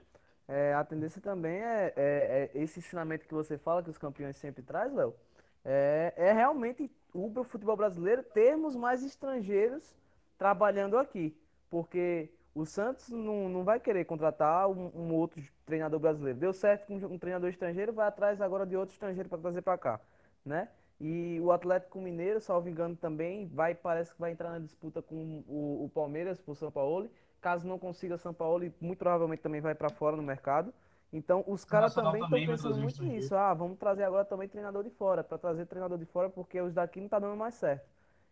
é, 0.51 0.73
a 0.73 0.83
tendência 0.83 1.21
também 1.21 1.61
é, 1.61 1.93
é, 1.95 2.51
é, 2.53 2.61
esse 2.61 2.79
ensinamento 2.79 3.25
que 3.25 3.33
você 3.33 3.57
fala, 3.57 3.81
que 3.81 3.89
os 3.89 3.97
campeões 3.97 4.35
sempre 4.35 4.61
traz, 4.61 4.93
Léo, 4.93 5.15
é, 5.63 6.13
é 6.17 6.33
realmente 6.33 6.91
o 7.13 7.43
futebol 7.45 7.77
brasileiro 7.77 8.21
termos 8.21 8.75
mais 8.75 9.01
estrangeiros 9.01 9.95
trabalhando 10.37 10.97
aqui. 10.97 11.33
Porque 11.69 12.29
o 12.53 12.65
Santos 12.65 13.07
não, 13.07 13.47
não 13.47 13.63
vai 13.63 13.79
querer 13.79 14.03
contratar 14.03 14.69
um, 14.69 14.91
um 14.93 15.13
outro 15.13 15.41
treinador 15.65 16.01
brasileiro. 16.01 16.37
Deu 16.37 16.51
certo 16.51 16.87
com 16.87 16.95
um 16.95 17.17
treinador 17.17 17.49
estrangeiro, 17.49 17.93
vai 17.93 18.09
atrás 18.09 18.41
agora 18.41 18.65
de 18.65 18.75
outro 18.75 18.91
estrangeiro 18.93 19.29
para 19.29 19.37
trazer 19.37 19.61
para 19.61 19.77
cá, 19.77 20.01
né? 20.45 20.67
E 20.99 21.39
o 21.39 21.51
Atlético 21.51 21.99
Mineiro, 21.99 22.41
salvo 22.41 22.67
engano, 22.67 22.95
também 22.95 23.47
vai, 23.47 23.73
parece 23.73 24.13
que 24.13 24.19
vai 24.19 24.31
entrar 24.31 24.51
na 24.51 24.59
disputa 24.59 25.01
com 25.01 25.43
o, 25.47 25.85
o 25.85 25.89
Palmeiras 25.93 26.41
por 26.41 26.55
São 26.55 26.69
Paulo. 26.69 27.09
Caso 27.41 27.67
não 27.67 27.79
consiga 27.79 28.19
São 28.19 28.33
Paulo, 28.33 28.71
muito 28.79 28.99
provavelmente 28.99 29.41
também 29.41 29.59
vai 29.59 29.73
para 29.73 29.89
fora 29.89 30.15
no 30.15 30.21
mercado. 30.21 30.71
Então, 31.11 31.43
os 31.47 31.65
caras 31.65 31.93
também 31.93 32.23
estão 32.23 32.45
pensando 32.45 32.77
muito 32.77 33.03
nisso. 33.03 33.35
Ah, 33.35 33.53
vamos 33.53 33.77
trazer 33.79 34.03
agora 34.03 34.23
também 34.23 34.47
treinador 34.47 34.83
de 34.83 34.91
fora, 34.91 35.23
para 35.23 35.37
trazer 35.37 35.65
treinador 35.65 35.97
de 35.97 36.05
fora, 36.05 36.29
porque 36.29 36.61
os 36.61 36.73
daqui 36.73 37.01
não 37.01 37.09
tá 37.09 37.19
dando 37.19 37.35
mais 37.35 37.55
certo. 37.55 37.89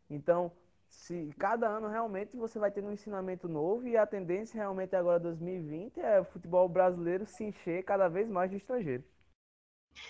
Então, 0.09 0.51
se 0.87 1.33
cada 1.37 1.67
ano 1.67 1.87
realmente 1.87 2.37
você 2.37 2.57
vai 2.59 2.71
ter 2.71 2.83
um 2.83 2.91
ensinamento 2.91 3.49
novo 3.49 3.87
e 3.87 3.97
a 3.97 4.05
tendência 4.05 4.57
realmente 4.57 4.95
agora 4.95 5.19
2020 5.19 5.99
é 5.99 6.19
o 6.19 6.23
futebol 6.23 6.69
brasileiro 6.69 7.25
se 7.25 7.43
encher 7.43 7.83
cada 7.83 8.07
vez 8.07 8.29
mais 8.29 8.49
de 8.51 8.57
estrangeiro. 8.57 9.03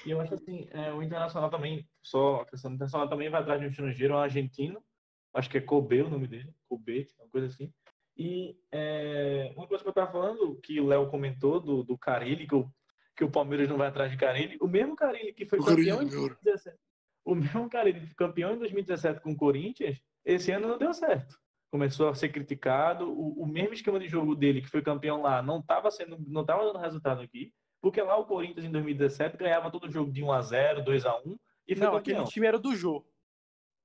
E 0.06 0.12
eu 0.12 0.22
acho 0.22 0.34
assim, 0.34 0.68
é, 0.72 0.94
o 0.94 1.02
Internacional 1.02 1.50
também, 1.50 1.88
só 2.02 2.42
a 2.42 2.46
questão 2.46 2.70
do 2.70 2.76
Internacional 2.76 3.10
também 3.10 3.30
vai 3.30 3.42
atrás 3.42 3.60
de 3.60 3.66
um 3.66 3.70
estrangeiro, 3.70 4.14
um 4.14 4.18
argentino, 4.18 4.84
Acho 5.34 5.50
que 5.50 5.58
é 5.58 5.62
Kobe 5.62 6.02
o 6.02 6.10
nome 6.10 6.28
dele, 6.28 6.54
Kobe, 6.68 7.08
uma 7.20 7.30
coisa 7.30 7.48
assim. 7.48 7.72
E 8.20 8.60
é, 8.70 9.54
uma 9.56 9.66
coisa 9.66 9.82
que 9.82 9.88
eu 9.88 9.92
estava 9.92 10.12
falando, 10.12 10.60
que 10.62 10.82
o 10.82 10.86
Léo 10.86 11.10
comentou 11.10 11.58
do, 11.58 11.86
do 11.86 11.98
Carilli, 11.98 12.46
que 12.46 12.54
o, 12.54 12.70
que 13.16 13.24
o 13.24 13.32
Palmeiras 13.32 13.70
não 13.70 13.78
vai 13.78 13.88
atrás 13.88 14.12
de 14.12 14.18
Carilli, 14.18 14.58
o 14.60 14.68
mesmo 14.68 14.94
Carilli 14.94 15.32
que 15.32 15.46
foi 15.46 15.58
o 15.58 15.64
campeão 15.64 16.02
em 16.02 16.10
2017. 16.10 16.78
O 17.24 17.34
mesmo 17.34 17.70
Carilli 17.70 18.02
que 18.02 18.08
foi 18.08 18.28
campeão 18.28 18.54
em 18.54 18.58
2017 18.58 19.22
com 19.22 19.32
o 19.32 19.38
Corinthians, 19.38 20.04
esse 20.26 20.52
ano 20.52 20.68
não 20.68 20.78
deu 20.78 20.94
certo. 20.94 21.40
Começou 21.72 22.10
a 22.10 22.14
ser 22.14 22.28
criticado. 22.28 23.10
O, 23.10 23.44
o 23.44 23.48
mesmo 23.48 23.74
esquema 23.74 23.98
de 23.98 24.10
jogo 24.10 24.36
dele, 24.36 24.62
que 24.62 24.70
foi 24.70 24.82
campeão 24.82 25.22
lá, 25.22 25.42
não 25.42 25.60
estava 25.60 25.90
sendo, 25.90 26.18
não 26.28 26.42
estava 26.42 26.66
dando 26.66 26.80
resultado 26.80 27.22
aqui. 27.22 27.54
Porque 27.82 28.02
lá 28.02 28.18
o 28.18 28.26
Corinthians 28.26 28.66
em 28.66 28.72
2017 28.72 29.38
ganhava 29.38 29.72
todo 29.72 29.90
jogo 29.90 30.12
de 30.12 30.22
1 30.22 30.32
a 30.34 30.42
0 30.42 30.84
2 30.84 31.06
a 31.06 31.18
1 31.20 31.40
e 31.70 31.76
foi 31.76 31.86
Não, 31.86 31.94
campeão. 31.94 32.18
aquele 32.18 32.24
time 32.26 32.48
era 32.48 32.60
do 32.60 32.76
Jô. 32.76 33.08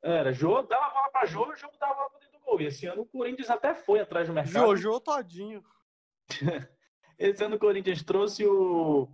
Era, 0.02 0.32
Jô, 0.32 0.60
dava 0.62 0.86
a 0.86 0.90
bola 0.90 1.08
para 1.12 1.26
Jô 1.26 1.46
e 1.46 1.52
o 1.52 1.56
jogo 1.56 1.74
dava 1.78 1.92
a 1.92 1.96
bola 1.96 2.10
do 2.10 2.23
gol. 2.44 2.60
E 2.60 2.66
esse 2.66 2.86
ano 2.86 3.02
o 3.02 3.06
Corinthians 3.06 3.50
até 3.50 3.74
foi 3.74 4.00
atrás 4.00 4.28
do 4.28 4.34
mercado. 4.34 4.66
Jojo 4.76 5.00
todinho. 5.00 5.62
Esse 7.18 7.44
ano 7.44 7.56
o 7.56 7.58
Corinthians 7.58 8.02
trouxe 8.02 8.44
o, 8.44 9.08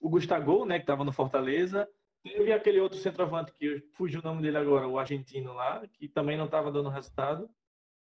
o 0.00 0.08
Gustavo, 0.08 0.64
né, 0.64 0.78
que 0.78 0.84
estava 0.84 1.04
no 1.04 1.12
Fortaleza. 1.12 1.88
Teve 2.22 2.52
aquele 2.52 2.80
outro 2.80 2.98
centroavante 2.98 3.52
que 3.52 3.80
fugiu 3.94 4.20
o 4.20 4.24
nome 4.24 4.42
dele 4.42 4.56
agora, 4.56 4.86
o 4.88 4.98
argentino 4.98 5.52
lá, 5.52 5.82
que 5.92 6.08
também 6.08 6.36
não 6.36 6.46
estava 6.46 6.70
dando 6.70 6.88
resultado 6.88 7.48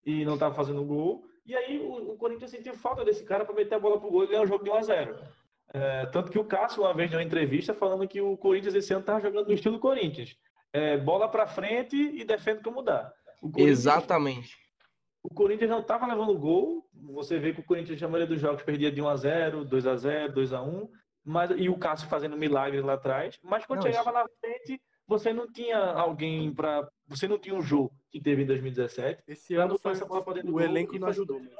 e 0.05 0.25
não 0.25 0.33
estava 0.33 0.53
fazendo 0.55 0.83
gol. 0.83 1.25
E 1.45 1.55
aí 1.55 1.79
o, 1.79 2.13
o 2.13 2.17
Corinthians 2.17 2.51
sentiu 2.51 2.73
falta 2.73 3.05
desse 3.05 3.23
cara 3.23 3.45
para 3.45 3.55
meter 3.55 3.75
a 3.75 3.79
bola 3.79 3.99
pro 3.99 4.09
gol 4.09 4.23
e 4.23 4.27
ganhar 4.27 4.41
o 4.41 4.47
jogo 4.47 4.63
de 4.63 4.69
1 4.69 4.73
a 4.75 4.81
0 4.81 5.19
é, 5.73 6.05
Tanto 6.07 6.31
que 6.31 6.39
o 6.39 6.43
Cássio 6.45 6.81
uma 6.83 6.93
vez 6.93 7.09
deu 7.09 7.19
uma 7.19 7.25
entrevista 7.25 7.73
falando 7.73 8.07
que 8.07 8.19
o 8.19 8.35
Corinthians 8.37 8.73
esse 8.75 8.91
ano 8.91 9.01
estava 9.01 9.21
jogando 9.21 9.47
no 9.47 9.53
estilo 9.53 9.79
Corinthians. 9.79 10.35
É, 10.73 10.97
bola 10.97 11.29
para 11.29 11.47
frente 11.47 11.95
e 11.95 12.25
defende 12.25 12.61
como 12.63 12.81
dá. 12.81 13.13
O 13.41 13.49
Corinthians- 13.51 13.79
Exatamente. 13.79 14.57
O 15.23 15.33
Corinthians 15.33 15.69
não 15.69 15.79
estava 15.79 16.07
levando 16.07 16.37
gol. 16.37 16.87
Você 17.13 17.39
vê 17.39 17.53
que 17.53 17.59
o 17.59 17.65
Corinthians, 17.65 18.01
a 18.01 18.07
maioria 18.07 18.27
dos 18.27 18.39
jogos, 18.39 18.63
perdia 18.63 18.91
de 18.91 19.01
1 19.01 19.07
a 19.07 19.15
0 19.15 19.65
2 19.65 19.87
a 19.87 19.95
0 19.95 20.33
2 20.33 20.53
a 20.53 20.61
1 20.61 20.89
mas, 21.27 21.51
e 21.57 21.67
o 21.67 21.77
Cássio 21.77 22.07
fazendo 22.07 22.37
milagres 22.37 22.83
lá 22.85 22.93
atrás. 22.93 23.37
Mas 23.43 23.65
quando 23.65 23.83
Não, 23.83 23.87
chegava 23.87 24.13
na 24.13 24.25
frente, 24.39 24.81
você 25.05 25.33
não 25.33 25.51
tinha 25.51 25.77
alguém 25.77 26.53
para. 26.53 26.89
Você 27.05 27.27
não 27.27 27.37
tinha 27.37 27.53
um 27.53 27.61
jogo 27.61 27.91
que 28.09 28.21
teve 28.21 28.43
em 28.43 28.45
2017. 28.45 29.23
Esse 29.27 29.55
ano 29.55 29.77
foi, 29.77 29.91
essa 29.91 30.05
bola 30.05 30.23
pra 30.23 30.33
dentro 30.35 30.47
do 30.47 30.55
o 30.55 30.59
gol 30.59 30.65
elenco 30.65 30.97
não 30.97 31.09
ajudou. 31.09 31.43
jogos. 31.43 31.53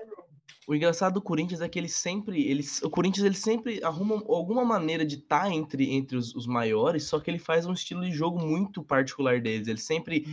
O 0.67 0.75
engraçado 0.75 1.13
do 1.13 1.21
Corinthians 1.21 1.61
é 1.61 1.69
que 1.69 1.79
ele 1.79 1.87
sempre. 1.87 2.45
Ele, 2.45 2.61
o 2.83 2.89
Corinthians 2.89 3.25
ele 3.25 3.35
sempre 3.35 3.81
arruma 3.81 4.15
alguma 4.27 4.65
maneira 4.65 5.05
de 5.05 5.15
estar 5.15 5.49
entre, 5.49 5.93
entre 5.93 6.17
os, 6.17 6.35
os 6.35 6.45
maiores, 6.45 7.05
só 7.05 7.21
que 7.21 7.31
ele 7.31 7.39
faz 7.39 7.65
um 7.65 7.71
estilo 7.71 8.01
de 8.01 8.11
jogo 8.11 8.37
muito 8.45 8.83
particular 8.83 9.39
deles. 9.39 9.69
Ele 9.69 9.77
sempre. 9.79 10.25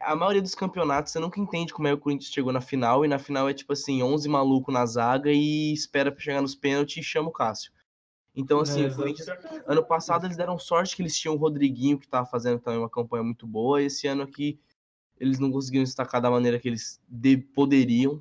A 0.00 0.16
maioria 0.16 0.42
dos 0.42 0.56
campeonatos 0.56 1.12
você 1.12 1.20
nunca 1.20 1.38
entende 1.38 1.72
como 1.72 1.86
é 1.86 1.92
que 1.92 1.96
o 1.98 2.00
Corinthians 2.00 2.32
chegou 2.32 2.52
na 2.52 2.60
final, 2.60 3.04
e 3.04 3.08
na 3.08 3.18
final 3.20 3.48
é 3.48 3.54
tipo 3.54 3.72
assim, 3.72 4.02
11 4.02 4.28
maluco 4.28 4.72
na 4.72 4.84
zaga 4.84 5.30
e 5.30 5.72
espera 5.72 6.10
pra 6.10 6.20
chegar 6.20 6.42
nos 6.42 6.56
pênaltis 6.56 6.96
e 6.96 7.02
chama 7.08 7.28
o 7.28 7.32
Cássio. 7.32 7.70
Então, 8.34 8.58
assim, 8.58 8.82
É, 8.86 8.88
o 8.88 8.96
Corinthians. 8.96 9.28
Ano 9.68 9.84
passado 9.84 10.26
eles 10.26 10.36
deram 10.36 10.58
sorte 10.58 10.96
que 10.96 11.00
eles 11.02 11.16
tinham 11.16 11.36
o 11.36 11.38
Rodriguinho, 11.38 11.96
que 11.96 12.08
tava 12.08 12.26
fazendo 12.26 12.58
também 12.58 12.80
uma 12.80 12.90
campanha 12.90 13.22
muito 13.22 13.46
boa, 13.46 13.80
e 13.80 13.86
esse 13.86 14.08
ano 14.08 14.22
aqui 14.24 14.58
eles 15.18 15.38
não 15.38 15.50
conseguiram 15.52 15.84
destacar 15.84 16.20
da 16.20 16.28
maneira 16.30 16.58
que 16.58 16.66
eles 16.68 17.00
de- 17.08 17.36
poderiam. 17.38 18.20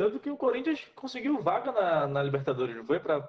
Tanto 0.00 0.18
que 0.18 0.30
o 0.30 0.36
Corinthians 0.38 0.82
conseguiu 0.94 1.38
vaga 1.42 1.70
na, 1.72 2.06
na 2.06 2.22
Libertadores, 2.22 2.74
não 2.74 2.86
foi? 2.86 2.98
Para 2.98 3.20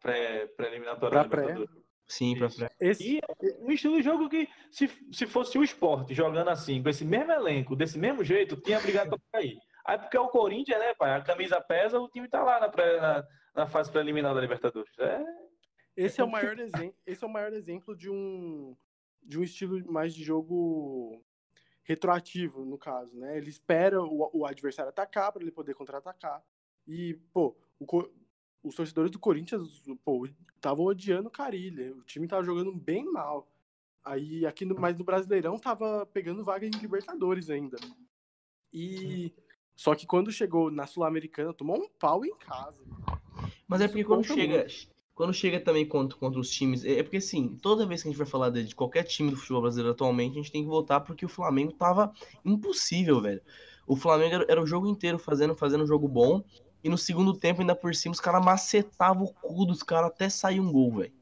pré-eliminatória 0.00 1.10
Pra 1.10 1.22
da 1.24 1.28
pré. 1.28 1.40
Libertadores. 1.40 1.84
Sim, 2.06 2.38
pra 2.38 2.46
Isso. 2.46 2.66
Esse, 2.78 3.16
E 3.16 3.20
um 3.58 3.72
estilo 3.72 3.96
de 3.96 4.02
jogo 4.02 4.28
que, 4.28 4.48
se, 4.70 4.88
se 5.10 5.26
fosse 5.26 5.58
o 5.58 5.64
esporte 5.64 6.14
jogando 6.14 6.48
assim, 6.50 6.80
com 6.80 6.88
esse 6.88 7.04
mesmo 7.04 7.32
elenco, 7.32 7.74
desse 7.74 7.98
mesmo 7.98 8.22
jeito, 8.22 8.56
tinha 8.56 8.78
brigado 8.78 9.10
pra 9.10 9.18
cair. 9.40 9.58
Aí 9.84 9.98
porque 9.98 10.16
é 10.16 10.20
o 10.20 10.28
Corinthians, 10.28 10.78
né, 10.78 10.94
pai? 10.94 11.16
A 11.16 11.20
camisa 11.20 11.60
pesa, 11.60 11.98
o 11.98 12.08
time 12.08 12.28
tá 12.28 12.44
lá 12.44 12.60
na, 12.60 12.68
pré- 12.68 13.00
na, 13.00 13.24
na 13.52 13.66
fase 13.66 13.90
preliminar 13.90 14.32
da 14.32 14.40
Libertadores. 14.40 14.92
É, 15.00 15.24
esse 15.96 16.20
é 16.20 16.24
o 16.24 16.30
maior 16.30 16.56
exemplo. 16.60 16.94
Esse 17.04 17.24
é 17.24 17.26
o 17.26 17.30
maior 17.30 17.52
exemplo 17.52 17.96
de 17.96 18.08
um 18.08 18.76
de 19.20 19.36
um 19.36 19.42
estilo 19.42 19.84
mais 19.92 20.14
de 20.14 20.22
jogo 20.22 21.20
retroativo, 21.90 22.64
no 22.64 22.78
caso, 22.78 23.16
né? 23.16 23.36
Ele 23.36 23.50
espera 23.50 24.00
o, 24.00 24.30
o 24.32 24.46
adversário 24.46 24.90
atacar 24.90 25.32
para 25.32 25.42
ele 25.42 25.50
poder 25.50 25.74
contra-atacar. 25.74 26.40
E, 26.86 27.14
pô, 27.32 27.56
o 27.80 27.86
os 28.62 28.74
torcedores 28.74 29.10
do 29.10 29.18
Corinthians, 29.18 29.82
pô, 30.04 30.28
estavam 30.54 30.84
odiando 30.84 31.28
o 31.28 31.32
Carilha. 31.32 31.94
O 31.94 32.02
time 32.02 32.28
tava 32.28 32.44
jogando 32.44 32.72
bem 32.72 33.10
mal. 33.10 33.50
Aí 34.04 34.46
aqui 34.46 34.64
no, 34.64 34.78
mas 34.78 34.96
no 34.98 35.04
Brasileirão 35.04 35.58
tava 35.58 36.06
pegando 36.06 36.44
vaga 36.44 36.66
em 36.66 36.70
Libertadores 36.70 37.48
ainda. 37.48 37.78
E 38.72 39.32
só 39.74 39.94
que 39.94 40.06
quando 40.06 40.30
chegou 40.30 40.70
na 40.70 40.86
Sul-Americana, 40.86 41.54
tomou 41.54 41.78
um 41.78 41.88
pau 41.88 42.24
em 42.24 42.36
casa. 42.36 42.84
Mas 43.66 43.80
é 43.80 43.88
porque 43.88 44.04
quando 44.04 44.24
chega, 44.24 44.58
muito. 44.58 44.90
Quando 45.20 45.34
chega 45.34 45.60
também 45.60 45.84
contra, 45.84 46.16
contra 46.16 46.40
os 46.40 46.48
times, 46.48 46.82
é 46.82 47.00
é 47.00 47.02
porque 47.02 47.18
assim, 47.18 47.54
toda 47.60 47.84
vez 47.84 48.02
que 48.02 48.08
a 48.08 48.10
gente 48.10 48.16
vai 48.16 48.26
falar 48.26 48.48
de, 48.48 48.74
qualquer 48.74 49.02
time 49.02 49.30
do 49.30 49.36
futebol 49.36 49.60
brasileiro 49.60 49.92
atualmente, 49.92 50.32
a 50.32 50.36
gente 50.36 50.50
tem 50.50 50.62
que 50.62 50.68
voltar 50.70 51.00
porque 51.00 51.26
o 51.26 51.28
Flamengo 51.28 51.74
tava 51.74 52.10
impossível, 52.42 53.20
velho. 53.20 53.42
O 53.86 53.96
Flamengo 53.96 54.36
era, 54.36 54.46
era 54.48 54.62
o 54.62 54.66
jogo 54.66 54.86
inteiro 54.86 55.18
fazendo, 55.18 55.54
fazendo 55.54 55.84
um 55.84 55.86
jogo 55.86 56.08
bom, 56.08 56.42
e 56.82 56.88
no 56.88 56.96
segundo 56.96 57.34
tempo, 57.34 57.60
ainda 57.60 57.74
por 57.74 57.94
cima, 57.94 58.14
os 58.14 58.18
caras 58.20 58.42
macetavam 58.42 59.24
o 59.24 59.34
cu 59.34 59.66
dos 59.66 59.82
caras 59.82 60.08
até 60.08 60.30
sair 60.30 60.58
um 60.58 60.72
gol, 60.72 60.90
velho. 60.90 61.12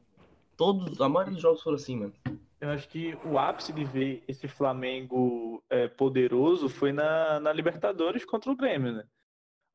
Todos, 0.55 1.01
a 1.01 1.09
maioria 1.09 1.33
dos 1.33 1.41
jogos 1.41 1.61
foram 1.61 1.75
assim, 1.75 1.97
mano. 1.97 2.13
eu 2.61 2.69
acho 2.69 2.87
que 2.87 3.17
o 3.25 3.37
ápice 3.37 3.73
de 3.73 3.83
ver 3.83 4.23
esse 4.29 4.47
Flamengo 4.47 5.61
é, 5.69 5.89
poderoso 5.89 6.69
foi 6.69 6.93
na, 6.93 7.41
na 7.41 7.51
Libertadores 7.51 8.23
contra 8.23 8.49
o 8.49 8.55
Grêmio, 8.55 8.93
né? 8.93 9.03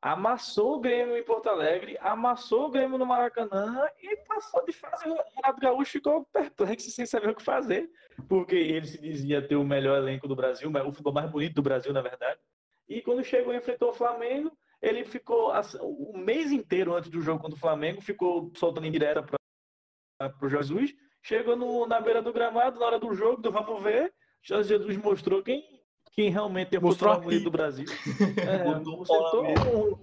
Amassou 0.04 0.74
o 0.76 0.80
Grêmio 0.80 1.16
em 1.16 1.24
Porto 1.24 1.48
Alegre, 1.48 1.96
amassou 1.98 2.66
o 2.66 2.70
Grêmio 2.70 2.98
no 2.98 3.06
Maracanã 3.06 3.88
e 4.02 4.14
passou 4.18 4.62
de 4.66 4.72
fase. 4.72 5.08
O 5.08 5.14
Renato 5.14 5.58
Gaúcho 5.58 5.92
ficou 5.92 6.26
perplexo 6.26 6.90
sem 6.90 7.06
saber 7.06 7.30
o 7.30 7.34
que 7.34 7.42
fazer, 7.42 7.90
porque 8.28 8.54
ele 8.54 8.86
se 8.86 9.00
dizia 9.00 9.40
ter 9.40 9.56
o 9.56 9.64
melhor 9.64 9.96
elenco 9.96 10.28
do 10.28 10.36
Brasil, 10.36 10.70
o 10.70 10.92
futebol 10.92 11.14
mais 11.14 11.30
bonito 11.30 11.54
do 11.54 11.62
Brasil, 11.62 11.90
na 11.90 12.02
verdade. 12.02 12.38
E 12.86 13.00
quando 13.00 13.24
chegou 13.24 13.54
e 13.54 13.56
enfrentou 13.56 13.88
o 13.88 13.94
Flamengo, 13.94 14.52
ele 14.82 15.06
ficou 15.06 15.50
o 15.80 16.18
mês 16.18 16.52
inteiro 16.52 16.94
antes 16.94 17.08
do 17.08 17.22
jogo 17.22 17.40
contra 17.40 17.56
o 17.56 17.60
Flamengo, 17.60 18.02
ficou 18.02 18.52
soltando 18.56 18.86
indireta 18.86 19.22
para 19.22 20.36
o 20.42 20.48
Jesus. 20.50 20.94
Chegou 21.22 21.56
no- 21.56 21.86
na 21.86 21.98
beira 21.98 22.20
do 22.20 22.30
gramado, 22.30 22.78
na 22.78 22.84
hora 22.84 22.98
do 22.98 23.14
jogo, 23.14 23.40
do 23.40 23.50
vamos 23.50 23.82
ver, 23.82 24.12
Jesus 24.42 24.98
mostrou 24.98 25.42
quem, 25.42 25.73
quem 26.14 26.30
realmente 26.30 26.68
tem 26.68 26.78
o 26.78 26.82
Mostrou 26.82 27.20
bonito 27.20 27.44
do 27.44 27.50
Brasil. 27.50 27.84
É, 28.38 28.64
sentou 29.04 30.00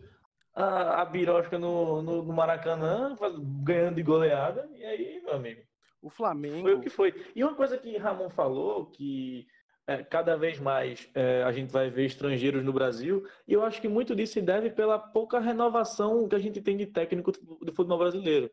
a, 0.54 1.02
a 1.02 1.06
birosca 1.06 1.58
no, 1.58 2.02
no, 2.02 2.24
no 2.24 2.34
Maracanã, 2.34 3.16
faz- 3.16 3.36
ganhando 3.64 3.96
de 3.96 4.04
goleada, 4.04 4.70
e 4.76 4.84
aí, 4.84 5.22
meu 5.24 5.34
amigo, 5.34 5.62
O 6.02 6.10
Flamengo. 6.10 6.62
foi 6.62 6.74
o 6.76 6.82
que 6.82 6.90
foi. 6.90 7.14
E 7.36 7.44
uma 7.44 7.56
coisa 7.56 7.78
que 7.78 7.98
Ramon 7.98 8.30
falou, 8.30 8.88
que 8.88 9.48
é, 9.88 10.04
cada 10.04 10.36
vez 10.36 10.60
mais 10.60 11.10
é, 11.16 11.44
a 11.44 11.52
gente 11.54 11.72
vai 11.72 11.90
ver 11.90 12.06
estrangeiros 12.06 12.64
no 12.64 12.74
Brasil, 12.74 13.26
e 13.48 13.54
eu 13.54 13.64
acho 13.64 13.80
que 13.82 13.88
muito 13.88 14.14
disso 14.16 14.34
se 14.34 14.42
deve 14.42 14.70
pela 14.70 15.00
pouca 15.00 15.40
renovação 15.40 16.28
que 16.28 16.36
a 16.36 16.40
gente 16.40 16.62
tem 16.62 16.76
de 16.76 16.86
técnico 16.86 17.32
do 17.32 17.74
futebol 17.74 17.98
brasileiro. 18.00 18.52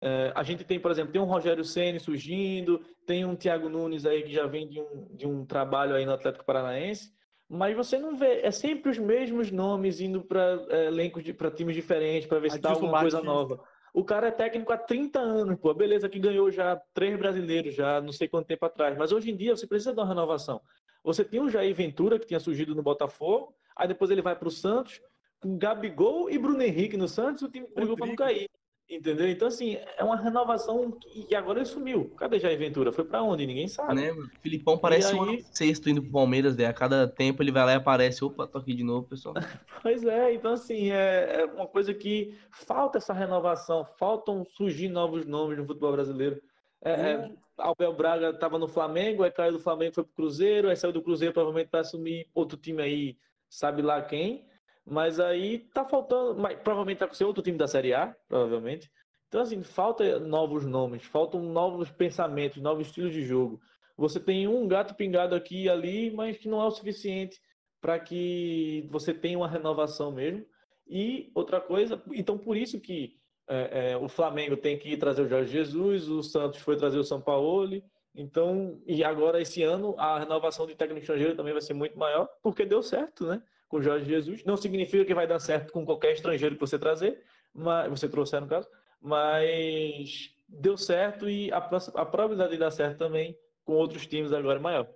É, 0.00 0.32
a 0.34 0.42
gente 0.42 0.64
tem, 0.64 0.78
por 0.78 0.90
exemplo, 0.90 1.12
tem 1.12 1.20
um 1.20 1.24
Rogério 1.26 1.64
Ceni 1.64 1.98
surgindo, 1.98 2.80
tem 3.04 3.24
um 3.24 3.34
Thiago 3.34 3.68
Nunes 3.68 4.06
aí 4.06 4.22
que 4.22 4.32
já 4.32 4.46
vem 4.46 4.68
de 4.68 4.80
um, 4.80 5.08
de 5.10 5.26
um 5.26 5.44
trabalho 5.44 5.94
aí 5.94 6.06
no 6.06 6.12
Atlético 6.12 6.44
Paranaense, 6.44 7.12
mas 7.48 7.76
você 7.76 7.98
não 7.98 8.14
vê, 8.14 8.40
é 8.42 8.50
sempre 8.50 8.90
os 8.90 8.98
mesmos 8.98 9.50
nomes 9.50 10.00
indo 10.00 10.22
para 10.22 10.66
elencos 10.86 11.24
para 11.32 11.50
times 11.50 11.74
diferentes 11.74 12.28
para 12.28 12.38
ver 12.38 12.50
se 12.50 12.58
dá 12.58 12.70
alguma 12.70 13.00
coisa 13.00 13.22
nova. 13.22 13.60
O 13.92 14.04
cara 14.04 14.28
é 14.28 14.30
técnico 14.30 14.72
há 14.72 14.76
30 14.76 15.18
anos, 15.18 15.58
pô. 15.58 15.72
Beleza 15.72 16.08
que 16.08 16.18
ganhou 16.18 16.50
já 16.50 16.80
três 16.92 17.18
brasileiros, 17.18 17.74
já 17.74 18.00
não 18.00 18.12
sei 18.12 18.28
quanto 18.28 18.46
tempo 18.46 18.64
atrás. 18.66 18.96
Mas 18.96 19.12
hoje 19.12 19.30
em 19.30 19.36
dia 19.36 19.56
você 19.56 19.66
precisa 19.66 19.92
de 19.92 19.98
uma 19.98 20.06
renovação. 20.06 20.60
Você 21.02 21.24
tinha 21.24 21.42
o 21.42 21.48
Jair 21.48 21.74
Ventura, 21.74 22.18
que 22.18 22.26
tinha 22.26 22.38
surgido 22.38 22.74
no 22.74 22.82
Botafogo, 22.82 23.54
aí 23.74 23.88
depois 23.88 24.10
ele 24.10 24.22
vai 24.22 24.36
para 24.36 24.46
o 24.46 24.50
Santos, 24.50 25.00
com 25.40 25.56
Gabigol 25.56 26.30
e 26.30 26.38
Bruno 26.38 26.62
Henrique 26.62 26.96
no 26.96 27.08
Santos, 27.08 27.42
o 27.42 27.48
time 27.48 27.66
brigou 27.74 27.96
para 27.96 28.06
não 28.06 28.16
cair. 28.16 28.48
Entendeu? 28.90 29.28
Então, 29.28 29.48
assim, 29.48 29.76
é 29.98 30.02
uma 30.02 30.16
renovação 30.16 30.90
que- 30.92 31.26
e 31.30 31.34
agora 31.34 31.58
ele 31.58 31.66
sumiu. 31.66 32.10
Cadê 32.16 32.38
Jair 32.38 32.58
Ventura? 32.58 32.90
Foi 32.90 33.04
para 33.04 33.22
onde? 33.22 33.46
Ninguém 33.46 33.68
sabe. 33.68 33.94
Né, 33.94 34.10
mano? 34.10 34.30
Filipão 34.40 34.78
parece 34.78 35.14
um 35.14 35.22
aí- 35.24 35.28
ano 35.36 35.44
sexto 35.52 35.90
indo 35.90 36.00
pro 36.02 36.10
Palmeiras, 36.12 36.56
velho. 36.56 36.70
A 36.70 36.72
cada 36.72 37.06
tempo 37.06 37.42
ele 37.42 37.52
vai 37.52 37.66
lá 37.66 37.72
e 37.72 37.76
aparece. 37.76 38.24
Opa, 38.24 38.46
tô 38.46 38.56
aqui 38.56 38.72
de 38.72 38.82
novo, 38.82 39.06
pessoal. 39.06 39.34
Pois 39.82 40.02
é, 40.04 40.32
então 40.34 40.52
assim, 40.52 40.90
é, 40.90 41.40
é 41.42 41.44
uma 41.44 41.66
coisa 41.66 41.92
que 41.94 42.34
falta 42.50 42.98
essa 42.98 43.12
renovação, 43.12 43.84
faltam 43.98 44.44
surgir 44.56 44.88
novos 44.88 45.24
nomes 45.26 45.58
no 45.58 45.66
futebol 45.66 45.92
brasileiro. 45.92 46.40
É, 46.82 46.90
é, 46.92 47.30
Abel 47.58 47.92
Braga 47.92 48.30
estava 48.30 48.58
no 48.58 48.66
Flamengo, 48.68 49.22
aí 49.22 49.30
caiu 49.30 49.52
do 49.52 49.58
Flamengo, 49.60 49.94
foi 49.94 50.04
pro 50.04 50.14
Cruzeiro, 50.14 50.68
aí 50.68 50.76
saiu 50.76 50.92
do 50.92 51.02
Cruzeiro, 51.02 51.34
provavelmente 51.34 51.68
vai 51.70 51.80
assumir 51.82 52.26
outro 52.34 52.56
time 52.56 52.82
aí, 52.82 53.16
sabe 53.48 53.82
lá 53.82 54.00
quem. 54.00 54.46
Mas 54.90 55.20
aí 55.20 55.58
tá 55.72 55.84
faltando, 55.84 56.40
mas 56.40 56.58
provavelmente 56.58 56.98
vai 56.98 57.14
ser 57.14 57.24
outro 57.24 57.42
time 57.42 57.58
da 57.58 57.66
Série 57.66 57.92
A, 57.92 58.14
provavelmente. 58.28 58.90
Então, 59.28 59.42
assim, 59.42 59.62
falta 59.62 60.18
novos 60.18 60.64
nomes, 60.64 61.04
faltam 61.04 61.42
novos 61.42 61.90
pensamentos, 61.90 62.62
novos 62.62 62.86
estilos 62.86 63.12
de 63.12 63.22
jogo. 63.22 63.60
Você 63.96 64.18
tem 64.18 64.48
um 64.48 64.66
gato 64.66 64.94
pingado 64.94 65.34
aqui 65.34 65.64
e 65.64 65.68
ali, 65.68 66.10
mas 66.10 66.38
que 66.38 66.48
não 66.48 66.62
é 66.62 66.66
o 66.66 66.70
suficiente 66.70 67.40
para 67.80 67.98
que 67.98 68.88
você 68.90 69.12
tenha 69.12 69.36
uma 69.38 69.48
renovação 69.48 70.10
mesmo. 70.10 70.46
E 70.86 71.30
outra 71.34 71.60
coisa, 71.60 72.02
então 72.14 72.38
por 72.38 72.56
isso 72.56 72.80
que 72.80 73.18
é, 73.48 73.92
é, 73.92 73.96
o 73.96 74.08
Flamengo 74.08 74.56
tem 74.56 74.78
que 74.78 74.90
ir 74.90 74.96
trazer 74.98 75.22
o 75.22 75.28
Jorge 75.28 75.52
Jesus, 75.52 76.08
o 76.08 76.22
Santos 76.22 76.60
foi 76.60 76.76
trazer 76.76 76.98
o 76.98 77.04
São 77.04 77.20
Paulo. 77.20 77.82
Então, 78.14 78.80
e 78.86 79.04
agora 79.04 79.40
esse 79.40 79.62
ano 79.62 79.94
a 79.98 80.18
renovação 80.18 80.66
de 80.66 80.74
técnico 80.74 81.02
estrangeiro 81.02 81.36
também 81.36 81.52
vai 81.52 81.62
ser 81.62 81.74
muito 81.74 81.98
maior, 81.98 82.28
porque 82.42 82.64
deu 82.64 82.82
certo, 82.82 83.26
né? 83.26 83.42
Com 83.68 83.82
Jorge 83.82 84.06
Jesus. 84.06 84.44
Não 84.44 84.56
significa 84.56 85.04
que 85.04 85.14
vai 85.14 85.26
dar 85.26 85.38
certo 85.38 85.72
com 85.72 85.84
qualquer 85.84 86.12
estrangeiro 86.12 86.54
que 86.54 86.60
você 86.60 86.78
trazer, 86.78 87.22
mas 87.52 87.88
você 87.90 88.08
trouxer 88.08 88.40
no 88.40 88.48
caso, 88.48 88.68
mas 89.00 90.34
deu 90.48 90.76
certo 90.76 91.28
e 91.28 91.52
a, 91.52 91.58
a 91.58 92.06
probabilidade 92.06 92.52
de 92.52 92.58
dar 92.58 92.70
certo 92.70 92.98
também 92.98 93.38
com 93.64 93.74
outros 93.74 94.06
times 94.06 94.32
agora 94.32 94.58
é 94.58 94.62
maior. 94.62 94.88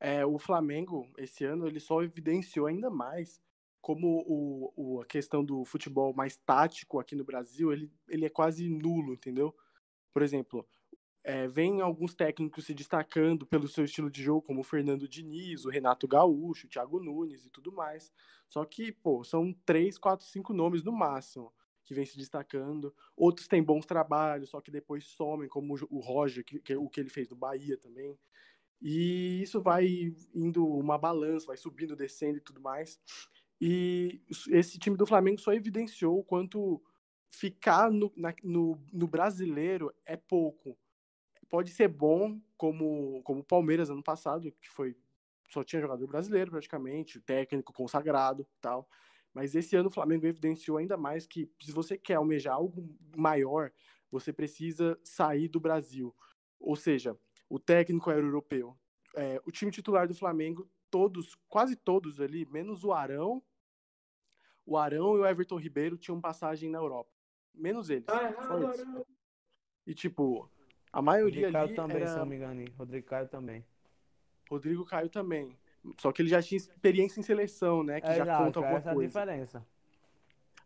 É, 0.00 0.24
o 0.24 0.38
Flamengo, 0.38 1.10
esse 1.18 1.44
ano, 1.44 1.66
ele 1.66 1.80
só 1.80 2.02
evidenciou 2.02 2.66
ainda 2.66 2.90
mais 2.90 3.40
como 3.80 4.24
o, 4.26 4.72
o, 4.74 5.00
a 5.00 5.06
questão 5.06 5.44
do 5.44 5.64
futebol 5.64 6.12
mais 6.12 6.36
tático 6.36 6.98
aqui 6.98 7.14
no 7.14 7.22
Brasil, 7.22 7.72
ele, 7.72 7.88
ele 8.08 8.26
é 8.26 8.28
quase 8.28 8.68
nulo, 8.68 9.12
entendeu? 9.12 9.54
Por 10.12 10.22
exemplo, 10.22 10.66
é, 11.26 11.48
vem 11.48 11.80
alguns 11.80 12.14
técnicos 12.14 12.66
se 12.66 12.72
destacando 12.72 13.44
pelo 13.44 13.66
seu 13.66 13.84
estilo 13.84 14.08
de 14.08 14.22
jogo, 14.22 14.42
como 14.42 14.60
o 14.60 14.64
Fernando 14.64 15.08
Diniz, 15.08 15.64
o 15.64 15.68
Renato 15.68 16.06
Gaúcho, 16.06 16.68
o 16.68 16.70
Thiago 16.70 17.02
Nunes 17.02 17.44
e 17.44 17.50
tudo 17.50 17.72
mais. 17.72 18.12
Só 18.48 18.64
que, 18.64 18.92
pô, 18.92 19.24
são 19.24 19.52
três, 19.64 19.98
quatro, 19.98 20.24
cinco 20.24 20.52
nomes 20.52 20.84
no 20.84 20.92
máximo 20.92 21.52
que 21.84 21.92
vem 21.92 22.06
se 22.06 22.16
destacando. 22.16 22.94
Outros 23.16 23.48
têm 23.48 23.60
bons 23.60 23.84
trabalhos, 23.84 24.50
só 24.50 24.60
que 24.60 24.70
depois 24.70 25.04
somem, 25.04 25.48
como 25.48 25.74
o 25.90 25.98
Roger, 25.98 26.44
que, 26.44 26.60
que, 26.60 26.76
o 26.76 26.88
que 26.88 27.00
ele 27.00 27.10
fez 27.10 27.28
no 27.28 27.34
Bahia 27.34 27.76
também. 27.76 28.16
E 28.80 29.42
isso 29.42 29.60
vai 29.60 30.14
indo 30.32 30.64
uma 30.64 30.96
balança, 30.96 31.48
vai 31.48 31.56
subindo, 31.56 31.96
descendo 31.96 32.38
e 32.38 32.40
tudo 32.40 32.60
mais. 32.60 33.00
E 33.60 34.22
esse 34.48 34.78
time 34.78 34.96
do 34.96 35.06
Flamengo 35.06 35.40
só 35.40 35.52
evidenciou 35.52 36.20
o 36.20 36.24
quanto 36.24 36.80
ficar 37.28 37.90
no, 37.90 38.12
na, 38.16 38.32
no, 38.44 38.80
no 38.92 39.08
brasileiro 39.08 39.92
é 40.04 40.16
pouco. 40.16 40.78
Pode 41.48 41.70
ser 41.70 41.88
bom, 41.88 42.40
como, 42.56 43.22
como 43.22 43.40
o 43.40 43.44
Palmeiras 43.44 43.90
ano 43.90 44.02
passado, 44.02 44.52
que 44.60 44.70
foi 44.70 44.96
só 45.48 45.62
tinha 45.62 45.80
jogador 45.80 46.06
brasileiro 46.06 46.50
praticamente, 46.50 47.20
técnico 47.20 47.72
consagrado 47.72 48.46
tal. 48.60 48.88
Mas 49.32 49.54
esse 49.54 49.76
ano 49.76 49.88
o 49.88 49.92
Flamengo 49.92 50.26
evidenciou 50.26 50.78
ainda 50.78 50.96
mais 50.96 51.26
que 51.26 51.50
se 51.60 51.70
você 51.70 51.96
quer 51.96 52.14
almejar 52.14 52.54
algo 52.54 52.88
maior, 53.16 53.72
você 54.10 54.32
precisa 54.32 54.98
sair 55.04 55.48
do 55.48 55.60
Brasil. 55.60 56.14
Ou 56.58 56.74
seja, 56.74 57.16
o 57.48 57.58
técnico 57.58 58.10
era 58.10 58.20
europeu. 58.20 58.76
É, 59.14 59.40
o 59.44 59.52
time 59.52 59.70
titular 59.70 60.08
do 60.08 60.14
Flamengo, 60.14 60.68
todos, 60.90 61.34
quase 61.48 61.76
todos 61.76 62.20
ali, 62.20 62.46
menos 62.46 62.82
o 62.82 62.92
Arão, 62.92 63.42
o 64.64 64.76
Arão 64.76 65.16
e 65.16 65.20
o 65.20 65.26
Everton 65.26 65.58
Ribeiro 65.58 65.96
tinham 65.96 66.20
passagem 66.20 66.70
na 66.70 66.78
Europa. 66.78 67.10
Menos 67.54 67.88
eles. 67.88 68.08
Ah, 68.08 68.34
e 69.86 69.94
tipo, 69.94 70.50
a 70.92 71.02
maioria 71.02 71.46
Rodrigo 71.46 71.64
ali 71.64 71.74
também, 71.74 71.96
era... 71.96 72.06
se 72.06 72.16
não 72.18 72.26
me 72.26 72.36
engano. 72.36 72.64
Rodrigo 72.76 73.06
Caio 73.06 73.28
também. 73.28 73.64
Rodrigo 74.50 74.84
Caio 74.84 75.08
também. 75.08 75.56
Só 75.98 76.10
que 76.12 76.22
ele 76.22 76.28
já 76.28 76.42
tinha 76.42 76.56
experiência 76.56 77.20
em 77.20 77.22
seleção, 77.22 77.82
né? 77.82 78.00
Que 78.00 78.08
é, 78.08 78.16
já 78.16 78.38
conta 78.38 78.58
alguma 78.58 78.78
essa 78.78 78.92
coisa. 78.92 79.06
Diferença. 79.06 79.66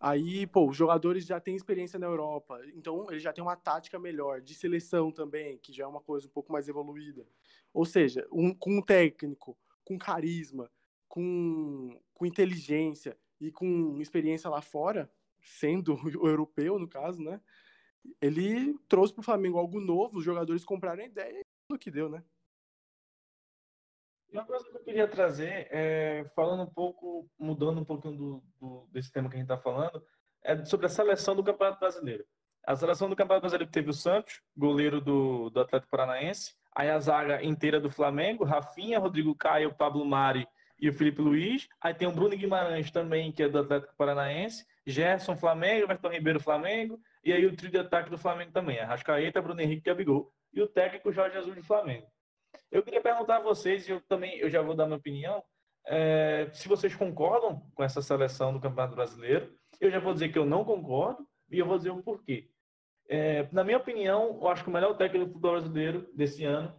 Aí, 0.01 0.47
pô, 0.47 0.67
os 0.67 0.77
jogadores 0.77 1.27
já 1.27 1.39
têm 1.39 1.55
experiência 1.55 1.99
na 1.99 2.07
Europa, 2.07 2.59
então 2.75 3.11
ele 3.11 3.21
já 3.21 3.35
tem 3.35 3.45
uma 3.45 3.55
tática 3.55 3.99
melhor, 3.99 4.41
de 4.41 4.55
seleção 4.55 5.13
também, 5.13 5.59
que 5.59 5.75
já 5.75 5.85
é 5.85 5.87
uma 5.87 6.01
coisa 6.01 6.27
um 6.27 6.31
pouco 6.31 6.51
mais 6.51 6.69
evoluída. 6.69 7.27
Ou 7.71 7.85
seja, 7.85 8.27
um, 8.33 8.55
com 8.55 8.79
um 8.79 8.83
técnico, 8.83 9.59
com 9.85 9.99
carisma, 9.99 10.71
com, 11.07 12.01
com 12.15 12.25
inteligência 12.25 13.15
e 13.39 13.53
com 13.53 14.01
experiência 14.01 14.49
lá 14.49 14.63
fora, 14.63 15.11
sendo 15.43 15.95
o 15.95 16.27
europeu, 16.27 16.79
no 16.79 16.89
caso, 16.89 17.23
né? 17.23 17.39
Ele 18.21 18.79
trouxe 18.89 19.13
para 19.13 19.21
o 19.21 19.25
Flamengo 19.25 19.59
algo 19.59 19.81
novo, 19.81 20.19
os 20.19 20.25
jogadores 20.25 20.65
compraram 20.65 21.03
a 21.03 21.07
ideia 21.07 21.41
e 21.41 21.45
tudo 21.69 21.79
que 21.79 21.91
deu, 21.91 22.09
né? 22.09 22.23
Uma 24.33 24.45
coisa 24.45 24.65
que 24.65 24.77
eu 24.77 24.85
queria 24.85 25.09
trazer, 25.09 25.67
é, 25.71 26.25
falando 26.37 26.63
um 26.63 26.73
pouco, 26.73 27.29
mudando 27.39 27.81
um 27.81 27.85
pouquinho 27.85 28.17
do, 28.17 28.45
do, 28.61 28.89
desse 28.93 29.11
tema 29.11 29.29
que 29.29 29.35
a 29.35 29.39
gente 29.39 29.51
está 29.51 29.59
falando, 29.59 30.05
é 30.43 30.65
sobre 30.65 30.87
a 30.87 30.89
seleção 30.89 31.35
do 31.35 31.43
Campeonato 31.43 31.81
Brasileiro. 31.81 32.25
A 32.65 32.77
seleção 32.77 33.09
do 33.09 33.17
Campeonato 33.17 33.43
Brasileiro 33.43 33.71
teve 33.71 33.91
o 33.91 33.95
Santos, 33.95 34.41
goleiro 34.57 35.01
do, 35.01 35.51
do 35.51 35.61
Atlético 35.61 35.91
Paranaense, 35.91 36.55
aí 36.75 36.89
a 36.89 36.99
zaga 37.01 37.43
inteira 37.43 37.81
do 37.81 37.91
Flamengo, 37.91 38.45
Rafinha, 38.45 39.01
Rodrigo 39.01 39.35
Caio, 39.35 39.75
Pablo 39.75 40.05
Mari 40.05 40.47
e 40.79 40.89
o 40.89 40.93
Felipe 40.93 41.21
Luiz. 41.21 41.69
Aí 41.81 41.93
tem 41.93 42.07
o 42.07 42.13
Bruno 42.13 42.37
Guimarães 42.37 42.91
também, 42.91 43.33
que 43.33 43.43
é 43.43 43.49
do 43.49 43.59
Atlético 43.59 43.97
Paranaense, 43.97 44.65
Gerson 44.87 45.37
Flamengo, 45.37 45.85
Everton 45.85 46.09
Ribeiro 46.09 46.41
Flamengo, 46.41 47.01
e 47.25 47.33
aí 47.33 47.45
o 47.47 47.55
trio 47.55 47.71
de 47.71 47.79
ataque 47.79 48.11
do 48.11 48.19
Flamengo 48.19 48.53
também, 48.53 48.79
Arrascaeta, 48.79 49.43
Bruno 49.43 49.61
Henrique 49.61 49.83
e 49.83 49.91
Gabigol, 49.91 50.33
e 50.53 50.61
o 50.61 50.67
técnico 50.67 51.13
Jorge 51.13 51.35
Jesus 51.35 51.57
do 51.57 51.63
Flamengo. 51.63 52.07
Eu 52.71 52.83
queria 52.83 53.01
perguntar 53.01 53.37
a 53.37 53.43
vocês, 53.43 53.87
e 53.89 53.93
eu 53.93 54.01
também 54.03 54.39
eu 54.39 54.51
já 54.51 54.63
vou 54.63 54.75
dar 54.75 54.87
minha 54.87 54.99
opinião, 54.99 55.43
é, 55.87 56.49
se 56.53 56.69
vocês 56.69 56.95
concordam 56.95 57.63
com 57.75 57.83
essa 57.83 58.03
seleção 58.03 58.53
do 58.53 58.61
Campeonato 58.61 58.95
Brasileiro. 58.95 59.53
Eu 59.81 59.91
já 59.91 59.99
vou 59.99 60.13
dizer 60.13 60.29
que 60.31 60.39
eu 60.39 60.45
não 60.45 60.65
concordo 60.65 61.27
e 61.51 61.59
eu 61.59 61.67
vou 61.67 61.79
dizer 61.79 61.91
o 61.91 62.03
porquê. 62.03 62.51
É, 63.09 63.49
na 63.51 63.65
minha 63.65 63.79
opinião, 63.79 64.39
eu 64.41 64.49
acho 64.49 64.63
que 64.63 64.71
o 64.71 64.73
melhor 64.73 64.97
técnico 64.97 65.27
do 65.27 65.33
futebol 65.33 65.53
brasileiro 65.53 66.09
desse 66.15 66.45
ano 66.45 66.79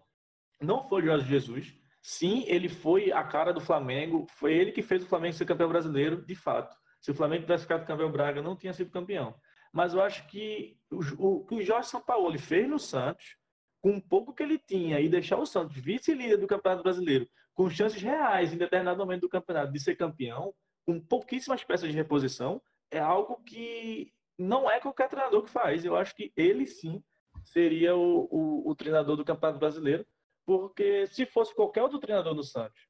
não 0.62 0.88
foi 0.88 1.02
o 1.02 1.06
Jorge 1.06 1.28
Jesus. 1.28 1.76
Sim, 2.02 2.46
ele 2.48 2.70
foi 2.70 3.12
a 3.12 3.24
cara 3.24 3.52
do 3.52 3.60
Flamengo, 3.60 4.26
foi 4.32 4.54
ele 4.54 4.72
que 4.72 4.82
fez 4.82 5.04
o 5.04 5.08
Flamengo 5.08 5.34
ser 5.34 5.46
campeão 5.46 5.70
brasileiro, 5.70 6.26
de 6.26 6.36
fato. 6.36 6.76
Se 7.02 7.12
o 7.12 7.16
Flamengo 7.16 7.42
tivesse 7.42 7.64
ficado 7.64 7.86
campeão 7.86 8.12
Braga, 8.12 8.42
não 8.42 8.56
tinha 8.56 8.74
sido 8.74 8.92
campeão. 8.92 9.36
Mas 9.74 9.94
eu 9.94 10.02
acho 10.02 10.28
que 10.28 10.78
o, 10.92 11.00
o 11.26 11.46
que 11.46 11.56
o 11.56 11.62
Jorge 11.62 11.90
Sampaoli 11.90 12.38
fez 12.38 12.70
no 12.70 12.78
Santos 12.78 13.38
com 13.82 13.98
o 13.98 14.02
pouco 14.02 14.34
que 14.34 14.44
ele 14.44 14.60
tinha 14.60 15.00
e 15.00 15.10
deixar 15.10 15.38
o 15.38 15.46
Santos 15.46 15.76
vice-líder 15.76 16.38
do 16.38 16.48
Campeonato 16.48 16.84
Brasileiro, 16.84 17.28
com 17.54 17.70
chances 17.70 18.02
reais 18.02 18.54
em 18.54 18.58
determinado 18.58 19.00
momento 19.00 19.22
do 19.22 19.30
campeonato 19.30 19.74
de 19.74 19.80
ser 19.80 19.96
campeão, 19.96 20.54
com 20.86 21.00
pouquíssimas 21.00 21.64
peças 21.64 21.90
de 21.90 21.96
reposição, 21.96 22.62
é 22.92 23.00
algo 23.00 23.42
que 23.44 24.14
não 24.38 24.70
é 24.70 24.80
qualquer 24.80 25.10
treinador 25.10 25.44
que 25.44 25.50
faz. 25.50 25.84
Eu 25.84 25.96
acho 25.96 26.16
que 26.16 26.32
ele 26.36 26.68
sim 26.68 27.04
seria 27.44 27.96
o, 27.96 28.28
o, 28.30 28.70
o 28.70 28.76
treinador 28.76 29.16
do 29.16 29.26
Campeonato 29.26 29.60
Brasileiro, 29.60 30.06
porque 30.46 31.08
se 31.08 31.26
fosse 31.26 31.56
qualquer 31.56 31.82
outro 31.82 32.00
treinador 32.00 32.36
no 32.36 32.44
Santos, 32.44 32.88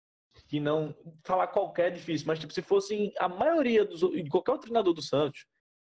que 0.47 0.59
não 0.59 0.95
falar 1.23 1.47
qualquer 1.47 1.87
é 1.87 1.91
difícil, 1.91 2.27
mas 2.27 2.39
tipo, 2.39 2.53
se 2.53 2.61
fosse 2.61 3.13
a 3.17 3.27
maioria 3.27 3.85
dos 3.85 4.01
qualquer 4.29 4.51
outro 4.51 4.67
treinador 4.67 4.93
do 4.93 5.01
Santos, 5.01 5.45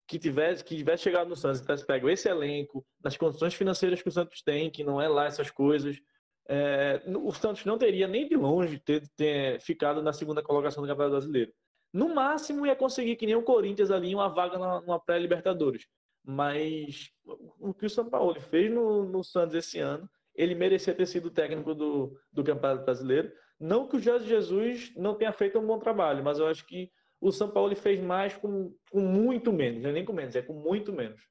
que 0.07 0.19
tivesse, 0.19 0.63
que 0.63 0.77
tivesse 0.77 1.05
chegado 1.05 1.29
no 1.29 1.37
Santos 1.37 1.61
e 1.61 1.63
tivesse 1.63 1.87
pego 1.87 2.09
esse 2.09 2.29
elenco, 2.29 2.85
nas 3.03 3.17
condições 3.17 3.55
financeiras 3.55 4.03
que 4.03 4.09
o 4.09 4.13
Santos 4.13 4.43
tem, 4.43 4.71
que 4.71 4.85
não 4.85 5.01
é 5.01 5.09
lá 5.09 5.27
essas 5.27 5.51
coisas, 5.51 5.99
é, 6.47 7.03
o 7.07 7.33
Santos 7.33 7.65
não 7.65 7.79
teria 7.79 8.07
nem 8.07 8.29
de 8.29 8.37
longe 8.37 8.79
ter, 8.79 9.09
ter 9.17 9.61
ficado 9.61 10.03
na 10.03 10.13
segunda 10.13 10.43
colocação 10.43 10.83
do 10.83 10.89
Campeonato 10.89 11.17
Brasileiro. 11.17 11.53
No 11.93 12.15
máximo 12.15 12.67
ia 12.67 12.77
conseguir 12.77 13.17
que 13.17 13.27
nem 13.27 13.37
o 13.37 13.43
Corinthians 13.43 13.91
ali 13.91 14.15
uma 14.15 14.29
vaga 14.29 14.59
na, 14.59 14.81
numa 14.81 15.01
pré-Libertadores. 15.01 15.87
Mas 16.23 17.11
o 17.61 17.73
que 17.73 17.87
o 17.87 17.91
São 17.91 18.09
Paulo 18.11 18.39
fez 18.41 18.71
no, 18.71 19.05
no 19.05 19.23
Santos 19.23 19.55
esse 19.55 19.79
ano, 19.79 20.09
ele 20.35 20.55
merecia 20.55 20.95
ter 20.95 21.07
sido 21.07 21.31
técnico 21.31 21.75
do, 21.75 22.19
do 22.33 22.43
Campeonato 22.43 22.85
Brasileiro. 22.85 23.33
Não 23.65 23.89
que 23.89 23.97
o 23.97 23.99
Jorge 23.99 24.27
Jesus 24.27 24.93
não 24.95 25.15
tenha 25.15 25.33
feito 25.33 25.59
um 25.59 25.67
bom 25.67 25.79
trabalho, 25.79 26.23
mas 26.23 26.39
eu 26.39 26.47
acho 26.47 26.67
que 26.67 26.93
o 27.19 27.33
São 27.33 27.51
Paulo 27.51 27.75
fez 27.75 27.99
mais 27.99 28.37
com, 28.37 28.77
com 28.91 29.01
muito 29.01 29.51
menos, 29.51 29.83
não 29.83 29.89
é 29.89 29.93
nem 29.95 30.05
com 30.05 30.13
menos, 30.13 30.37
é 30.37 30.43
com 30.43 30.53
muito 30.53 30.93
menos. 30.93 31.27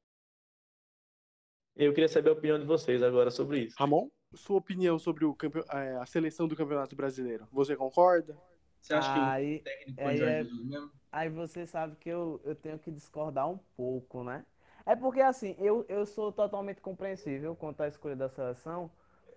Eu 1.75 1.93
queria 1.93 2.07
saber 2.07 2.31
a 2.31 2.33
opinião 2.33 2.57
de 2.57 2.65
vocês 2.65 3.03
agora 3.03 3.29
sobre 3.29 3.65
isso. 3.65 3.75
Ramon, 3.77 4.09
sua 4.33 4.57
opinião 4.57 4.97
sobre 4.97 5.25
o 5.25 5.35
campe... 5.35 5.59
É, 5.71 5.95
a 5.97 6.07
seleção 6.07 6.47
do 6.47 6.55
Campeonato 6.55 6.95
Brasileiro. 6.95 7.47
Você 7.51 7.75
concorda? 7.75 8.35
Você 8.81 8.95
acha 8.95 9.29
aí, 9.29 9.59
que 9.59 9.61
o 9.61 9.63
técnico 9.63 10.01
é 10.01 10.17
Jorge 10.17 10.33
é... 10.33 10.43
Jesus 10.43 10.65
mesmo? 10.65 10.91
Aí 11.11 11.29
você 11.29 11.67
sabe 11.67 11.95
que 11.97 12.09
eu, 12.09 12.41
eu 12.43 12.55
tenho 12.55 12.79
que 12.79 12.89
discordar 12.89 13.47
um 13.47 13.59
pouco, 13.77 14.23
né? 14.23 14.43
É 14.87 14.95
porque 14.95 15.21
assim, 15.21 15.55
eu, 15.59 15.85
eu 15.87 16.03
sou 16.03 16.31
totalmente 16.31 16.81
compreensível 16.81 17.55
quanto 17.55 17.81
à 17.81 17.87
escolha 17.87 18.15
da 18.15 18.27
seleção, 18.27 18.89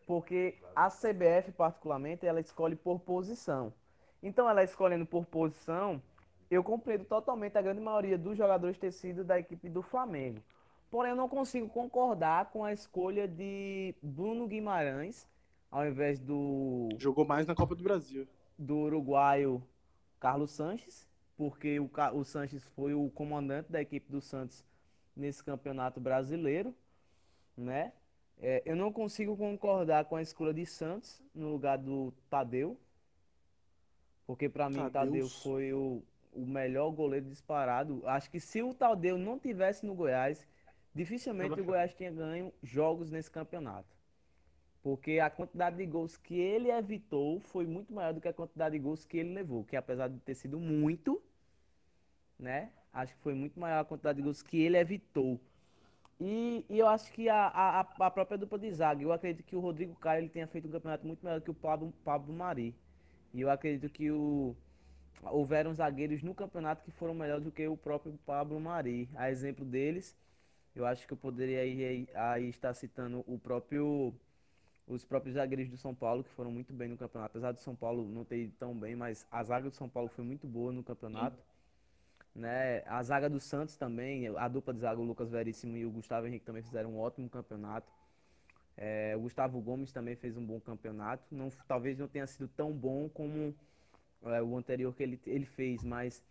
porque 0.06 0.54
a 0.74 0.88
CBF, 0.88 1.52
particularmente, 1.52 2.24
ela 2.24 2.40
escolhe 2.40 2.76
por 2.76 3.00
posição. 3.00 3.72
Então, 4.22 4.48
ela 4.48 4.62
escolhendo 4.62 5.04
por 5.04 5.26
posição, 5.26 6.00
eu 6.50 6.62
compreendo 6.62 7.04
totalmente 7.04 7.58
a 7.58 7.62
grande 7.62 7.80
maioria 7.80 8.16
dos 8.16 8.38
jogadores 8.38 8.78
ter 8.78 8.92
sido 8.92 9.24
da 9.24 9.38
equipe 9.38 9.68
do 9.68 9.82
Flamengo. 9.82 10.40
Porém, 10.90 11.10
eu 11.10 11.16
não 11.16 11.28
consigo 11.28 11.68
concordar 11.68 12.50
com 12.50 12.64
a 12.64 12.72
escolha 12.72 13.26
de 13.26 13.94
Bruno 14.00 14.46
Guimarães, 14.46 15.28
ao 15.70 15.84
invés 15.86 16.20
do. 16.20 16.88
Jogou 16.98 17.24
mais 17.24 17.46
na 17.46 17.54
Copa 17.54 17.74
do 17.74 17.82
Brasil. 17.82 18.26
Do 18.56 18.76
uruguaio 18.76 19.62
Carlos 20.20 20.52
Sanches, 20.52 21.06
porque 21.36 21.78
o, 21.80 21.90
o 22.14 22.24
Sanches 22.24 22.64
foi 22.70 22.94
o 22.94 23.10
comandante 23.10 23.70
da 23.70 23.82
equipe 23.82 24.10
do 24.10 24.20
Santos 24.20 24.64
nesse 25.14 25.42
campeonato 25.42 26.00
brasileiro, 26.00 26.74
né? 27.56 27.92
É, 28.38 28.62
eu 28.66 28.76
não 28.76 28.92
consigo 28.92 29.36
concordar 29.36 30.04
com 30.04 30.16
a 30.16 30.22
escolha 30.22 30.52
de 30.52 30.66
Santos 30.66 31.22
no 31.34 31.50
lugar 31.50 31.78
do 31.78 32.12
Tadeu, 32.28 32.78
Porque 34.26 34.48
para 34.48 34.68
mim, 34.68 34.76
Tadeus. 34.76 34.92
Tadeu 34.92 35.28
foi 35.28 35.72
o, 35.72 36.02
o 36.32 36.44
melhor 36.46 36.90
goleiro 36.90 37.26
disparado. 37.26 38.02
Acho 38.06 38.30
que 38.30 38.40
se 38.40 38.62
o 38.62 38.74
Tadeu 38.74 39.16
não 39.16 39.38
tivesse 39.38 39.86
no 39.86 39.94
Goiás, 39.94 40.46
dificilmente 40.94 41.60
o 41.60 41.64
Goiás 41.64 41.94
tinha 41.94 42.10
ganho 42.10 42.52
jogos 42.62 43.10
nesse 43.10 43.30
campeonato. 43.30 43.96
Porque 44.82 45.18
a 45.18 45.30
quantidade 45.30 45.76
de 45.76 45.86
gols 45.86 46.16
que 46.16 46.38
ele 46.38 46.70
evitou 46.70 47.40
foi 47.40 47.66
muito 47.66 47.92
maior 47.92 48.12
do 48.12 48.20
que 48.20 48.28
a 48.28 48.32
quantidade 48.32 48.74
de 48.74 48.78
gols 48.78 49.04
que 49.04 49.16
ele 49.18 49.32
levou. 49.32 49.64
Que 49.64 49.76
apesar 49.76 50.08
de 50.08 50.18
ter 50.20 50.34
sido 50.34 50.60
muito, 50.60 51.22
né? 52.38 52.70
Acho 52.92 53.14
que 53.14 53.20
foi 53.20 53.34
muito 53.34 53.58
maior 53.58 53.80
a 53.80 53.84
quantidade 53.84 54.18
de 54.18 54.22
gols 54.22 54.42
que 54.42 54.58
ele 54.58 54.76
evitou. 54.76 55.40
E, 56.18 56.64
e 56.68 56.78
eu 56.78 56.88
acho 56.88 57.12
que 57.12 57.28
a, 57.28 57.46
a, 57.48 57.80
a 57.80 58.10
própria 58.10 58.38
dupla 58.38 58.58
de 58.58 58.70
zaga, 58.72 59.02
eu 59.02 59.12
acredito 59.12 59.44
que 59.44 59.54
o 59.54 59.60
Rodrigo 59.60 59.94
Caio 59.96 60.22
ele 60.22 60.28
tenha 60.30 60.46
feito 60.46 60.66
um 60.66 60.70
campeonato 60.70 61.06
muito 61.06 61.24
melhor 61.24 61.40
que 61.40 61.50
o 61.50 61.54
Pablo, 61.54 61.92
Pablo 62.04 62.32
Mari. 62.32 62.74
E 63.34 63.40
eu 63.42 63.50
acredito 63.50 63.90
que 63.92 64.10
o, 64.10 64.56
houveram 65.24 65.74
zagueiros 65.74 66.22
no 66.22 66.34
campeonato 66.34 66.82
que 66.82 66.90
foram 66.90 67.14
melhores 67.14 67.44
do 67.44 67.52
que 67.52 67.66
o 67.68 67.76
próprio 67.76 68.18
Pablo 68.24 68.58
Mari. 68.58 69.08
A 69.14 69.30
exemplo 69.30 69.64
deles, 69.64 70.16
eu 70.74 70.86
acho 70.86 71.06
que 71.06 71.12
eu 71.12 71.16
poderia 71.18 71.60
aí, 71.60 72.08
aí, 72.14 72.48
estar 72.48 72.72
citando 72.74 73.22
o 73.26 73.38
próprio 73.38 74.14
os 74.86 75.04
próprios 75.04 75.34
zagueiros 75.34 75.68
do 75.68 75.76
São 75.76 75.92
Paulo 75.92 76.22
que 76.22 76.30
foram 76.30 76.50
muito 76.50 76.72
bem 76.72 76.88
no 76.88 76.96
campeonato. 76.96 77.32
Apesar 77.32 77.52
do 77.52 77.60
São 77.60 77.74
Paulo 77.74 78.08
não 78.08 78.24
ter 78.24 78.44
ido 78.44 78.54
tão 78.58 78.74
bem, 78.74 78.94
mas 78.94 79.26
a 79.30 79.42
zaga 79.42 79.68
do 79.68 79.74
São 79.74 79.88
Paulo 79.88 80.08
foi 80.08 80.24
muito 80.24 80.46
boa 80.46 80.72
no 80.72 80.82
campeonato. 80.82 81.36
Né? 82.36 82.82
A 82.86 83.02
zaga 83.02 83.30
do 83.30 83.40
Santos 83.40 83.76
também, 83.78 84.28
a 84.36 84.46
dupla 84.46 84.74
de 84.74 84.80
zaga, 84.80 85.00
o 85.00 85.04
Lucas 85.04 85.30
Veríssimo 85.30 85.74
e 85.76 85.86
o 85.86 85.90
Gustavo 85.90 86.26
Henrique 86.26 86.44
também 86.44 86.62
fizeram 86.62 86.90
um 86.90 86.98
ótimo 86.98 87.30
campeonato. 87.30 87.90
É, 88.76 89.14
o 89.16 89.20
Gustavo 89.20 89.58
Gomes 89.58 89.90
também 89.90 90.14
fez 90.14 90.36
um 90.36 90.44
bom 90.44 90.60
campeonato. 90.60 91.24
Não, 91.34 91.48
talvez 91.66 91.98
não 91.98 92.06
tenha 92.06 92.26
sido 92.26 92.46
tão 92.48 92.72
bom 92.72 93.08
como 93.08 93.54
é, 94.24 94.42
o 94.42 94.54
anterior 94.54 94.94
que 94.94 95.02
ele, 95.02 95.18
ele 95.26 95.46
fez, 95.46 95.82
mas 95.82 96.22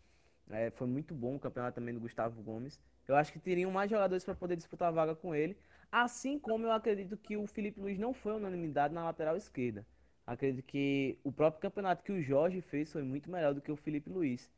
é, 0.51 0.69
foi 0.69 0.85
muito 0.85 1.15
bom 1.15 1.35
o 1.35 1.39
campeonato 1.39 1.75
também 1.75 1.93
do 1.93 1.99
Gustavo 1.99 2.39
Gomes. 2.43 2.79
Eu 3.07 3.15
acho 3.15 3.33
que 3.33 3.39
teriam 3.39 3.71
mais 3.71 3.89
jogadores 3.89 4.23
para 4.23 4.35
poder 4.35 4.55
disputar 4.55 4.89
a 4.89 4.91
vaga 4.91 5.15
com 5.15 5.33
ele. 5.33 5.57
Assim 5.91 6.37
como 6.37 6.67
eu 6.67 6.71
acredito 6.71 7.17
que 7.17 7.35
o 7.35 7.47
Felipe 7.47 7.79
Luiz 7.79 7.97
não 7.97 8.13
foi 8.13 8.33
unanimidade 8.33 8.93
na 8.93 9.03
lateral 9.03 9.35
esquerda. 9.35 9.83
Acredito 10.25 10.63
que 10.65 11.17
o 11.23 11.31
próprio 11.31 11.61
campeonato 11.61 12.03
que 12.03 12.11
o 12.11 12.21
Jorge 12.21 12.61
fez 12.61 12.91
foi 12.91 13.01
muito 13.01 13.29
melhor 13.31 13.55
do 13.55 13.61
que 13.61 13.71
o 13.71 13.75
Felipe 13.75 14.09
Luiz. 14.09 14.51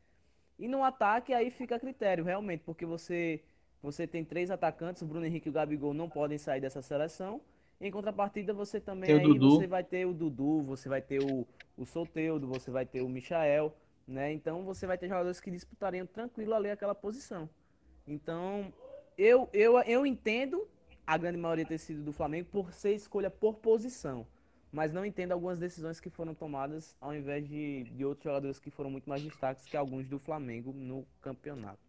E 0.57 0.67
no 0.67 0.83
ataque 0.83 1.33
aí 1.33 1.49
fica 1.51 1.75
a 1.75 1.79
critério, 1.79 2.23
realmente, 2.23 2.63
porque 2.65 2.85
você 2.85 3.41
você 3.81 4.07
tem 4.07 4.25
três 4.25 4.49
atacantes, 4.49 5.01
o 5.01 5.05
Bruno 5.05 5.25
Henrique 5.25 5.47
e 5.47 5.51
o 5.51 5.53
Gabigol 5.53 5.93
não 5.93 6.09
podem 6.09 6.37
sair 6.37 6.59
dessa 6.59 6.81
seleção. 6.81 7.41
Em 7.79 7.91
contrapartida, 7.91 8.53
você 8.53 8.79
também 8.79 9.11
aí, 9.11 9.37
você 9.37 9.67
vai 9.67 9.83
ter 9.83 10.05
o 10.05 10.13
Dudu, 10.13 10.61
você 10.63 10.89
vai 10.89 10.99
ter 10.99 11.21
o, 11.21 11.47
o 11.77 11.85
Soteudo, 11.85 12.47
você 12.47 12.71
vai 12.71 12.87
ter 12.87 13.01
o 13.01 13.09
Michael, 13.09 13.71
né? 14.07 14.33
Então 14.33 14.63
você 14.63 14.87
vai 14.87 14.97
ter 14.97 15.07
jogadores 15.07 15.39
que 15.39 15.51
disputariam 15.51 16.07
tranquilo 16.07 16.55
ali 16.55 16.71
aquela 16.71 16.95
posição. 16.95 17.47
Então, 18.07 18.73
eu, 19.15 19.47
eu, 19.53 19.79
eu 19.81 20.05
entendo 20.05 20.67
a 21.05 21.17
grande 21.17 21.37
maioria 21.37 21.65
ter 21.65 21.77
sido 21.77 22.03
do 22.03 22.11
Flamengo 22.11 22.49
por 22.51 22.73
ser 22.73 22.93
escolha 22.93 23.29
por 23.29 23.55
posição. 23.55 24.25
Mas 24.71 24.91
não 24.91 25.05
entendo 25.05 25.31
algumas 25.31 25.59
decisões 25.59 25.99
que 25.99 26.09
foram 26.09 26.35
tomadas 26.35 26.95
ao 26.99 27.15
invés 27.15 27.47
de, 27.47 27.85
de 27.85 28.05
outros 28.05 28.23
jogadores 28.25 28.59
que 28.59 28.69
foram 28.69 28.89
muito 28.89 29.09
mais 29.09 29.21
destaques 29.23 29.65
que 29.65 29.77
alguns 29.77 30.07
do 30.07 30.19
Flamengo 30.19 30.73
no 30.73 31.05
campeonato. 31.21 31.79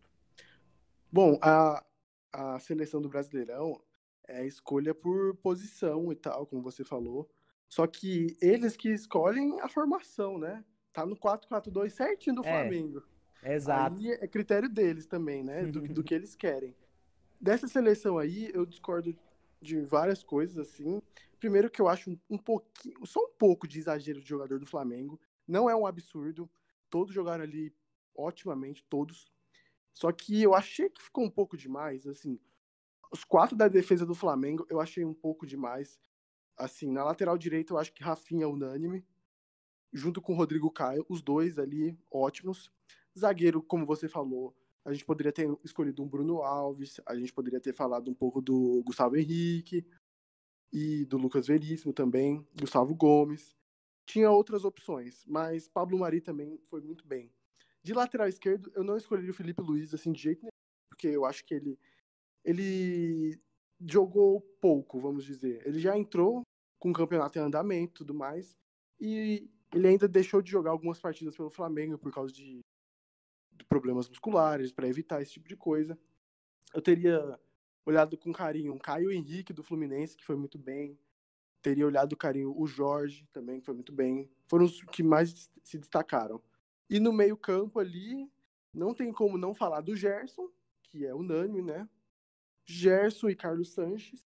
Bom, 1.10 1.38
a, 1.42 1.84
a 2.32 2.58
seleção 2.60 3.00
do 3.00 3.08
Brasileirão 3.08 3.80
é 4.26 4.46
escolha 4.46 4.94
por 4.94 5.34
posição 5.36 6.12
e 6.12 6.16
tal, 6.16 6.46
como 6.46 6.62
você 6.62 6.84
falou. 6.84 7.28
Só 7.68 7.86
que 7.86 8.36
eles 8.40 8.76
que 8.76 8.90
escolhem 8.90 9.60
a 9.60 9.68
formação, 9.68 10.38
né? 10.38 10.64
Tá 10.92 11.04
no 11.04 11.16
4-4-2 11.16 11.90
certinho 11.90 12.36
do 12.36 12.44
É, 12.46 12.50
Flamengo. 12.50 13.02
Exato. 13.42 13.96
Aí 13.96 14.10
é 14.12 14.26
critério 14.26 14.68
deles 14.68 15.06
também, 15.06 15.42
né? 15.42 15.66
Do, 15.66 15.80
do 15.80 16.02
que 16.02 16.14
eles 16.14 16.34
querem. 16.34 16.74
Dessa 17.40 17.68
seleção 17.68 18.18
aí, 18.18 18.50
eu 18.52 18.66
discordo 18.66 19.16
de 19.60 19.80
várias 19.82 20.22
coisas, 20.22 20.58
assim. 20.58 21.00
Primeiro 21.38 21.70
que 21.70 21.80
eu 21.80 21.88
acho 21.88 22.10
um, 22.10 22.18
um 22.30 22.38
pouquinho, 22.38 23.06
só 23.06 23.20
um 23.20 23.32
pouco 23.38 23.68
de 23.68 23.78
exagero 23.78 24.20
de 24.20 24.28
jogador 24.28 24.58
do 24.58 24.66
Flamengo. 24.66 25.20
Não 25.46 25.70
é 25.70 25.76
um 25.76 25.86
absurdo. 25.86 26.50
Todos 26.90 27.14
jogaram 27.14 27.44
ali 27.44 27.72
otimamente, 28.14 28.84
todos. 28.88 29.30
Só 29.94 30.10
que 30.12 30.42
eu 30.42 30.54
achei 30.54 30.88
que 30.88 31.02
ficou 31.02 31.24
um 31.24 31.30
pouco 31.30 31.56
demais, 31.56 32.06
assim. 32.06 32.38
Os 33.12 33.24
quatro 33.24 33.56
da 33.56 33.68
defesa 33.68 34.04
do 34.04 34.14
Flamengo, 34.14 34.66
eu 34.68 34.80
achei 34.80 35.04
um 35.04 35.14
pouco 35.14 35.46
demais. 35.46 35.98
Assim, 36.56 36.90
na 36.90 37.04
lateral 37.04 37.38
direita, 37.38 37.72
eu 37.72 37.78
acho 37.78 37.92
que 37.92 38.02
Rafinha 38.02 38.44
é 38.44 38.46
unânime. 38.46 39.04
Junto 39.92 40.20
com 40.20 40.32
o 40.34 40.36
Rodrigo 40.36 40.70
Caio, 40.70 41.06
os 41.08 41.22
dois 41.22 41.58
ali 41.58 41.96
ótimos. 42.10 42.70
Zagueiro, 43.16 43.62
como 43.62 43.86
você 43.86 44.08
falou, 44.08 44.54
a 44.84 44.92
gente 44.92 45.04
poderia 45.04 45.32
ter 45.32 45.48
escolhido 45.64 46.02
um 46.02 46.08
Bruno 46.08 46.42
Alves, 46.42 47.00
a 47.06 47.14
gente 47.14 47.32
poderia 47.32 47.60
ter 47.60 47.72
falado 47.72 48.10
um 48.10 48.14
pouco 48.14 48.40
do 48.42 48.82
Gustavo 48.84 49.16
Henrique 49.16 49.86
e 50.72 51.04
do 51.06 51.16
Lucas 51.16 51.46
Veríssimo 51.46 51.92
também, 51.92 52.46
Gustavo 52.58 52.94
Gomes. 52.94 53.56
Tinha 54.06 54.30
outras 54.30 54.64
opções, 54.64 55.24
mas 55.26 55.68
Pablo 55.68 55.98
Mari 55.98 56.20
também 56.20 56.58
foi 56.68 56.80
muito 56.80 57.06
bem. 57.06 57.30
De 57.82 57.92
lateral 57.92 58.28
esquerdo, 58.28 58.70
eu 58.74 58.82
não 58.82 58.96
escolheria 58.96 59.30
o 59.30 59.34
Felipe 59.34 59.62
Luiz 59.62 59.92
assim 59.92 60.12
de 60.12 60.20
jeito 60.20 60.42
nenhum, 60.42 60.50
porque 60.90 61.08
eu 61.08 61.24
acho 61.24 61.44
que 61.44 61.54
ele 61.54 61.78
ele 62.44 63.38
jogou 63.80 64.40
pouco, 64.60 64.98
vamos 64.98 65.24
dizer. 65.24 65.62
Ele 65.66 65.78
já 65.78 65.96
entrou 65.96 66.42
com 66.78 66.90
o 66.90 66.94
campeonato 66.94 67.38
em 67.38 67.42
andamento 67.42 67.92
e 67.92 67.98
tudo 67.98 68.14
mais, 68.14 68.56
e 69.00 69.48
ele 69.74 69.88
ainda 69.88 70.08
deixou 70.08 70.40
de 70.40 70.50
jogar 70.50 70.70
algumas 70.70 71.00
partidas 71.00 71.36
pelo 71.36 71.50
Flamengo 71.50 71.98
por 71.98 72.12
causa 72.12 72.32
de, 72.32 72.60
de 73.52 73.64
problemas 73.66 74.08
musculares, 74.08 74.72
para 74.72 74.88
evitar 74.88 75.20
esse 75.20 75.32
tipo 75.32 75.48
de 75.48 75.56
coisa. 75.56 75.98
Eu 76.74 76.80
teria 76.80 77.38
olhado 77.88 78.18
com 78.18 78.32
carinho 78.32 78.74
o 78.74 78.78
Caio 78.78 79.10
Henrique 79.10 79.52
do 79.52 79.62
Fluminense, 79.62 80.16
que 80.16 80.24
foi 80.24 80.36
muito 80.36 80.58
bem. 80.58 80.98
Teria 81.62 81.86
olhado 81.86 82.16
carinho 82.16 82.54
o 82.56 82.66
Jorge 82.66 83.26
também, 83.32 83.60
que 83.60 83.66
foi 83.66 83.74
muito 83.74 83.92
bem. 83.92 84.30
Foram 84.46 84.66
os 84.66 84.82
que 84.82 85.02
mais 85.02 85.50
se 85.64 85.78
destacaram. 85.78 86.40
E 86.88 87.00
no 87.00 87.12
meio-campo 87.12 87.80
ali, 87.80 88.30
não 88.74 88.94
tem 88.94 89.10
como 89.10 89.38
não 89.38 89.54
falar 89.54 89.80
do 89.80 89.96
Gerson, 89.96 90.50
que 90.82 91.06
é 91.06 91.14
unânime, 91.14 91.62
né? 91.62 91.88
Gerson 92.64 93.30
e 93.30 93.34
Carlos 93.34 93.72
Sanches. 93.72 94.26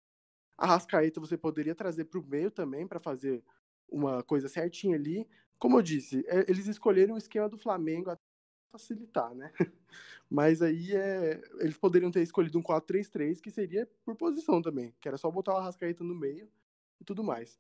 A 0.58 0.66
Rascaeta 0.66 1.20
você 1.20 1.38
poderia 1.38 1.76
trazer 1.76 2.06
para 2.06 2.20
o 2.20 2.26
meio 2.26 2.50
também, 2.50 2.88
para 2.88 3.00
fazer 3.00 3.44
uma 3.88 4.24
coisa 4.24 4.48
certinha 4.48 4.96
ali. 4.96 5.28
Como 5.60 5.78
eu 5.78 5.82
disse, 5.84 6.26
é, 6.28 6.50
eles 6.50 6.68
escolheram 6.68 7.14
o 7.14 7.18
esquema 7.18 7.48
do 7.48 7.58
Flamengo 7.58 8.10
facilitar, 8.72 9.34
né? 9.36 9.52
Mas 10.30 10.62
aí 10.62 10.96
é, 10.96 11.42
eles 11.60 11.78
poderiam 11.78 12.10
ter 12.10 12.22
escolhido 12.22 12.58
um 12.58 12.64
4-3-3, 12.64 13.42
que 13.42 13.52
seria 13.52 13.90
por 14.06 14.16
posição 14.16 14.62
também, 14.62 14.94
que 15.02 15.08
era 15.08 15.18
só 15.18 15.30
botar 15.30 15.54
o 15.54 15.58
Arrascaeta 15.58 16.04
no 16.04 16.16
meio 16.16 16.50
e 17.00 17.04
tudo 17.04 17.24
mais. 17.24 17.60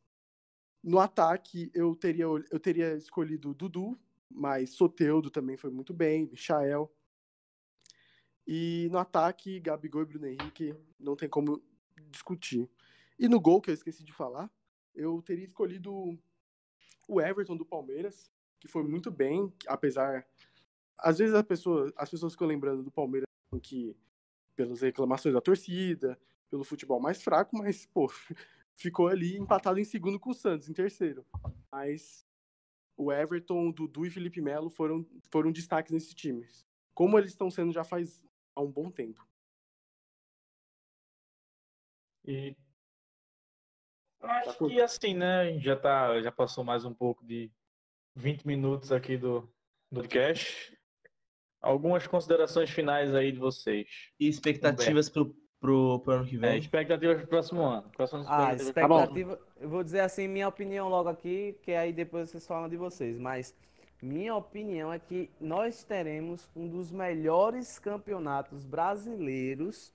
No 0.84 1.00
ataque, 1.00 1.70
eu 1.74 1.96
teria, 1.96 2.26
eu 2.26 2.60
teria 2.60 2.96
escolhido 2.96 3.54
Dudu, 3.54 4.00
mas 4.30 4.72
Soteudo 4.72 5.30
também 5.30 5.58
foi 5.58 5.70
muito 5.70 5.94
bem, 5.94 6.28
Michael. 6.32 6.92
E 8.48 8.88
no 8.92 8.98
ataque, 8.98 9.60
Gabigol 9.60 10.02
e 10.02 10.06
Bruno 10.06 10.26
Henrique, 10.26 10.74
não 11.00 11.16
tem 11.16 11.30
como 11.30 11.62
discutir. 12.10 12.70
E 13.20 13.28
no 13.28 13.40
gol, 13.40 13.62
que 13.62 13.70
eu 13.70 13.74
esqueci 13.74 14.04
de 14.04 14.12
falar, 14.12 14.50
eu 14.96 15.22
teria 15.22 15.46
escolhido 15.46 16.18
o 17.08 17.22
Everton 17.22 17.56
do 17.56 17.66
Palmeiras, 17.66 18.32
que 18.60 18.68
foi 18.68 18.84
muito 18.84 19.12
bem, 19.12 19.54
apesar. 19.68 20.26
Às 20.98 21.18
vezes 21.18 21.34
a 21.34 21.44
pessoa, 21.44 21.92
as 21.98 22.10
pessoas 22.10 22.34
ficam 22.34 22.48
lembrando 22.48 22.84
do 22.84 22.92
Palmeiras 22.92 23.26
que 23.64 23.96
pelas 24.56 24.82
reclamações 24.82 25.34
da 25.34 25.42
torcida, 25.42 26.20
pelo 26.50 26.64
futebol 26.64 27.00
mais 27.00 27.24
fraco, 27.24 27.58
mas, 27.58 27.86
pô, 27.88 28.08
ficou 28.76 29.08
ali 29.08 29.38
empatado 29.38 29.80
em 29.80 29.84
segundo 29.84 30.20
com 30.20 30.30
o 30.32 30.34
Santos, 30.34 30.70
em 30.70 30.74
terceiro. 30.74 31.26
Mas 31.72 32.26
o 32.96 33.12
Everton, 33.12 33.70
o 33.70 33.74
Dudu 33.74 34.06
e 34.06 34.10
Felipe 34.10 34.42
Melo 34.42 34.70
foram, 34.70 35.06
foram 35.30 35.52
destaques 35.52 35.92
nesse 35.92 36.14
time. 36.14 36.46
Como 36.94 37.18
eles 37.18 37.32
estão 37.32 37.50
sendo 37.50 37.72
já 37.72 37.84
faz 37.84 38.24
há 38.56 38.62
um 38.62 38.72
bom 38.72 38.92
tempo. 38.92 39.26
E 42.26 42.56
eu 44.22 44.30
acho 44.30 44.68
que 44.68 44.82
assim, 44.82 45.16
né? 45.16 45.58
Já 45.60 45.76
tá, 45.76 46.22
já 46.22 46.32
passou 46.32 46.64
mais 46.64 46.86
um 46.86 46.94
pouco 46.94 47.26
de 47.26 47.52
20 48.16 48.46
minutos 48.46 48.92
aqui 48.92 49.18
do, 49.18 49.42
do 49.92 50.02
podcast. 50.02 50.78
Algumas 51.62 52.08
considerações 52.08 52.70
finais 52.70 53.14
aí 53.14 53.32
de 53.32 53.40
vocês. 53.40 53.88
E 54.20 54.28
expectativas 54.28 55.10
pro, 55.10 55.36
pro, 55.60 56.00
pro 56.00 56.14
ano 56.14 56.26
que 56.26 56.36
É, 56.38 56.40
vem? 56.40 56.58
expectativas 56.58 57.18
pro 57.20 57.28
próximo 57.28 57.62
ano. 57.62 57.90
Quais 57.96 58.10
são 58.10 58.22
as 58.22 58.28
Ah, 58.28 58.54
expectativa. 58.56 59.40
eu 59.60 59.70
vou 59.70 59.84
dizer 59.84 60.00
assim, 60.00 60.28
minha 60.28 60.48
opinião 60.48 60.90
logo 60.90 61.08
aqui, 61.10 61.56
que 61.62 61.72
aí 61.74 61.94
depois 61.94 62.30
vocês 62.30 62.48
falam 62.48 62.68
de 62.68 62.78
vocês. 62.78 63.20
Mas 63.20 63.54
minha 64.02 64.36
opinião 64.36 64.92
é 64.92 64.98
que 64.98 65.30
nós 65.40 65.84
teremos 65.84 66.50
um 66.56 66.68
dos 66.68 66.92
melhores 66.92 67.78
campeonatos 67.78 68.66
brasileiros 68.66 69.94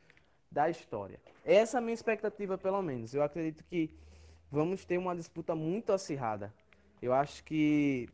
da 0.50 0.70
história. 0.70 1.18
Essa 1.44 1.76
é 1.76 1.78
a 1.78 1.80
minha 1.80 1.94
expectativa, 1.94 2.56
pelo 2.56 2.80
menos. 2.80 3.12
Eu 3.12 3.22
acredito 3.22 3.64
que 3.64 3.90
vamos 4.50 4.84
ter 4.84 4.98
uma 4.98 5.16
disputa 5.16 5.54
muito 5.56 5.92
acirrada. 5.92 6.54
Eu 7.02 7.12
acho 7.12 7.42
que 7.42 8.08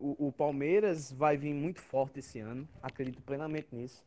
o, 0.00 0.28
o 0.28 0.32
Palmeiras 0.32 1.12
vai 1.12 1.36
vir 1.36 1.52
muito 1.52 1.80
forte 1.80 2.20
esse 2.20 2.40
ano, 2.40 2.66
acredito 2.82 3.22
plenamente 3.22 3.68
nisso. 3.72 4.02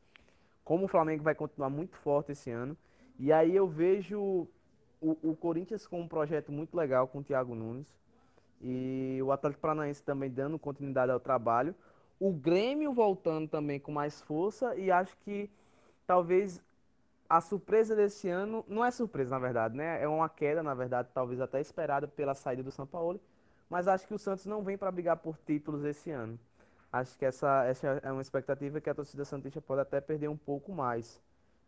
Como 0.66 0.86
o 0.86 0.88
Flamengo 0.88 1.24
vai 1.24 1.36
continuar 1.36 1.70
muito 1.70 1.96
forte 1.98 2.32
esse 2.32 2.50
ano. 2.50 2.76
E 3.20 3.32
aí 3.32 3.56
eu 3.56 3.68
vejo 3.68 4.48
o, 5.00 5.18
o 5.22 5.36
Corinthians 5.36 5.86
com 5.86 6.02
um 6.02 6.08
projeto 6.08 6.52
muito 6.52 6.76
legal 6.76 7.08
com 7.08 7.20
o 7.20 7.24
Thiago 7.24 7.54
Nunes. 7.54 7.86
E 8.62 9.20
o 9.22 9.32
Atlético 9.32 9.62
Paranaense 9.62 10.02
também 10.02 10.32
dando 10.32 10.58
continuidade 10.58 11.12
ao 11.12 11.20
trabalho. 11.20 11.76
O 12.20 12.32
Grêmio 12.32 12.94
voltando 12.94 13.48
também 13.48 13.80
com 13.80 13.92
mais 13.92 14.22
força. 14.22 14.74
E 14.76 14.90
acho 14.90 15.16
que 15.18 15.50
talvez 16.08 16.62
a 17.30 17.42
surpresa 17.42 17.96
desse 17.96 18.30
ano, 18.30 18.64
não 18.68 18.86
é 18.86 18.92
surpresa 18.92 19.32
na 19.32 19.40
verdade, 19.40 19.76
né? 19.76 20.02
É 20.02 20.08
uma 20.08 20.30
queda, 20.30 20.64
na 20.64 20.74
verdade, 20.74 21.10
talvez 21.14 21.42
até 21.42 21.60
esperada 21.60 22.08
pela 22.08 22.34
saída 22.34 22.64
do 22.64 22.72
São 22.72 22.86
Paulo, 22.86 23.20
mas 23.74 23.88
acho 23.88 24.06
que 24.08 24.14
o 24.14 24.20
Santos 24.20 24.46
não 24.46 24.62
vem 24.62 24.78
para 24.78 24.92
brigar 24.92 25.18
por 25.18 25.36
títulos 25.36 25.84
esse 25.84 26.12
ano. 26.12 26.40
Acho 26.92 27.18
que 27.18 27.26
essa, 27.26 27.66
essa 27.66 27.88
é 28.04 28.12
uma 28.12 28.22
expectativa 28.22 28.80
que 28.80 28.88
a 28.88 28.94
torcida 28.94 29.26
santista 29.26 29.60
pode 29.60 29.82
até 29.82 30.00
perder 30.00 30.28
um 30.28 30.38
pouco 30.38 30.72
mais. 30.72 31.20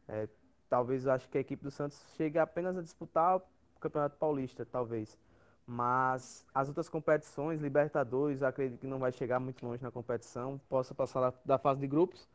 É, 0.07 0.29
talvez 0.69 1.07
acho 1.07 1.27
que 1.27 1.39
a 1.39 1.41
equipe 1.41 1.63
do 1.63 1.71
Santos 1.71 1.99
chegue 2.15 2.37
apenas 2.37 2.77
a 2.77 2.81
disputar 2.83 3.37
o 3.37 3.41
Campeonato 3.79 4.17
Paulista, 4.17 4.63
talvez. 4.63 5.17
Mas 5.65 6.45
as 6.53 6.67
outras 6.67 6.87
competições, 6.87 7.59
Libertadores, 7.59 8.43
acredito 8.43 8.81
que 8.81 8.85
não 8.85 8.99
vai 8.99 9.11
chegar 9.11 9.39
muito 9.39 9.65
longe 9.65 9.81
na 9.81 9.89
competição. 9.89 10.61
Possa 10.69 10.93
passar 10.93 11.21
da, 11.21 11.33
da 11.43 11.57
fase 11.57 11.79
de 11.79 11.87
grupos, 11.87 12.29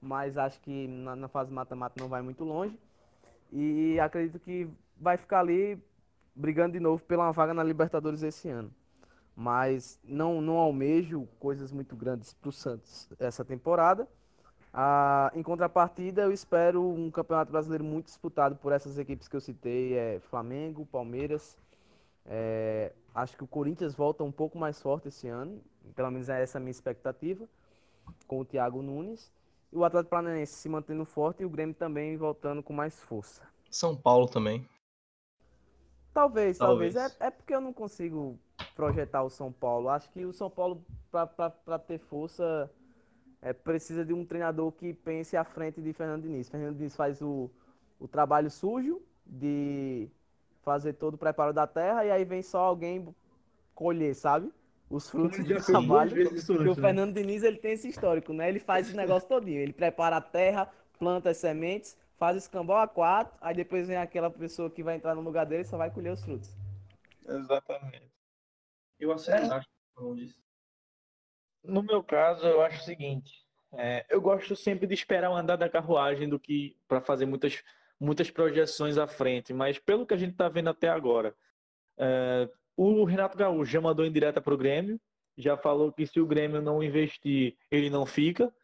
mas 0.00 0.36
acho 0.36 0.60
que 0.62 0.88
na, 0.88 1.14
na 1.14 1.28
fase 1.28 1.52
mata-mata 1.52 1.94
não 2.00 2.08
vai 2.08 2.22
muito 2.22 2.42
longe. 2.42 2.76
E 3.52 4.00
acredito 4.00 4.40
que 4.40 4.68
vai 5.00 5.16
ficar 5.16 5.38
ali 5.38 5.80
brigando 6.34 6.72
de 6.72 6.80
novo 6.80 7.04
pela 7.04 7.30
vaga 7.30 7.54
na 7.54 7.62
Libertadores 7.62 8.24
esse 8.24 8.48
ano. 8.48 8.74
Mas 9.34 9.98
não, 10.04 10.40
não 10.40 10.58
almejo 10.58 11.26
coisas 11.38 11.72
muito 11.72 11.96
grandes 11.96 12.34
para 12.34 12.48
o 12.48 12.52
Santos 12.52 13.08
essa 13.18 13.44
temporada. 13.44 14.06
Ah, 14.72 15.30
em 15.34 15.42
contrapartida, 15.42 16.22
eu 16.22 16.32
espero 16.32 16.82
um 16.82 17.10
campeonato 17.10 17.52
brasileiro 17.52 17.84
muito 17.84 18.06
disputado 18.06 18.56
por 18.56 18.72
essas 18.72 18.98
equipes 18.98 19.28
que 19.28 19.36
eu 19.36 19.40
citei: 19.40 19.94
é 19.94 20.20
Flamengo, 20.20 20.86
Palmeiras. 20.86 21.56
É, 22.24 22.92
acho 23.14 23.36
que 23.36 23.44
o 23.44 23.46
Corinthians 23.46 23.94
volta 23.94 24.24
um 24.24 24.32
pouco 24.32 24.58
mais 24.58 24.80
forte 24.80 25.08
esse 25.08 25.28
ano, 25.28 25.60
pelo 25.94 26.10
menos 26.10 26.28
é 26.28 26.42
essa 26.42 26.58
a 26.58 26.60
minha 26.60 26.70
expectativa, 26.70 27.46
com 28.26 28.40
o 28.40 28.44
Thiago 28.44 28.80
Nunes. 28.80 29.32
E 29.72 29.76
o 29.76 29.84
Atlético 29.84 30.10
Paranaense 30.10 30.54
se 30.54 30.68
mantendo 30.68 31.04
forte 31.04 31.42
e 31.42 31.46
o 31.46 31.50
Grêmio 31.50 31.74
também 31.74 32.16
voltando 32.16 32.62
com 32.62 32.72
mais 32.72 32.98
força. 33.00 33.42
São 33.70 33.96
Paulo 33.96 34.26
também. 34.26 34.68
Talvez, 36.12 36.58
talvez. 36.58 36.94
talvez. 36.94 37.14
É, 37.20 37.26
é 37.26 37.30
porque 37.30 37.54
eu 37.54 37.60
não 37.60 37.72
consigo 37.72 38.38
projetar 38.74 39.22
o 39.22 39.30
São 39.30 39.52
Paulo. 39.52 39.88
Acho 39.88 40.10
que 40.10 40.24
o 40.24 40.32
São 40.32 40.50
Paulo, 40.50 40.84
para 41.10 41.78
ter 41.78 41.98
força, 41.98 42.70
é, 43.40 43.52
precisa 43.52 44.04
de 44.04 44.12
um 44.12 44.24
treinador 44.24 44.72
que 44.72 44.92
pense 44.92 45.36
à 45.36 45.44
frente 45.44 45.80
de 45.80 45.92
Fernando 45.92 46.22
Diniz. 46.22 46.48
Fernando 46.48 46.76
Diniz 46.76 46.96
faz 46.96 47.20
o, 47.20 47.50
o 47.98 48.08
trabalho 48.08 48.50
sujo 48.50 49.02
de 49.26 50.08
fazer 50.62 50.94
todo 50.94 51.14
o 51.14 51.18
preparo 51.18 51.52
da 51.52 51.66
terra 51.66 52.04
e 52.04 52.10
aí 52.10 52.24
vem 52.24 52.42
só 52.42 52.60
alguém 52.60 53.14
colher, 53.74 54.14
sabe? 54.14 54.52
os 54.92 55.08
frutos 55.08 55.42
do 55.42 55.64
trabalho. 55.64 56.10
Porque 56.10 56.52
o 56.52 56.64
né? 56.64 56.74
Fernando 56.74 57.14
Diniz 57.14 57.42
ele 57.42 57.56
tem 57.56 57.72
esse 57.72 57.88
histórico, 57.88 58.32
né? 58.32 58.48
Ele 58.48 58.60
faz 58.60 58.86
esse 58.86 58.96
negócio 58.96 59.28
todinho. 59.28 59.58
Ele 59.58 59.72
prepara 59.72 60.16
a 60.16 60.20
terra, 60.20 60.70
planta 60.98 61.30
as 61.30 61.38
sementes, 61.38 61.96
faz 62.18 62.36
escambau 62.36 62.76
a 62.76 62.86
quatro, 62.86 63.36
aí 63.40 63.54
depois 63.54 63.88
vem 63.88 63.96
aquela 63.96 64.30
pessoa 64.30 64.70
que 64.70 64.82
vai 64.82 64.96
entrar 64.96 65.14
no 65.14 65.22
lugar 65.22 65.46
dele 65.46 65.62
e 65.62 65.64
só 65.64 65.76
vai 65.76 65.90
colher 65.90 66.12
os 66.12 66.22
frutos. 66.22 66.54
Exatamente. 67.26 68.11
Eu 69.02 69.10
aceito. 69.10 69.52
É. 69.52 69.60
No 71.64 71.82
meu 71.82 72.04
caso, 72.04 72.46
eu 72.46 72.62
acho 72.62 72.80
o 72.80 72.84
seguinte. 72.84 73.44
É, 73.72 74.06
eu 74.08 74.20
gosto 74.20 74.54
sempre 74.54 74.86
de 74.86 74.94
esperar 74.94 75.28
o 75.28 75.34
andar 75.34 75.56
da 75.56 75.68
carruagem 75.68 76.28
do 76.28 76.38
que 76.38 76.76
para 76.86 77.00
fazer 77.00 77.26
muitas, 77.26 77.64
muitas 77.98 78.30
projeções 78.30 78.96
à 78.96 79.08
frente. 79.08 79.52
Mas 79.52 79.76
pelo 79.76 80.06
que 80.06 80.14
a 80.14 80.16
gente 80.16 80.32
está 80.32 80.48
vendo 80.48 80.70
até 80.70 80.88
agora, 80.88 81.34
é, 81.98 82.48
o 82.76 83.02
Renato 83.02 83.36
Gaúcho 83.36 83.72
já 83.72 83.80
mandou 83.80 84.06
em 84.06 84.12
direta 84.12 84.40
para 84.40 84.54
o 84.54 84.58
Grêmio, 84.58 85.00
já 85.36 85.56
falou 85.56 85.92
que 85.92 86.06
se 86.06 86.20
o 86.20 86.26
Grêmio 86.26 86.62
não 86.62 86.80
investir, 86.80 87.56
ele 87.72 87.90
não 87.90 88.06
fica. 88.06 88.54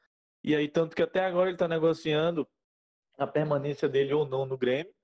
E 0.44 0.54
aí, 0.54 0.68
tanto 0.68 0.94
que 0.94 1.02
até 1.02 1.24
agora 1.24 1.48
ele 1.48 1.56
está 1.56 1.66
negociando 1.66 2.46
a 3.16 3.26
permanência 3.26 3.88
dele 3.88 4.14
ou 4.14 4.24
não 4.24 4.46
no 4.46 4.56
Grêmio. 4.56 4.94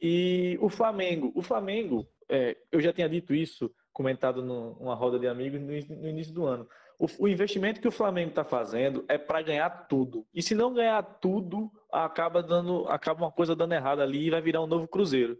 E 0.00 0.56
o 0.62 0.70
Flamengo, 0.70 1.30
o 1.34 1.42
Flamengo, 1.42 2.08
é, 2.26 2.56
eu 2.72 2.80
já 2.80 2.90
tinha 2.90 3.08
dito 3.08 3.34
isso, 3.34 3.70
comentado 3.92 4.42
numa 4.42 4.94
roda 4.94 5.18
de 5.18 5.26
amigos 5.26 5.60
no, 5.60 6.08
início 6.08 6.32
do 6.32 6.46
ano. 6.46 6.66
O, 6.98 7.26
investimento 7.26 7.80
que 7.80 7.88
o 7.88 7.92
Flamengo 7.92 8.30
está 8.30 8.44
fazendo 8.44 9.04
é 9.08 9.18
para 9.18 9.42
ganhar 9.42 9.68
tudo. 9.88 10.24
E 10.32 10.40
se 10.40 10.54
não 10.54 10.72
ganhar 10.72 11.02
tudo, 11.02 11.70
acaba 11.90 12.42
dando, 12.42 12.86
acaba 12.88 13.24
uma 13.24 13.32
coisa 13.32 13.56
dando 13.56 13.74
errado 13.74 14.00
ali 14.00 14.26
e 14.26 14.30
vai 14.30 14.40
virar 14.40 14.62
um 14.62 14.68
novo 14.68 14.86
Cruzeiro. 14.86 15.36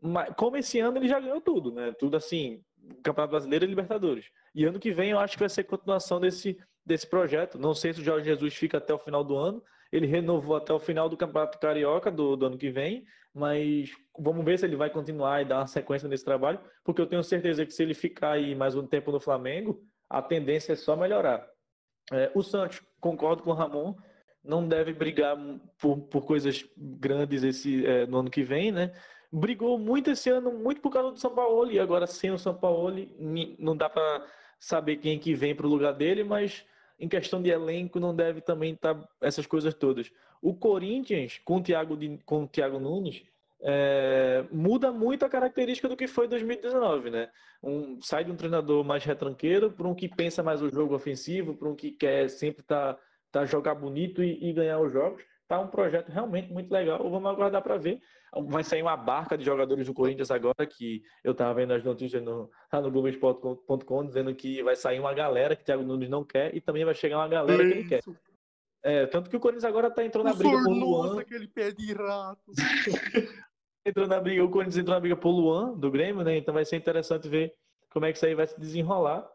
Mas, 0.00 0.32
como 0.36 0.56
esse 0.56 0.78
ano 0.78 0.98
ele 0.98 1.08
já 1.08 1.18
ganhou 1.18 1.40
tudo, 1.40 1.72
né? 1.72 1.92
Tudo 1.98 2.16
assim, 2.16 2.62
Campeonato 3.02 3.32
Brasileiro 3.32 3.64
e 3.64 3.68
Libertadores. 3.68 4.26
E 4.54 4.64
ano 4.64 4.78
que 4.78 4.92
vem 4.92 5.10
eu 5.10 5.18
acho 5.18 5.34
que 5.34 5.40
vai 5.40 5.48
ser 5.48 5.64
continuação 5.64 6.20
desse, 6.20 6.56
desse 6.86 7.06
projeto. 7.06 7.58
Não 7.58 7.74
sei 7.74 7.92
se 7.92 8.00
o 8.00 8.04
Jorge 8.04 8.26
Jesus 8.26 8.54
fica 8.54 8.78
até 8.78 8.94
o 8.94 8.98
final 8.98 9.24
do 9.24 9.36
ano. 9.36 9.62
Ele 9.92 10.06
renovou 10.06 10.56
até 10.56 10.72
o 10.72 10.78
final 10.78 11.08
do 11.08 11.16
Campeonato 11.16 11.58
Carioca 11.58 12.10
do, 12.10 12.36
do 12.36 12.46
ano 12.46 12.58
que 12.58 12.70
vem, 12.70 13.04
mas 13.34 13.90
vamos 14.18 14.44
ver 14.44 14.58
se 14.58 14.66
ele 14.66 14.76
vai 14.76 14.90
continuar 14.90 15.42
e 15.42 15.44
dar 15.44 15.58
uma 15.58 15.66
sequência 15.66 16.08
nesse 16.08 16.24
trabalho, 16.24 16.60
porque 16.84 17.00
eu 17.00 17.06
tenho 17.06 17.22
certeza 17.22 17.64
que 17.64 17.72
se 17.72 17.82
ele 17.82 17.94
ficar 17.94 18.32
aí 18.32 18.54
mais 18.54 18.74
um 18.74 18.86
tempo 18.86 19.10
no 19.10 19.20
Flamengo, 19.20 19.82
a 20.08 20.20
tendência 20.20 20.72
é 20.72 20.76
só 20.76 20.96
melhorar. 20.96 21.46
É, 22.12 22.30
o 22.34 22.42
Santos, 22.42 22.82
concordo 23.00 23.42
com 23.42 23.50
o 23.50 23.54
Ramon, 23.54 23.94
não 24.42 24.66
deve 24.66 24.92
brigar 24.92 25.36
por, 25.78 26.00
por 26.02 26.24
coisas 26.24 26.64
grandes 26.76 27.42
esse, 27.42 27.84
é, 27.86 28.06
no 28.06 28.18
ano 28.18 28.30
que 28.30 28.42
vem, 28.42 28.72
né? 28.72 28.92
brigou 29.32 29.78
muito 29.78 30.10
esse 30.10 30.28
ano, 30.28 30.52
muito 30.52 30.80
por 30.80 30.90
causa 30.90 31.12
do 31.12 31.20
São 31.20 31.34
Paulo, 31.34 31.70
e 31.70 31.78
agora 31.78 32.06
sem 32.06 32.30
o 32.30 32.38
São 32.38 32.54
Paulo, 32.54 32.92
não 33.58 33.76
dá 33.76 33.88
para 33.88 34.26
saber 34.58 34.96
quem 34.96 35.18
que 35.18 35.34
vem 35.34 35.54
para 35.54 35.66
o 35.66 35.70
lugar 35.70 35.92
dele, 35.92 36.24
mas 36.24 36.64
em 37.00 37.08
questão 37.08 37.42
de 37.42 37.50
elenco 37.50 37.98
não 37.98 38.14
deve 38.14 38.40
também 38.40 38.74
estar 38.74 38.94
tá 38.94 39.08
essas 39.20 39.46
coisas 39.46 39.72
todas. 39.74 40.12
O 40.42 40.54
Corinthians, 40.54 41.40
com 41.44 41.56
o 41.56 41.62
Thiago, 41.62 41.98
com 42.24 42.44
o 42.44 42.46
Thiago 42.46 42.78
Nunes, 42.78 43.22
é, 43.62 44.44
muda 44.50 44.92
muito 44.92 45.24
a 45.24 45.28
característica 45.28 45.88
do 45.88 45.96
que 45.96 46.06
foi 46.06 46.28
2019, 46.28 47.10
né? 47.10 47.28
Um, 47.62 48.00
sai 48.00 48.24
de 48.24 48.30
um 48.30 48.36
treinador 48.36 48.84
mais 48.84 49.04
retranqueiro 49.04 49.70
para 49.70 49.86
um 49.86 49.94
que 49.94 50.08
pensa 50.08 50.42
mais 50.42 50.62
o 50.62 50.70
jogo 50.70 50.94
ofensivo, 50.94 51.54
para 51.54 51.68
um 51.68 51.74
que 51.74 51.90
quer 51.90 52.28
sempre 52.28 52.62
tá, 52.62 52.96
tá 53.30 53.44
jogar 53.44 53.74
bonito 53.74 54.22
e, 54.22 54.48
e 54.48 54.52
ganhar 54.52 54.78
os 54.80 54.92
jogos. 54.92 55.22
Tá 55.46 55.60
um 55.60 55.68
projeto 55.68 56.10
realmente 56.10 56.52
muito 56.52 56.70
legal. 56.70 56.98
Vamos 57.10 57.30
aguardar 57.30 57.62
para 57.62 57.76
ver. 57.76 58.00
Vai 58.48 58.62
sair 58.62 58.82
uma 58.82 58.96
barca 58.96 59.36
de 59.36 59.44
jogadores 59.44 59.86
do 59.86 59.94
Corinthians 59.94 60.30
agora, 60.30 60.66
que 60.66 61.02
eu 61.24 61.32
estava 61.32 61.52
vendo 61.54 61.72
as 61.72 61.82
notícias 61.82 62.22
no, 62.22 62.50
lá 62.72 62.80
no 62.80 62.90
Globoesporte.com 62.90 64.06
dizendo 64.06 64.34
que 64.34 64.62
vai 64.62 64.76
sair 64.76 65.00
uma 65.00 65.12
galera 65.12 65.56
que 65.56 65.62
o 65.62 65.64
Thiago 65.64 65.82
Nunes 65.82 66.08
não 66.08 66.24
quer 66.24 66.54
e 66.54 66.60
também 66.60 66.84
vai 66.84 66.94
chegar 66.94 67.18
uma 67.18 67.28
galera 67.28 67.58
que 67.58 67.72
ele 67.72 67.88
quer. 67.88 68.00
É, 68.82 69.06
tanto 69.06 69.28
que 69.28 69.36
o 69.36 69.40
Corinthians 69.40 69.64
agora 69.64 69.88
está 69.88 70.04
entrando 70.04 70.26
na 70.26 70.34
briga 70.34 70.62
por 70.62 70.72
Luan. 70.72 71.20
aquele 71.20 71.48
pé 71.48 71.70
de 71.70 71.92
rato. 71.92 72.52
entrou 73.84 74.06
na 74.06 74.20
briga, 74.20 74.44
o 74.44 74.50
Corinthians 74.50 74.78
entrou 74.78 74.94
na 74.94 75.00
briga 75.00 75.16
por 75.16 75.30
Luan, 75.30 75.74
do 75.74 75.90
Grêmio, 75.90 76.24
né? 76.24 76.36
Então 76.36 76.54
vai 76.54 76.64
ser 76.64 76.76
interessante 76.76 77.28
ver 77.28 77.54
como 77.90 78.06
é 78.06 78.12
que 78.12 78.16
isso 78.16 78.26
aí 78.26 78.34
vai 78.34 78.46
se 78.46 78.58
desenrolar. 78.58 79.28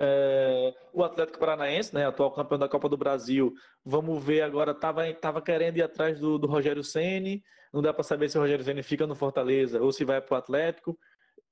É, 0.00 0.74
o 0.92 1.04
Atlético 1.04 1.38
Paranaense, 1.38 1.94
né, 1.94 2.06
atual 2.06 2.32
campeão 2.32 2.58
da 2.58 2.68
Copa 2.68 2.88
do 2.88 2.96
Brasil, 2.96 3.54
vamos 3.84 4.22
ver 4.22 4.42
agora, 4.42 4.72
estava 4.72 5.12
tava 5.14 5.40
querendo 5.40 5.76
ir 5.76 5.82
atrás 5.82 6.18
do, 6.18 6.38
do 6.38 6.46
Rogério 6.46 6.82
Ceni, 6.82 7.42
não 7.72 7.80
dá 7.80 7.92
para 7.92 8.02
saber 8.02 8.28
se 8.28 8.36
o 8.36 8.40
Rogério 8.40 8.64
Ceni 8.64 8.82
fica 8.82 9.06
no 9.06 9.14
Fortaleza 9.14 9.80
ou 9.80 9.92
se 9.92 10.04
vai 10.04 10.20
para 10.20 10.34
o 10.34 10.38
Atlético. 10.38 10.98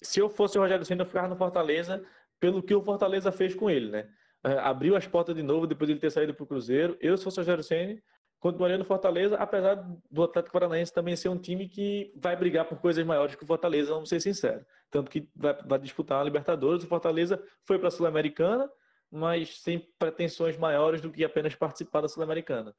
Se 0.02 0.20
eu 0.20 0.28
fosse 0.28 0.58
o 0.58 0.60
Rogério 0.60 0.84
Ceni, 0.84 1.00
eu 1.00 1.06
ficava 1.06 1.28
no 1.28 1.36
Fortaleza 1.36 2.04
pelo 2.40 2.62
que 2.62 2.74
o 2.74 2.82
Fortaleza 2.82 3.30
fez 3.30 3.54
com 3.54 3.70
ele, 3.70 3.90
né? 3.90 4.08
É, 4.44 4.58
abriu 4.58 4.96
as 4.96 5.06
portas 5.06 5.34
de 5.34 5.42
novo 5.42 5.66
depois 5.66 5.86
de 5.86 5.92
ele 5.92 6.00
ter 6.00 6.10
saído 6.10 6.34
para 6.34 6.42
o 6.42 6.46
Cruzeiro. 6.46 6.96
Eu, 7.00 7.16
se 7.16 7.22
fosse 7.22 7.38
o 7.38 7.42
Rogério 7.42 7.62
Ceni, 7.62 8.02
continuaria 8.42 8.76
no 8.76 8.84
Fortaleza, 8.84 9.36
apesar 9.36 9.76
do 10.10 10.24
Atlético 10.24 10.52
Paranaense 10.52 10.92
também 10.92 11.14
ser 11.14 11.28
um 11.28 11.38
time 11.38 11.68
que 11.68 12.12
vai 12.16 12.34
brigar 12.34 12.64
por 12.64 12.76
coisas 12.80 13.06
maiores 13.06 13.36
que 13.36 13.44
o 13.44 13.46
Fortaleza, 13.46 13.94
vamos 13.94 14.08
ser 14.08 14.20
sinceros. 14.20 14.64
Tanto 14.90 15.08
que 15.08 15.28
vai, 15.34 15.56
vai 15.64 15.78
disputar 15.78 16.20
a 16.20 16.24
Libertadores. 16.24 16.82
O 16.82 16.88
Fortaleza 16.88 17.40
foi 17.64 17.78
para 17.78 17.86
a 17.86 17.90
Sul-Americana, 17.92 18.68
mas 19.08 19.60
sem 19.60 19.78
pretensões 19.96 20.58
maiores 20.58 21.00
do 21.00 21.12
que 21.12 21.24
apenas 21.24 21.54
participar 21.54 22.00
da 22.00 22.08
Sul-Americana. 22.08 22.74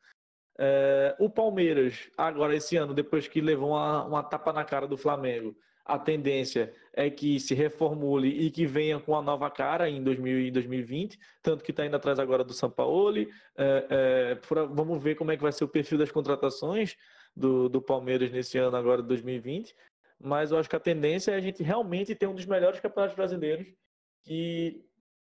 É, 0.60 1.16
o 1.18 1.30
Palmeiras, 1.30 2.10
agora 2.18 2.54
esse 2.54 2.76
ano, 2.76 2.94
depois 2.94 3.30
que 3.30 3.40
levou 3.40 3.70
uma, 3.70 4.04
uma 4.04 4.22
tapa 4.22 4.52
na 4.52 4.66
cara 4.66 4.86
do 4.86 4.98
Flamengo, 4.98 5.56
a 5.86 6.00
tendência 6.00 6.74
é 6.94 7.10
que 7.10 7.40
se 7.40 7.54
reformule 7.54 8.30
e 8.30 8.50
que 8.50 8.66
venha 8.66 9.00
com 9.00 9.16
a 9.16 9.22
nova 9.22 9.50
cara 9.50 9.90
em 9.90 10.02
2020, 10.02 11.20
tanto 11.42 11.64
que 11.64 11.72
está 11.72 11.86
indo 11.86 11.96
atrás 11.96 12.20
agora 12.20 12.44
do 12.44 12.54
São 12.54 12.70
Paulo. 12.70 13.18
É, 13.20 13.28
é, 13.58 14.40
vamos 14.72 15.02
ver 15.04 15.16
como 15.16 15.32
é 15.32 15.36
que 15.36 15.44
vai 15.44 15.52
ser 15.52 15.64
o 15.64 15.68
perfil 15.68 15.98
das 15.98 16.12
contratações 16.12 16.96
do, 17.36 17.68
do 17.68 17.82
Palmeiras 17.82 18.32
nesse 18.32 18.58
ano 18.58 18.78
agora 18.78 19.02
de 19.02 19.08
2020. 19.08 19.76
Mas 20.20 20.52
eu 20.52 20.58
acho 20.58 20.70
que 20.70 20.76
a 20.76 20.80
tendência 20.80 21.32
é 21.32 21.36
a 21.36 21.42
gente 21.42 21.62
realmente 21.64 22.16
ter 22.16 22.28
um 22.28 22.36
dos 22.36 22.46
melhores 22.46 22.80
campeonatos 22.80 23.16
brasileiros 23.16 23.68
que 24.24 24.86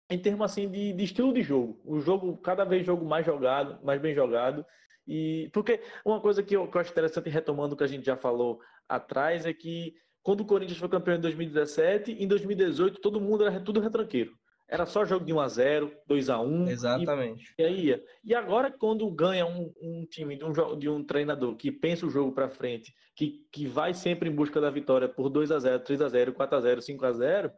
em 0.10 0.20
termos 0.20 0.46
assim 0.46 0.70
de, 0.70 0.94
de, 0.94 1.04
estilo 1.04 1.34
de 1.34 1.42
jogo. 1.42 1.82
O 1.84 2.00
jogo, 2.00 2.38
cada 2.38 2.64
vez 2.64 2.86
jogo 2.86 3.06
mais 3.06 3.26
jogado, 3.26 3.84
mais 3.84 4.00
bem 4.00 4.14
jogado. 4.14 4.66
E 5.08 5.50
porque 5.52 5.82
uma 6.06 6.22
coisa 6.22 6.42
que 6.42 6.56
eu, 6.56 6.68
que 6.68 6.78
eu 6.78 6.82
acho 6.82 6.92
interessante, 6.92 7.30
retomando 7.30 7.74
o 7.74 7.78
que 7.78 7.84
a 7.84 7.88
gente 7.88 8.06
já 8.06 8.16
falou 8.16 8.60
atrás, 8.88 9.46
é 9.46 9.54
que 9.54 9.96
quando 10.26 10.42
o 10.42 10.46
Corinthians 10.46 10.80
foi 10.80 10.90
campeão 10.90 11.18
em 11.18 11.22
2017, 11.22 12.12
em 12.14 12.28
2018 12.28 13.00
todo 13.00 13.22
mundo 13.22 13.46
era 13.46 13.60
tudo 13.60 13.80
retranqueiro. 13.80 14.36
Era 14.68 14.88
só 14.88 15.06
jogo 15.06 15.24
de 15.24 15.32
1x0, 15.32 15.92
2x1. 16.10 16.68
Exatamente. 16.72 17.54
E, 17.56 17.62
e 17.62 17.66
aí 17.66 17.86
ia. 17.86 18.04
E 18.24 18.34
agora, 18.34 18.72
quando 18.72 19.08
ganha 19.12 19.46
um, 19.46 19.72
um 19.80 20.04
time 20.10 20.36
de 20.36 20.44
um, 20.44 20.80
de 20.80 20.90
um 20.90 21.04
treinador 21.04 21.56
que 21.56 21.72
pensa 21.72 22.08
o 22.08 22.10
jogo 22.10 22.32
para 22.32 22.50
frente, 22.50 22.92
que, 23.16 23.46
que 23.52 23.68
vai 23.68 23.94
sempre 23.94 24.28
em 24.28 24.34
busca 24.34 24.60
da 24.60 24.72
vitória 24.72 25.08
por 25.08 25.30
2x0, 25.30 25.84
3x0, 25.84 26.32
4x0, 26.32 26.78
5x0, 26.80 27.52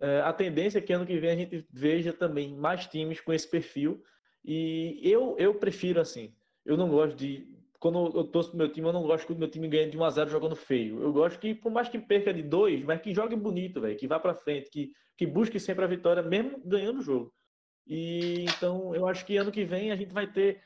é, 0.00 0.20
a 0.22 0.32
tendência 0.32 0.78
é 0.78 0.80
que 0.80 0.94
ano 0.94 1.04
que 1.04 1.20
vem 1.20 1.30
a 1.30 1.36
gente 1.36 1.68
veja 1.70 2.14
também 2.14 2.56
mais 2.56 2.86
times 2.86 3.20
com 3.20 3.34
esse 3.34 3.46
perfil. 3.46 4.02
E 4.42 4.98
eu, 5.02 5.36
eu 5.38 5.54
prefiro 5.56 6.00
assim. 6.00 6.34
Eu 6.64 6.78
não 6.78 6.88
gosto 6.88 7.14
de. 7.14 7.46
Quando 7.80 8.12
eu 8.14 8.24
torço 8.24 8.50
pro 8.50 8.58
meu 8.58 8.70
time, 8.70 8.86
eu 8.86 8.92
não 8.92 9.02
gosto 9.02 9.26
que 9.26 9.32
o 9.32 9.36
meu 9.36 9.50
time 9.50 9.66
ganhe 9.66 9.90
de 9.90 9.98
1x0 9.98 10.28
jogando 10.28 10.54
feio. 10.54 11.02
Eu 11.02 11.12
gosto 11.12 11.40
que, 11.40 11.54
por 11.54 11.72
mais 11.72 11.88
que 11.88 11.98
perca 11.98 12.32
de 12.32 12.42
2, 12.42 12.84
mas 12.84 13.00
que 13.00 13.14
jogue 13.14 13.34
bonito, 13.34 13.80
velho. 13.80 13.96
Que 13.96 14.06
vá 14.06 14.20
para 14.20 14.34
frente, 14.34 14.70
que, 14.70 14.92
que 15.16 15.26
busque 15.26 15.58
sempre 15.58 15.84
a 15.84 15.88
vitória, 15.88 16.22
mesmo 16.22 16.60
ganhando 16.64 17.00
o 17.00 17.02
jogo. 17.02 17.32
E 17.86 18.44
então 18.44 18.94
eu 18.94 19.06
acho 19.06 19.24
que 19.24 19.36
ano 19.36 19.50
que 19.50 19.64
vem 19.64 19.90
a 19.90 19.96
gente 19.96 20.12
vai 20.12 20.30
ter 20.30 20.60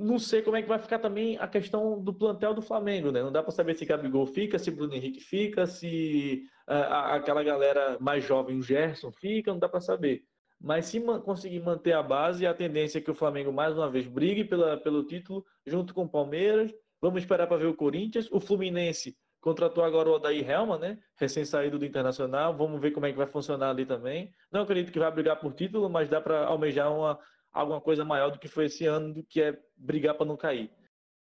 não 0.00 0.18
sei 0.18 0.40
como 0.40 0.56
é 0.56 0.62
que 0.62 0.68
vai 0.68 0.78
ficar 0.78 0.98
também 0.98 1.36
a 1.38 1.46
questão 1.46 2.02
do 2.02 2.14
plantel 2.14 2.54
do 2.54 2.62
Flamengo, 2.62 3.12
né? 3.12 3.22
Não 3.22 3.30
dá 3.30 3.42
para 3.42 3.52
saber 3.52 3.74
se 3.74 3.84
Gabigol 3.84 4.26
fica, 4.26 4.58
se 4.58 4.70
Bruno 4.70 4.94
Henrique 4.94 5.20
fica, 5.20 5.66
se 5.66 6.44
uh, 6.66 7.12
aquela 7.12 7.42
galera 7.42 7.98
mais 8.00 8.24
jovem, 8.24 8.56
o 8.56 8.62
Gerson, 8.62 9.12
fica, 9.12 9.52
não 9.52 9.58
dá 9.58 9.68
para 9.68 9.80
saber. 9.80 10.24
Mas 10.60 10.86
se 10.86 11.00
man 11.00 11.20
conseguir 11.20 11.60
manter 11.60 11.92
a 11.92 12.02
base, 12.02 12.46
a 12.46 12.52
tendência 12.52 12.98
é 12.98 13.00
que 13.00 13.10
o 13.10 13.14
Flamengo 13.14 13.52
mais 13.52 13.74
uma 13.74 13.90
vez 13.90 14.06
brigue 14.06 14.44
pela, 14.44 14.76
pelo 14.76 15.04
título 15.04 15.44
junto 15.66 15.94
com 15.94 16.04
o 16.04 16.08
Palmeiras. 16.08 16.70
Vamos 17.00 17.22
esperar 17.22 17.46
para 17.46 17.56
ver 17.56 17.66
o 17.66 17.74
Corinthians. 17.74 18.28
O 18.30 18.40
Fluminense 18.40 19.16
contratou 19.40 19.82
agora 19.82 20.10
o 20.10 20.12
Odair 20.12 20.48
Helma, 20.48 20.78
né? 20.78 20.98
Recém-saído 21.16 21.78
do 21.78 21.86
Internacional. 21.86 22.54
Vamos 22.54 22.78
ver 22.80 22.90
como 22.90 23.06
é 23.06 23.12
que 23.12 23.16
vai 23.16 23.26
funcionar 23.26 23.70
ali 23.70 23.86
também. 23.86 24.30
Não 24.52 24.60
acredito 24.60 24.92
que 24.92 24.98
vai 24.98 25.10
brigar 25.10 25.40
por 25.40 25.54
título, 25.54 25.88
mas 25.88 26.10
dá 26.10 26.20
para 26.20 26.44
almejar 26.44 26.92
uma 26.92 27.18
alguma 27.52 27.80
coisa 27.80 28.04
maior 28.04 28.30
do 28.30 28.38
que 28.38 28.48
foi 28.48 28.66
esse 28.66 28.86
ano, 28.86 29.12
do 29.12 29.24
que 29.24 29.42
é 29.42 29.58
brigar 29.76 30.14
para 30.14 30.26
não 30.26 30.36
cair. 30.36 30.70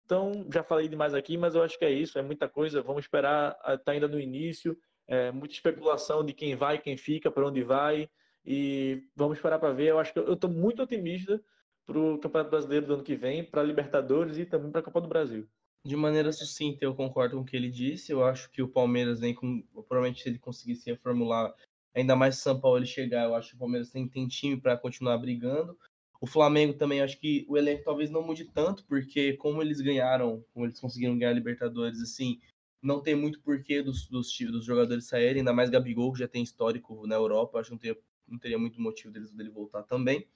Então, 0.06 0.46
já 0.52 0.64
falei 0.64 0.88
demais 0.88 1.14
aqui, 1.14 1.38
mas 1.38 1.56
eu 1.56 1.64
acho 1.64 1.78
que 1.78 1.86
é 1.86 1.92
isso, 1.92 2.18
é 2.18 2.22
muita 2.22 2.48
coisa. 2.48 2.82
Vamos 2.82 3.06
esperar, 3.06 3.58
está 3.68 3.92
ainda 3.92 4.08
no 4.08 4.20
início, 4.20 4.78
é, 5.08 5.32
muita 5.32 5.54
especulação 5.54 6.24
de 6.24 6.34
quem 6.34 6.56
vai, 6.56 6.80
quem 6.80 6.98
fica, 6.98 7.32
para 7.32 7.48
onde 7.48 7.64
vai, 7.64 8.10
e 8.46 9.04
vamos 9.16 9.38
esperar 9.38 9.60
para 9.60 9.74
ver. 9.74 9.88
Eu 9.88 10.00
acho 10.00 10.14
que 10.14 10.20
eu 10.20 10.34
estou 10.34 10.50
muito 10.50 10.82
otimista 10.82 11.42
para 11.86 11.98
o 11.98 12.20
Campeonato 12.20 12.52
Brasileiro 12.52 12.86
do 12.86 12.94
ano 12.96 13.04
que 13.04 13.16
vem, 13.16 13.44
para 13.44 13.64
Libertadores 13.64 14.38
e 14.38 14.46
também 14.46 14.72
para 14.72 14.82
a 14.82 14.84
Copa 14.84 15.02
do 15.02 15.08
Brasil. 15.08 15.48
De 15.86 15.96
maneira 15.96 16.32
sucinta, 16.32 16.84
eu 16.84 16.94
concordo 16.94 17.38
com 17.38 17.42
o 17.42 17.46
que 17.46 17.56
ele 17.56 17.70
disse. 17.70 18.12
Eu 18.12 18.24
acho 18.24 18.52
que 18.52 18.62
o 18.62 18.68
Palmeiras 18.68 19.20
vem 19.20 19.34
com. 19.34 19.64
Provavelmente, 19.88 20.22
se 20.22 20.30
ele 20.30 20.38
conseguisse 20.38 20.90
reformular 20.90 21.54
ainda 21.94 22.16
mais 22.16 22.38
São 22.38 22.60
Paulo 22.60 22.78
ele 22.78 22.86
chegar, 22.86 23.26
eu 23.26 23.36
acho 23.36 23.50
que 23.50 23.56
o 23.56 23.60
Palmeiras 23.60 23.90
tem, 23.90 24.08
tem 24.08 24.28
time 24.28 24.60
para 24.60 24.78
continuar 24.78 25.18
brigando. 25.18 25.78
O 26.22 26.28
Flamengo 26.28 26.74
também, 26.74 27.02
acho 27.02 27.18
que 27.18 27.46
o 27.48 27.58
elenco 27.58 27.84
talvez 27.84 28.10
não 28.10 28.22
mude 28.22 28.46
tanto, 28.46 28.84
porque 28.86 29.34
como 29.38 29.62
eles 29.62 29.80
ganharam, 29.80 30.44
como 30.54 30.66
eles 30.66 30.80
conseguiram 30.80 31.18
ganhar 31.18 31.32
a 31.32 31.34
Libertadores, 31.34 32.02
assim, 32.02 32.40
não 32.82 33.02
tem 33.02 33.16
muito 33.16 33.42
porquê 33.42 33.82
dos, 33.82 34.06
dos, 34.08 34.38
dos 34.38 34.66
jogadores 34.66 35.06
saírem, 35.06 35.40
ainda 35.40 35.54
mais 35.54 35.70
Gabigol, 35.70 36.12
que 36.12 36.20
já 36.20 36.28
tem 36.28 36.44
histórico 36.44 37.08
na 37.08 37.16
Europa, 37.16 37.60
acho 37.60 37.70
que 37.70 37.74
não 37.74 37.80
teria, 37.80 37.98
não 38.30 38.40
teria 38.40 38.58
muito 38.58 38.82
motivo 38.82 39.12
deles, 39.12 39.32
dele 39.32 39.50
voltar 39.50 39.84
também. 39.84 40.28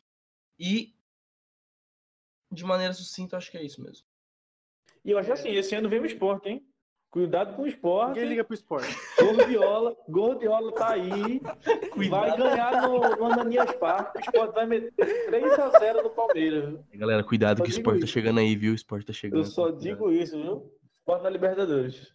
E, 0.59 0.95
de 2.51 2.63
maneira 2.63 2.93
sucinta, 2.93 3.37
acho 3.37 3.51
que 3.51 3.57
é 3.57 3.63
isso 3.63 3.81
mesmo. 3.81 4.05
E 5.03 5.11
eu 5.11 5.17
acho 5.17 5.31
assim, 5.31 5.49
esse 5.49 5.75
ano 5.75 5.89
vem 5.89 5.99
o 5.99 6.05
esporte, 6.05 6.49
hein? 6.49 6.65
Cuidado 7.13 7.55
com 7.55 7.61
o 7.61 7.67
esporte. 7.67 8.15
Ninguém 8.15 8.29
liga 8.29 8.43
pro 8.43 8.55
esporte. 8.55 8.97
Gordiola, 9.19 9.95
Gordiola 10.09 10.73
tá 10.73 10.93
aí. 10.93 11.39
Cuidado. 11.91 12.09
Vai 12.09 12.37
ganhar 12.37 12.81
no, 12.81 12.99
no 12.99 13.25
Ananias 13.25 13.71
Parque. 13.75 14.17
O 14.17 14.21
esporte 14.21 14.55
vai 14.55 14.65
meter 14.65 15.29
3x0 15.29 16.01
no 16.01 16.09
Palmeiras. 16.09 16.79
Galera, 16.91 17.23
cuidado 17.23 17.61
que 17.61 17.69
o 17.69 17.71
esporte 17.71 18.01
tá 18.01 18.07
chegando 18.07 18.39
aí, 18.39 18.55
viu? 18.55 18.71
O 18.71 18.75
esporte 18.75 19.05
tá 19.05 19.13
chegando. 19.13 19.41
Eu 19.41 19.45
só 19.45 19.69
digo 19.69 20.11
isso, 20.11 20.41
viu? 20.41 20.73
Esporte 20.91 21.21
na 21.21 21.29
Libertadores. 21.29 22.11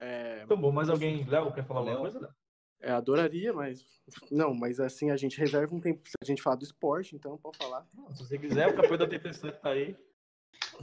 É... 0.00 0.46
Tá 0.46 0.56
bom, 0.56 0.72
mais 0.72 0.88
alguém, 0.88 1.24
Léo, 1.24 1.52
quer 1.52 1.66
falar 1.66 1.80
alguma 1.80 1.98
coisa? 1.98 2.34
É, 2.80 2.92
adoraria, 2.92 3.52
mas. 3.52 3.84
Não, 4.30 4.54
mas 4.54 4.78
assim, 4.78 5.10
a 5.10 5.16
gente 5.16 5.38
reserva 5.38 5.74
um 5.74 5.80
tempo 5.80 6.00
pra 6.02 6.26
gente 6.26 6.42
falar 6.42 6.56
do 6.56 6.64
esporte, 6.64 7.16
então 7.16 7.36
pode 7.38 7.58
falar. 7.58 7.86
Não, 7.94 8.14
se 8.14 8.24
você 8.24 8.38
quiser, 8.38 8.68
o 8.68 8.76
capô 8.76 8.96
da 8.96 9.06
TTC 9.06 9.52
tá 9.52 9.70
aí. 9.70 9.96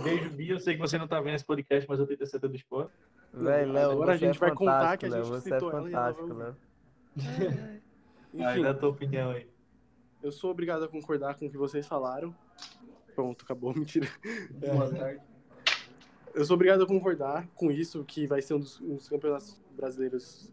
Beijo, 0.01 0.29
Bia. 0.31 0.53
Eu 0.53 0.59
sei 0.59 0.73
que 0.73 0.79
você 0.79 0.97
não 0.97 1.07
tá 1.07 1.21
vendo 1.21 1.35
esse 1.35 1.45
podcast, 1.45 1.87
mas 1.87 1.99
eu 1.99 2.05
tenho 2.05 2.19
certeza 2.19 2.49
do 2.49 2.55
esporte. 2.55 2.93
Véi, 3.33 3.65
Léo, 3.65 3.91
Agora 3.91 4.13
a 4.13 4.17
gente 4.17 4.35
é 4.35 4.39
vai 4.39 4.53
contar 4.53 4.97
que 4.97 5.05
a 5.05 5.09
gente 5.09 5.17
Léo, 5.17 5.25
você 5.25 5.53
é 5.53 5.59
fantástico, 5.59 6.33
Léo. 6.33 6.55
Enfim, 8.33 8.43
aí, 8.43 8.63
dá 8.63 8.73
tua 8.73 8.89
opinião 8.89 9.31
aí. 9.31 9.47
Eu 10.21 10.31
sou 10.31 10.51
obrigado 10.51 10.83
a 10.83 10.87
concordar 10.87 11.35
com 11.35 11.45
o 11.45 11.49
que 11.49 11.57
vocês 11.57 11.87
falaram. 11.87 12.35
Pronto, 13.13 13.43
acabou, 13.43 13.73
mentira. 13.75 14.07
Boa 14.51 14.89
tarde. 14.91 15.21
Eu 16.33 16.45
sou 16.45 16.55
obrigado 16.55 16.83
a 16.83 16.87
concordar 16.87 17.47
com 17.49 17.71
isso, 17.71 18.03
que 18.03 18.25
vai 18.25 18.41
ser 18.41 18.55
um 18.55 18.59
dos, 18.59 18.81
um 18.81 18.95
dos 18.95 19.07
campeonatos 19.07 19.61
brasileiros, 19.71 20.51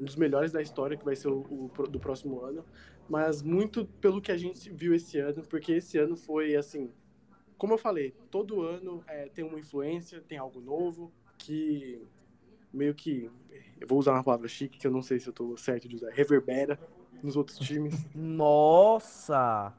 um 0.00 0.04
dos 0.04 0.16
melhores 0.16 0.52
da 0.52 0.62
história, 0.62 0.96
que 0.96 1.04
vai 1.04 1.16
ser 1.16 1.28
o, 1.28 1.70
o, 1.76 1.86
do 1.88 1.98
próximo 1.98 2.40
ano. 2.40 2.64
Mas 3.08 3.42
muito 3.42 3.86
pelo 4.00 4.20
que 4.20 4.30
a 4.30 4.36
gente 4.36 4.70
viu 4.70 4.94
esse 4.94 5.18
ano, 5.18 5.42
porque 5.48 5.72
esse 5.72 5.98
ano 5.98 6.16
foi, 6.16 6.54
assim, 6.54 6.90
como 7.56 7.74
eu 7.74 7.78
falei, 7.78 8.14
todo 8.30 8.62
ano 8.62 9.02
é, 9.06 9.28
tem 9.28 9.44
uma 9.44 9.58
influência, 9.58 10.20
tem 10.20 10.38
algo 10.38 10.60
novo 10.60 11.12
que 11.36 12.00
meio 12.72 12.94
que 12.94 13.30
eu 13.80 13.86
vou 13.86 13.98
usar 13.98 14.12
uma 14.12 14.22
palavra 14.22 14.46
chique 14.46 14.78
que 14.78 14.86
eu 14.86 14.90
não 14.90 15.02
sei 15.02 15.18
se 15.18 15.28
eu 15.28 15.32
tô 15.32 15.56
certo 15.56 15.88
de 15.88 15.96
usar, 15.96 16.10
reverbera 16.10 16.78
nos 17.22 17.36
outros 17.36 17.58
times. 17.58 17.94
Nossa! 18.14 19.72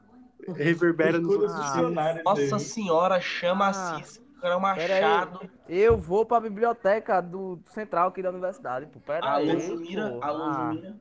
Reverbera 0.48 1.18
nos 1.18 1.34
outros 1.34 1.72
times. 1.72 2.24
Nossa 2.24 2.58
senhora, 2.58 3.20
chama 3.20 3.66
ah, 3.66 3.96
assim. 3.96 4.20
Cara, 4.40 4.58
machado. 4.58 5.50
Eu 5.68 5.96
vou 5.96 6.24
pra 6.24 6.40
biblioteca 6.40 7.20
do 7.20 7.60
central 7.66 8.08
aqui 8.08 8.22
da 8.22 8.30
universidade. 8.30 8.86
Pô. 8.86 9.00
Pera 9.00 9.32
alô, 9.32 9.50
aí, 9.50 9.60
Jumira. 9.60 10.18
Alô, 10.20 10.44
ah. 10.44 10.70
Jumira. 10.72 11.00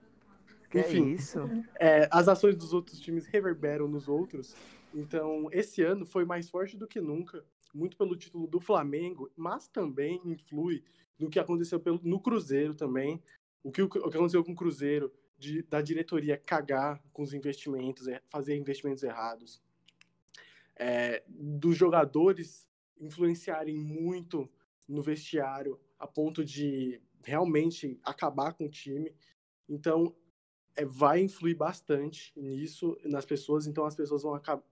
Que 0.69 0.81
Enfim, 0.81 1.09
isso? 1.09 1.39
É, 1.79 2.07
as 2.11 2.27
ações 2.27 2.55
dos 2.55 2.73
outros 2.73 2.99
times 2.99 3.25
reverberam 3.25 3.87
nos 3.87 4.07
outros 4.07 4.55
então, 4.93 5.47
esse 5.51 5.81
ano 5.83 6.05
foi 6.05 6.25
mais 6.25 6.49
forte 6.49 6.75
do 6.75 6.87
que 6.87 6.99
nunca, 6.99 7.43
muito 7.73 7.95
pelo 7.95 8.15
título 8.15 8.47
do 8.47 8.59
Flamengo, 8.59 9.31
mas 9.35 9.67
também 9.67 10.19
influi 10.25 10.83
no 11.17 11.29
que 11.29 11.39
aconteceu 11.39 11.79
pelo, 11.79 11.99
no 12.03 12.19
Cruzeiro 12.19 12.73
também. 12.73 13.21
O 13.63 13.71
que, 13.71 13.81
o 13.81 13.89
que 13.89 13.99
aconteceu 13.99 14.43
com 14.43 14.53
o 14.53 14.55
Cruzeiro, 14.55 15.11
de, 15.37 15.61
da 15.63 15.81
diretoria 15.81 16.37
cagar 16.37 17.01
com 17.13 17.21
os 17.21 17.33
investimentos, 17.33 18.07
é, 18.07 18.21
fazer 18.29 18.55
investimentos 18.57 19.03
errados. 19.03 19.61
É, 20.75 21.23
dos 21.27 21.75
jogadores 21.75 22.65
influenciarem 23.00 23.76
muito 23.76 24.50
no 24.88 25.02
vestiário 25.02 25.80
a 25.97 26.08
ponto 26.08 26.43
de 26.43 27.02
realmente 27.24 28.00
acabar 28.04 28.54
com 28.54 28.66
o 28.66 28.70
time. 28.70 29.14
Então, 29.68 30.16
é, 30.76 30.86
vai 30.86 31.22
influir 31.22 31.56
bastante 31.56 32.34
nisso, 32.36 32.97
nas 33.04 33.26
pessoas. 33.26 33.68
Então, 33.68 33.86
as 33.86 33.95
pessoas 33.95 34.24
vão 34.24 34.34
acabar 34.34 34.64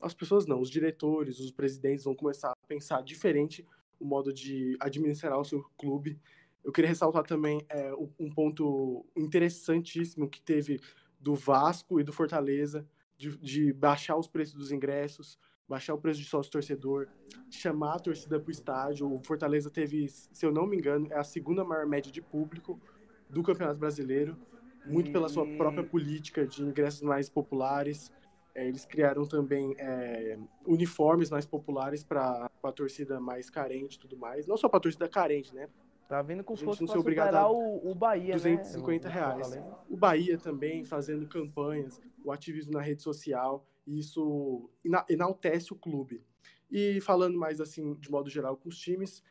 as 0.00 0.14
pessoas 0.14 0.46
não, 0.46 0.60
os 0.60 0.70
diretores, 0.70 1.40
os 1.40 1.50
presidentes 1.50 2.04
vão 2.04 2.14
começar 2.14 2.50
a 2.50 2.66
pensar 2.66 3.02
diferente 3.02 3.66
o 3.98 4.04
modo 4.04 4.32
de 4.32 4.76
administrar 4.80 5.38
o 5.38 5.44
seu 5.44 5.62
clube. 5.76 6.20
Eu 6.62 6.72
queria 6.72 6.88
ressaltar 6.88 7.24
também 7.24 7.64
é, 7.68 7.92
um 8.18 8.30
ponto 8.30 9.06
interessantíssimo 9.16 10.28
que 10.28 10.42
teve 10.42 10.80
do 11.18 11.34
Vasco 11.34 11.98
e 11.98 12.04
do 12.04 12.12
Fortaleza, 12.12 12.86
de, 13.16 13.36
de 13.38 13.72
baixar 13.72 14.16
os 14.16 14.28
preços 14.28 14.54
dos 14.54 14.70
ingressos, 14.70 15.38
baixar 15.68 15.94
o 15.94 15.98
preço 15.98 16.20
de 16.20 16.26
sócio 16.26 16.50
torcedor, 16.50 17.08
chamar 17.50 17.94
a 17.94 17.98
torcida 17.98 18.38
para 18.38 18.48
o 18.48 18.52
estádio. 18.52 19.12
O 19.12 19.20
Fortaleza 19.20 19.70
teve, 19.70 20.08
se 20.08 20.46
eu 20.46 20.52
não 20.52 20.66
me 20.66 20.76
engano, 20.76 21.08
é 21.10 21.18
a 21.18 21.24
segunda 21.24 21.64
maior 21.64 21.86
média 21.86 22.10
de 22.10 22.22
público 22.22 22.80
do 23.28 23.42
Campeonato 23.42 23.78
Brasileiro, 23.78 24.36
muito 24.84 25.10
pela 25.10 25.28
sua 25.28 25.46
própria 25.56 25.82
política 25.82 26.46
de 26.46 26.62
ingressos 26.62 27.02
mais 27.02 27.28
populares. 27.28 28.12
É, 28.54 28.66
eles 28.66 28.86
criaram 28.86 29.26
também 29.26 29.74
é, 29.78 30.38
uniformes 30.64 31.30
mais 31.30 31.44
populares 31.44 32.02
para 32.04 32.50
a 32.62 32.72
torcida 32.72 33.20
mais 33.20 33.50
carente 33.50 33.96
e 33.96 33.98
tudo 33.98 34.16
mais. 34.16 34.46
Não 34.46 34.56
só 34.56 34.68
para 34.68 34.78
a 34.78 34.80
torcida 34.80 35.08
carente, 35.08 35.54
né? 35.54 35.68
Tá 36.08 36.22
vindo 36.22 36.44
com 36.44 36.54
força 36.54 36.84
para 36.84 36.94
superar 36.94 37.50
o, 37.50 37.90
o 37.90 37.94
Bahia, 37.94 38.34
250 38.34 39.08
né? 39.08 39.14
reais. 39.14 39.58
O 39.90 39.96
Bahia 39.96 40.38
também 40.38 40.84
fazendo 40.84 41.26
campanhas, 41.26 42.00
o 42.24 42.30
ativismo 42.30 42.72
na 42.72 42.80
rede 42.80 43.02
social, 43.02 43.66
isso 43.86 44.70
enaltece 45.08 45.72
o 45.72 45.76
clube. 45.76 46.24
E 46.70 47.00
falando 47.00 47.38
mais 47.38 47.60
assim, 47.60 47.94
de 47.94 48.10
modo 48.10 48.28
geral, 48.30 48.56
com 48.56 48.68
os 48.68 48.78
times, 48.78 49.22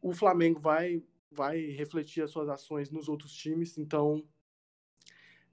o 0.00 0.12
Flamengo 0.12 0.60
vai, 0.60 1.02
vai 1.30 1.60
refletir 1.66 2.22
as 2.22 2.30
suas 2.30 2.48
ações 2.48 2.90
nos 2.90 3.08
outros 3.08 3.32
times, 3.32 3.76
então 3.78 4.24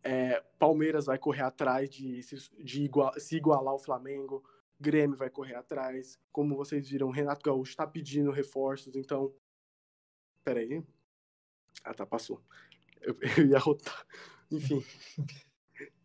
É, 0.04 0.40
Palmeiras 0.60 1.06
vai 1.08 1.18
correr 1.18 1.42
atrás 1.42 1.90
de, 1.90 2.20
de 2.64 2.84
igual, 2.84 3.12
se 3.20 3.36
igualar 3.38 3.72
ao 3.74 3.80
Flamengo. 3.80 4.44
Grêmio 4.80 5.18
vai 5.18 5.30
correr 5.30 5.56
atrás. 5.56 6.20
Como 6.32 6.56
vocês 6.56 6.88
viram, 6.90 7.10
Renato 7.10 7.44
Gaúcho 7.44 7.72
está 7.72 7.88
pedindo 7.88 8.32
reforços, 8.32 8.96
então. 8.96 9.34
Peraí. 10.44 10.84
Ah, 11.84 11.94
tá, 11.94 12.06
passou. 12.06 12.42
Eu, 13.02 13.18
eu 13.40 13.48
ia 13.48 13.60
rotar. 13.60 14.06
Enfim. 14.52 14.84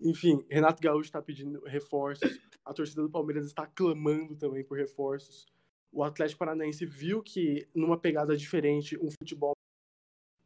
Enfim, 0.01 0.45
Renato 0.49 0.83
Gaúcho 0.83 1.07
está 1.07 1.21
pedindo 1.21 1.63
reforços. 1.65 2.39
A 2.65 2.73
torcida 2.73 3.03
do 3.03 3.11
Palmeiras 3.11 3.47
está 3.47 3.67
clamando 3.67 4.37
também 4.37 4.65
por 4.65 4.79
reforços. 4.79 5.47
O 5.93 6.05
Atlético 6.05 6.39
Paranaense 6.39 6.87
viu 6.87 7.23
que, 7.23 7.67
numa 7.75 7.99
pegada 7.99 8.37
diferente, 8.37 8.97
um 8.99 9.11
futebol 9.11 9.53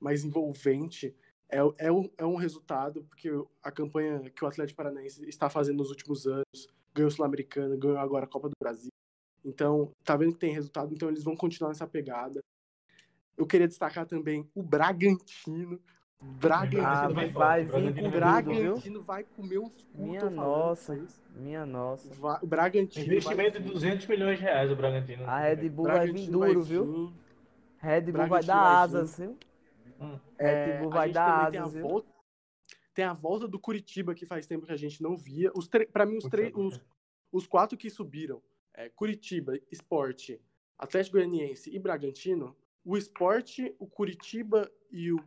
mais 0.01 0.25
envolvente 0.25 1.15
é, 1.49 1.59
é, 1.87 1.93
um, 1.93 2.11
é 2.19 2.25
um 2.25 2.37
resultado, 2.37 3.05
porque 3.05 3.31
a 3.63 3.71
campanha 3.71 4.31
que 4.31 4.45
o 4.45 4.49
Atlético 4.49 4.77
Paranaense 4.77 5.25
está 5.29 5.49
fazendo 5.49 5.79
nos 5.79 5.91
últimos 5.91 6.27
anos, 6.27 6.69
ganhou 6.93 7.09
o 7.09 7.11
Sul-Americana, 7.11 7.77
ganhou 7.77 7.99
agora 7.99 8.25
a 8.25 8.29
Copa 8.29 8.49
do 8.49 8.55
Brasil. 8.59 8.91
Então, 9.45 9.93
tá 10.03 10.17
vendo 10.17 10.33
que 10.33 10.39
tem 10.39 10.53
resultado, 10.53 10.93
então 10.93 11.09
eles 11.09 11.23
vão 11.23 11.37
continuar 11.37 11.69
nessa 11.69 11.87
pegada. 11.87 12.41
Eu 13.37 13.47
queria 13.47 13.69
destacar 13.69 14.07
também 14.07 14.49
o 14.55 14.63
Bragantino. 14.63 15.81
Bragantino 16.41 16.83
Ah, 16.83 17.09
vai, 17.09 17.29
vai 17.31 17.65
vir 17.65 18.03
com 18.03 18.11
Bragantino 18.11 19.03
vai 19.03 19.25
comer 19.25 19.59
uns 19.59 19.83
cu, 19.83 20.03
Minha 20.03 20.31
nossa. 20.31 21.07
Minha 21.35 21.67
nossa. 21.67 22.13
Vai- 22.15 22.39
O 22.43 22.47
Bragantino. 22.47 23.07
Investimento 23.07 23.53
vai 23.59 23.63
de 23.63 23.73
200 23.73 24.07
milhões 24.07 24.39
de 24.39 24.45
reais 24.45 24.71
o 24.71 24.77
Bragantino. 24.77 25.25
A 25.25 25.39
Red 25.41 25.69
Bull 25.69 25.87
vai 25.87 26.11
vir 26.11 26.31
duro, 26.31 26.63
viu? 26.63 26.85
vir. 26.85 27.13
Red 27.79 28.01
Bull 28.03 28.13
vai 28.13 28.29
Bragantino 28.29 28.47
dar 28.47 28.63
vai 28.63 28.75
asas, 28.83 29.19
viu? 29.19 29.39
É, 30.39 30.65
Red 30.67 30.81
Bull 30.81 30.91
vai 30.91 31.13
dar 31.13 31.27
também 31.37 31.51
tem 31.53 31.61
a 31.61 31.63
asas, 31.63 31.75
viu? 31.75 31.83
volta, 31.89 32.09
tem 32.95 33.05
a 33.05 33.13
volta 33.13 33.49
do 33.49 33.59
Curitiba 33.59 34.15
que 34.15 34.27
faz 34.27 34.47
tempo 34.47 34.67
que 34.67 34.73
a 34.73 34.77
gente 34.77 35.03
não 35.03 35.17
via. 35.17 35.51
Os 35.55 35.69
para 35.93 36.05
mim 36.07 36.17
os 36.17 36.25
três, 36.25 36.53
os, 36.55 36.81
os 37.33 37.47
quatro 37.47 37.77
que 37.79 37.89
subiram, 37.91 38.43
é, 38.75 38.89
Curitiba, 38.89 39.59
Esporte, 39.71 40.41
Atlético 40.79 41.17
Goianiense 41.17 41.75
e 41.75 41.79
Bragantino. 41.79 42.57
O 42.85 42.97
Esporte, 42.99 43.75
o 43.79 43.87
Curitiba 43.87 44.71
e 44.91 45.11
o, 45.11 45.19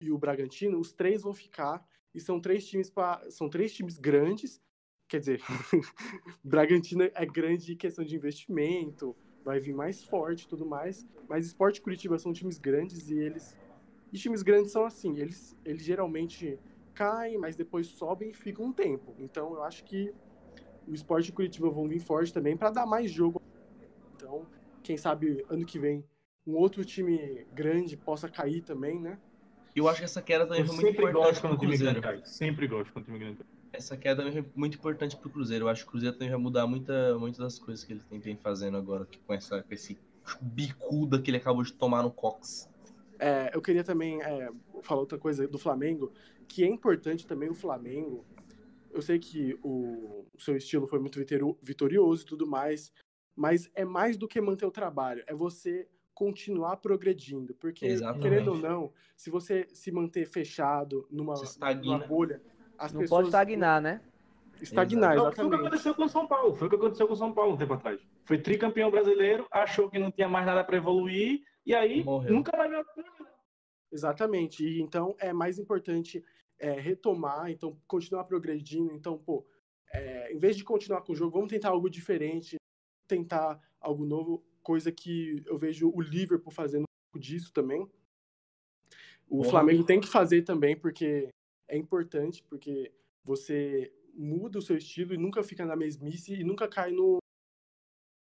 e 0.00 0.10
o 0.10 0.18
Bragantino, 0.18 0.78
os 0.78 0.92
três 0.92 1.22
vão 1.22 1.32
ficar 1.32 1.84
e 2.14 2.20
são 2.20 2.40
três 2.40 2.66
times 2.66 2.90
para 2.90 3.30
são 3.30 3.48
três 3.48 3.72
times 3.72 3.98
grandes. 3.98 4.60
Quer 5.08 5.20
dizer, 5.20 5.40
Bragantino 6.42 7.04
é 7.04 7.26
grande 7.26 7.72
em 7.72 7.76
questão 7.76 8.04
de 8.04 8.16
investimento, 8.16 9.16
vai 9.44 9.60
vir 9.60 9.72
mais 9.74 10.02
forte 10.04 10.44
e 10.44 10.48
tudo 10.48 10.66
mais. 10.66 11.06
Mas 11.28 11.46
Esporte 11.46 11.80
Curitiba 11.80 12.18
são 12.18 12.32
times 12.32 12.58
grandes 12.58 13.08
e 13.08 13.18
eles 13.18 13.56
e 14.12 14.18
times 14.18 14.42
grandes 14.42 14.72
são 14.72 14.84
assim, 14.84 15.18
eles, 15.18 15.54
eles 15.64 15.84
geralmente 15.84 16.58
caem, 16.94 17.38
mas 17.38 17.56
depois 17.56 17.88
sobem 17.88 18.30
e 18.30 18.34
ficam 18.34 18.66
um 18.66 18.72
tempo. 18.72 19.14
Então 19.18 19.54
eu 19.54 19.62
acho 19.62 19.84
que 19.84 20.14
o 20.86 20.94
Sport 20.94 21.26
e 21.26 21.30
o 21.30 21.34
Curitiba 21.34 21.70
vão 21.70 21.88
vir 21.88 22.00
forte 22.00 22.32
também 22.32 22.56
para 22.56 22.70
dar 22.70 22.86
mais 22.86 23.10
jogo. 23.10 23.40
Então, 24.14 24.46
quem 24.82 24.96
sabe 24.96 25.44
ano 25.50 25.66
que 25.66 25.78
vem 25.78 26.04
um 26.46 26.54
outro 26.54 26.84
time 26.84 27.44
grande 27.52 27.96
possa 27.96 28.30
cair 28.30 28.62
também, 28.62 29.00
né? 29.00 29.18
Eu 29.76 29.88
acho 29.88 29.98
que 29.98 30.04
essa 30.04 30.22
queda 30.22 30.46
também 30.46 30.62
Eu 30.62 30.66
foi 30.66 30.74
muito 30.76 30.86
sempre 30.86 31.04
importante 31.04 31.26
gosto 31.26 31.40
quando 31.42 31.58
pro 31.58 31.58
o 31.58 31.60
time 31.60 31.76
Cruzeiro. 31.76 32.00
grande 32.00 32.22
cai. 32.22 32.26
Sempre 32.26 32.66
gosto 32.66 32.92
quando 32.92 33.04
o 33.04 33.06
time 33.06 33.18
grande 33.18 33.36
cai. 33.36 33.46
Essa 33.74 33.96
queda 33.96 34.22
também 34.22 34.32
foi 34.42 34.52
muito 34.54 34.78
importante 34.78 35.16
pro 35.16 35.28
Cruzeiro. 35.28 35.66
Eu 35.66 35.68
acho 35.68 35.82
que 35.82 35.88
o 35.88 35.90
Cruzeiro 35.90 36.14
também 36.16 36.30
vai 36.30 36.38
mudar 36.38 36.66
muita, 36.66 37.18
muitas 37.18 37.38
das 37.38 37.58
coisas 37.58 37.84
que 37.84 37.92
ele 37.92 38.00
tem, 38.08 38.18
tem 38.18 38.36
fazendo 38.36 38.78
agora, 38.78 39.04
que 39.04 39.18
com, 39.18 39.34
essa, 39.34 39.62
com 39.62 39.74
esse 39.74 39.98
bicuda 40.40 41.20
que 41.20 41.30
ele 41.30 41.36
acabou 41.36 41.62
de 41.62 41.72
tomar 41.74 42.02
no 42.02 42.10
Cox. 42.10 42.68
É, 43.18 43.50
eu 43.52 43.60
queria 43.60 43.84
também 43.84 44.22
é, 44.22 44.50
falar 44.82 45.00
outra 45.00 45.18
coisa 45.18 45.46
do 45.46 45.58
Flamengo, 45.58 46.10
que 46.48 46.64
é 46.64 46.66
importante 46.66 47.26
também 47.26 47.50
o 47.50 47.54
Flamengo. 47.54 48.24
Eu 48.90 49.02
sei 49.02 49.18
que 49.18 49.58
o, 49.62 50.26
o 50.32 50.40
seu 50.40 50.56
estilo 50.56 50.86
foi 50.86 50.98
muito 50.98 51.18
vitorioso 51.62 52.22
e 52.22 52.26
tudo 52.26 52.46
mais, 52.46 52.90
mas 53.34 53.70
é 53.74 53.84
mais 53.84 54.16
do 54.16 54.26
que 54.26 54.40
manter 54.40 54.64
o 54.64 54.70
trabalho, 54.70 55.22
é 55.26 55.34
você 55.34 55.86
continuar 56.16 56.78
progredindo. 56.78 57.54
Porque, 57.54 57.84
Exatamente. 57.84 58.22
querendo 58.22 58.52
ou 58.52 58.58
não, 58.58 58.90
se 59.14 59.28
você 59.28 59.68
se 59.74 59.92
manter 59.92 60.24
fechado 60.24 61.06
numa, 61.10 61.34
numa 61.84 61.98
bolha, 61.98 62.40
as 62.78 62.90
Não 62.90 63.02
pessoas. 63.02 63.18
pode 63.18 63.28
estagnar, 63.28 63.82
né? 63.82 64.00
Estagnar, 64.62 65.14
Não, 65.14 65.24
foi 65.24 65.28
o 65.28 65.34
que 65.34 65.40
exatamente. 65.40 65.60
aconteceu 65.66 65.94
com 65.94 66.04
o 66.04 66.08
São 66.08 66.26
Paulo. 66.26 66.54
Foi 66.54 66.66
o 66.66 66.70
que 66.70 66.76
aconteceu 66.76 67.06
com 67.06 67.12
o 67.12 67.16
São 67.16 67.34
Paulo 67.34 67.52
um 67.52 67.56
tempo 67.58 67.74
atrás. 67.74 68.00
Foi 68.24 68.38
tricampeão 68.38 68.90
brasileiro, 68.90 69.46
achou 69.52 69.90
que 69.90 69.98
não 69.98 70.10
tinha 70.10 70.26
mais 70.26 70.46
nada 70.46 70.64
para 70.64 70.78
evoluir, 70.78 71.42
e 71.66 71.74
aí 71.74 72.02
Morreu. 72.02 72.32
nunca 72.32 72.56
mais 72.56 72.70
viu. 72.70 72.82
Exatamente. 73.92 74.64
E 74.66 74.80
então 74.80 75.14
é 75.20 75.34
mais 75.34 75.58
importante 75.58 76.24
é, 76.58 76.70
retomar, 76.80 77.50
então 77.50 77.78
continuar 77.86 78.24
progredindo. 78.24 78.90
Então, 78.94 79.18
pô, 79.18 79.46
é, 79.92 80.32
em 80.32 80.38
vez 80.38 80.56
de 80.56 80.64
continuar 80.64 81.02
com 81.02 81.12
o 81.12 81.16
jogo, 81.16 81.32
vamos 81.36 81.50
tentar 81.50 81.68
algo 81.68 81.90
diferente, 81.90 82.56
tentar 83.06 83.60
algo 83.78 84.06
novo, 84.06 84.42
coisa 84.66 84.90
que 84.90 85.42
eu 85.46 85.56
vejo 85.56 85.88
o 85.94 86.00
Liverpool 86.00 86.52
fazendo 86.52 86.82
um 86.82 87.12
pouco 87.12 87.24
disso 87.24 87.52
também. 87.52 87.88
O 89.28 89.38
Porra. 89.38 89.50
Flamengo 89.50 89.84
tem 89.84 90.00
que 90.00 90.08
fazer 90.08 90.42
também, 90.42 90.76
porque 90.76 91.28
é 91.68 91.76
importante, 91.76 92.42
porque 92.42 92.92
você 93.24 93.92
muda 94.12 94.58
o 94.58 94.62
seu 94.62 94.76
estilo 94.76 95.14
e 95.14 95.18
nunca 95.18 95.42
fica 95.42 95.64
na 95.64 95.76
mesmice 95.76 96.34
e 96.34 96.42
nunca 96.42 96.66
cai 96.66 96.90
no. 96.90 97.18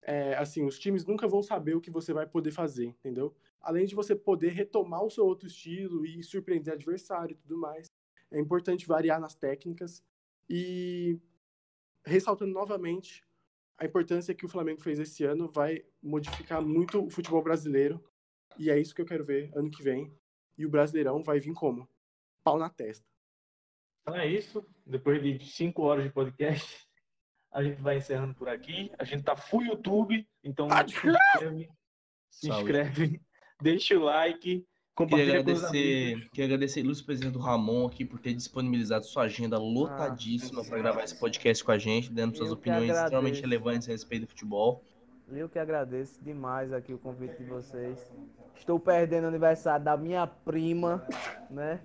é, 0.03 0.35
assim, 0.37 0.65
os 0.65 0.79
times 0.79 1.05
nunca 1.05 1.29
vão 1.29 1.43
saber 1.43 1.75
o 1.75 1.81
que 1.81 1.91
você 1.91 2.13
vai 2.15 2.27
poder 2.27 2.51
fazer, 2.51 2.87
entendeu? 2.87 3.35
além 3.63 3.87
de 3.87 3.95
você 3.95 4.15
poder 4.15 4.51
retomar 4.51 5.05
o 5.05 5.11
seu 5.11 5.25
outro 5.25 5.47
estilo 5.47 6.05
e 6.05 6.23
surpreender 6.23 6.75
adversário 6.75 7.35
e 7.35 7.37
tudo 7.37 7.57
mais, 7.57 7.87
é 8.31 8.41
importante 8.41 8.87
variar 8.87 9.21
nas 9.21 9.35
técnicas 9.35 10.03
e 10.49 11.19
ressaltando 12.05 12.53
novamente 12.53 13.25
a 13.79 13.85
importância 13.85 14.35
que 14.35 14.45
o 14.45 14.49
Flamengo 14.49 14.81
fez 14.81 14.99
esse 14.99 15.25
ano 15.25 15.51
vai 15.51 15.85
modificar 16.03 16.63
muito 16.63 17.05
o 17.05 17.11
futebol 17.11 17.43
brasileiro 17.43 18.03
e 18.59 18.71
é 18.71 18.79
isso 18.79 18.95
que 18.95 19.03
eu 19.03 19.07
quero 19.07 19.25
ver 19.25 19.51
ano 19.55 19.71
que 19.71 19.83
vem 19.83 20.13
e 20.57 20.67
o 20.67 20.71
Brasileirão 20.71 21.23
vai 21.23 21.41
vir 21.41 21.55
como 21.55 21.89
pau 22.45 22.59
na 22.59 22.69
testa. 22.69 23.07
Então 24.03 24.17
é 24.17 24.27
isso. 24.27 24.65
Depois 24.85 25.23
de 25.23 25.45
cinco 25.47 25.83
horas 25.83 26.05
de 26.05 26.11
podcast, 26.11 26.87
a 27.51 27.63
gente 27.63 27.81
vai 27.81 27.99
encerrando 27.99 28.35
por 28.35 28.49
aqui. 28.49 28.91
A 28.99 29.05
gente 29.05 29.23
tá 29.23 29.37
full 29.37 29.65
YouTube, 29.65 30.29
então 30.43 30.69
Ah, 30.71 30.87
se 30.87 30.95
inscreve, 30.95 31.71
se 32.31 32.49
inscreve, 32.49 33.23
deixa 33.61 33.97
o 33.97 34.03
like, 34.03 34.67
Queria 34.95 35.41
agradecer, 35.41 36.29
queria 36.31 36.45
agradecer 36.45 36.81
a 36.81 36.83
ilustre 36.83 37.07
presidente 37.07 37.33
do 37.33 37.39
Ramon 37.39 37.87
aqui 37.87 38.05
por 38.05 38.21
ter 38.21 38.35
disponibilizado 38.35 39.07
sua 39.07 39.23
agenda 39.23 39.57
lotadíssima 39.57 40.63
para 40.63 40.79
gravar 40.79 41.03
esse 41.03 41.19
podcast 41.19 41.65
com 41.65 41.73
a 41.73 41.79
gente, 41.79 42.13
dando 42.13 42.37
suas 42.37 42.53
opiniões 42.53 42.91
extremamente 42.91 43.41
relevantes 43.41 43.89
a 43.89 43.93
respeito 43.93 44.27
do 44.27 44.29
futebol. 44.29 44.85
Eu 45.31 45.49
que 45.49 45.59
agradeço 45.59 46.23
demais 46.23 46.75
aqui 46.75 46.93
o 46.93 46.99
convite 46.99 47.39
de 47.39 47.45
vocês. 47.45 48.13
Estou 48.55 48.79
perdendo 48.79 49.25
o 49.25 49.29
aniversário 49.29 49.83
da 49.83 49.97
minha 49.97 50.27
prima, 50.27 51.03
né? 51.49 51.81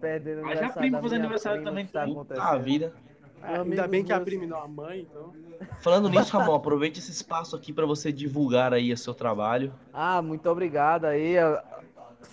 Perdendo 0.00 0.40
o 0.40 0.44
Mas 0.44 0.58
já 0.58 0.66
a 0.66 0.70
aniversário 0.72 0.80
prima 0.80 0.96
da 0.96 1.00
faz 1.00 1.12
minha 1.12 1.24
aniversário 1.24 1.62
prima, 1.62 1.70
também, 1.70 1.86
tá 1.86 2.02
acontecendo. 2.02 2.44
Ah, 2.44 2.58
vida. 2.58 2.92
Ainda 3.40 3.60
Amigos 3.60 3.86
bem 3.86 4.04
que 4.04 4.12
a 4.12 4.20
prima 4.20 4.46
não 4.46 4.58
a 4.58 4.68
mãe, 4.68 5.00
então. 5.00 5.32
Falando 5.80 6.08
nisso, 6.08 6.30
Ramon, 6.36 6.54
aproveite 6.54 6.98
esse 6.98 7.12
espaço 7.12 7.54
aqui 7.54 7.72
para 7.72 7.86
você 7.86 8.12
divulgar 8.12 8.72
aí 8.72 8.92
o 8.92 8.96
seu 8.96 9.14
trabalho. 9.14 9.72
Ah, 9.92 10.20
muito 10.20 10.48
obrigado 10.48 11.04
aí. 11.04 11.36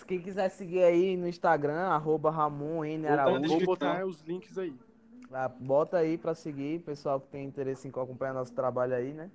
Quem 0.07 0.19
quiser 0.21 0.49
seguir 0.49 0.83
aí 0.83 1.15
no 1.17 1.27
Instagram, 1.27 1.87
arroba 1.89 2.29
Ramon 2.31 2.83
N. 2.85 3.07
Vou 3.07 3.11
botar 3.11 3.21
Araújo. 3.23 3.47
Vou 3.49 3.65
botar 3.65 4.05
os 4.05 4.21
links 4.21 4.57
aí. 4.57 4.73
Ah, 5.31 5.47
bota 5.47 5.97
aí 5.97 6.17
pra 6.17 6.33
seguir, 6.33 6.79
pessoal 6.81 7.19
que 7.19 7.27
tem 7.27 7.45
interesse 7.45 7.87
em 7.87 7.91
acompanhar 7.91 8.33
nosso 8.33 8.53
trabalho 8.53 8.95
aí, 8.95 9.13
né? 9.13 9.29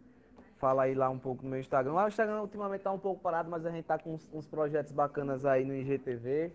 Fala 0.57 0.85
aí 0.85 0.95
lá 0.95 1.09
um 1.11 1.19
pouco 1.19 1.45
no 1.45 1.51
meu 1.51 1.61
Instagram. 1.61 1.93
Lá 1.93 2.05
o 2.05 2.09
Instagram 2.09 2.41
ultimamente 2.41 2.83
tá 2.83 2.91
um 2.91 2.99
pouco 2.99 3.21
parado, 3.21 3.51
mas 3.51 3.65
a 3.67 3.71
gente 3.71 3.85
tá 3.85 3.99
com 3.99 4.15
uns, 4.15 4.29
uns 4.33 4.47
projetos 4.49 4.93
bacanas 4.93 5.45
aí 5.45 5.65
no 5.65 5.75
IGTV, 5.75 6.53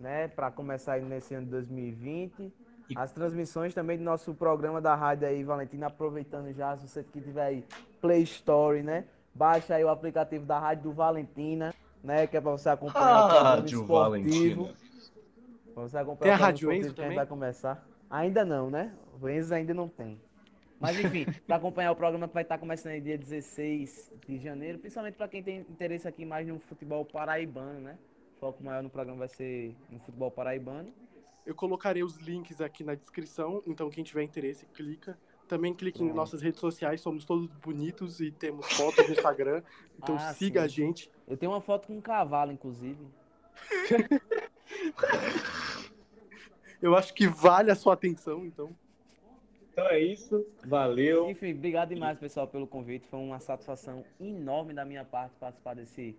né? 0.00 0.28
Pra 0.28 0.50
começar 0.50 0.94
aí 0.94 1.02
nesse 1.04 1.34
ano 1.34 1.44
de 1.46 1.50
2020. 1.50 2.40
E- 2.42 2.52
As 2.96 3.12
transmissões 3.12 3.74
também 3.74 3.98
do 3.98 4.04
nosso 4.04 4.34
programa 4.34 4.80
da 4.80 4.94
rádio 4.94 5.26
aí, 5.28 5.42
Valentina, 5.44 5.86
aproveitando 5.88 6.52
já, 6.52 6.76
se 6.76 6.88
você 6.88 7.02
que 7.02 7.20
tiver 7.20 7.42
aí 7.44 7.64
Play 8.00 8.22
Store, 8.22 8.82
né? 8.82 9.04
Baixa 9.34 9.74
aí 9.74 9.84
o 9.84 9.88
aplicativo 9.88 10.44
da 10.44 10.58
Rádio 10.58 10.84
do 10.84 10.92
Valentina, 10.92 11.74
né? 12.02 12.26
Que 12.26 12.36
é 12.36 12.40
pra 12.40 12.50
você 12.50 12.68
acompanhar 12.68 13.24
o 13.24 13.28
programa 13.28 13.50
Rádio 13.50 13.80
esportivo. 13.80 13.86
Valentina. 13.86 14.74
Pra 15.74 15.82
você 15.82 15.98
acompanhar 15.98 16.22
Tem 16.22 16.30
a 16.32 16.34
o 16.34 16.38
programa 16.38 16.46
Rádio 16.46 16.56
esportivo 16.72 16.72
Enzo 16.72 16.94
que 16.94 17.00
a 17.00 17.04
gente 17.04 17.10
também? 17.10 17.16
vai 17.16 17.26
começar. 17.26 17.86
Ainda 18.10 18.44
não, 18.44 18.70
né? 18.70 18.92
O 19.20 19.28
Enzo 19.28 19.54
ainda 19.54 19.72
não 19.72 19.88
tem. 19.88 20.20
Mas 20.78 20.98
enfim, 20.98 21.24
para 21.46 21.56
acompanhar 21.56 21.92
o 21.92 21.96
programa 21.96 22.26
que 22.26 22.34
vai 22.34 22.42
estar 22.42 22.58
começando 22.58 22.92
aí 22.92 23.00
dia 23.00 23.16
16 23.16 24.12
de 24.26 24.38
janeiro, 24.38 24.78
principalmente 24.78 25.16
para 25.16 25.28
quem 25.28 25.42
tem 25.42 25.60
interesse 25.60 26.06
aqui 26.08 26.24
mais 26.24 26.46
no 26.46 26.58
futebol 26.58 27.04
paraibano, 27.04 27.80
né? 27.80 27.98
O 28.36 28.40
foco 28.40 28.64
maior 28.64 28.82
no 28.82 28.90
programa 28.90 29.20
vai 29.20 29.28
ser 29.28 29.76
no 29.88 30.00
futebol 30.00 30.30
paraibano. 30.30 30.92
Eu 31.46 31.54
colocarei 31.54 32.02
os 32.02 32.16
links 32.18 32.60
aqui 32.60 32.84
na 32.84 32.94
descrição, 32.94 33.62
então 33.66 33.88
quem 33.90 34.02
tiver 34.04 34.22
interesse, 34.22 34.66
clica. 34.66 35.16
Também 35.52 35.74
clique 35.74 36.02
em 36.02 36.10
nossas 36.10 36.40
redes 36.40 36.58
sociais, 36.60 37.02
somos 37.02 37.26
todos 37.26 37.46
bonitos 37.62 38.20
e 38.20 38.30
temos 38.30 38.64
fotos 38.72 39.06
no 39.06 39.12
Instagram. 39.12 39.62
Então 40.02 40.16
Ah, 40.16 40.32
siga 40.32 40.60
sim. 40.60 40.64
a 40.64 40.68
gente. 40.68 41.10
Eu 41.28 41.36
tenho 41.36 41.52
uma 41.52 41.60
foto 41.60 41.88
com 41.88 41.98
um 41.98 42.00
cavalo, 42.00 42.50
inclusive. 42.52 43.06
Eu 46.80 46.96
acho 46.96 47.12
que 47.14 47.26
vale 47.28 47.70
a 47.70 47.74
sua 47.74 47.92
atenção, 47.92 48.44
então. 48.46 48.74
Então 49.72 49.86
é 49.88 50.00
isso. 50.00 50.44
Valeu. 50.64 51.28
Enfim, 51.30 51.52
obrigado 51.52 51.90
demais, 51.90 52.18
pessoal, 52.18 52.48
pelo 52.48 52.66
convite. 52.66 53.06
Foi 53.08 53.20
uma 53.20 53.38
satisfação 53.38 54.02
enorme 54.18 54.72
da 54.74 54.84
minha 54.86 55.04
parte 55.04 55.34
participar 55.38 55.74
desse 55.74 56.16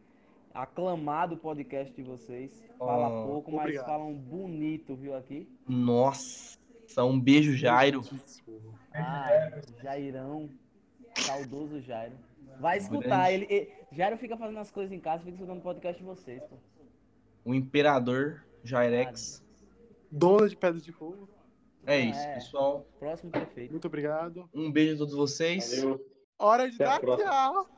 aclamado 0.54 1.36
podcast 1.38 1.92
de 1.94 2.04
vocês. 2.04 2.64
Fala 2.78 3.10
Oh, 3.10 3.26
pouco, 3.28 3.52
mas 3.52 3.62
obrigado. 3.64 3.86
falam 3.88 4.14
bonito, 4.14 4.96
viu, 4.96 5.16
aqui? 5.16 5.50
Nossa, 5.68 6.58
um 7.02 7.20
beijo, 7.20 7.56
Jairo. 7.56 8.02
Ah, 8.94 9.30
Jairão. 9.82 10.50
Saudoso 11.18 11.80
Jairo. 11.82 12.14
Vai 12.60 12.78
escutar. 12.78 13.32
Ele, 13.32 13.48
ele- 13.50 13.72
Jairo 13.92 14.18
fica 14.18 14.36
fazendo 14.38 14.60
as 14.60 14.70
coisas 14.72 14.92
em 14.92 15.00
casa, 15.00 15.20
fica 15.24 15.32
escutando 15.36 15.58
o 15.60 15.62
podcast 15.62 16.00
de 16.02 16.06
vocês, 16.08 16.42
pô. 16.44 16.56
O 17.46 17.54
imperador 17.54 18.44
Jairex. 18.64 19.44
Dona 20.12 20.48
de 20.48 20.56
Pedra 20.56 20.80
de 20.80 20.92
Fogo, 20.92 21.28
É 21.86 22.00
isso, 22.00 22.20
é. 22.20 22.36
pessoal. 22.36 22.86
Próximo 23.00 23.32
prefeito. 23.32 23.72
muito 23.72 23.88
obrigado. 23.88 24.48
Um 24.54 24.72
beijo 24.72 24.94
a 24.94 24.98
todos 25.00 25.16
vocês. 25.16 25.80
Valeu. 25.82 26.06
Hora 26.38 26.70
de 26.70 26.82
Até 26.84 27.06
dar 27.06 27.18
tchau. 27.18 27.70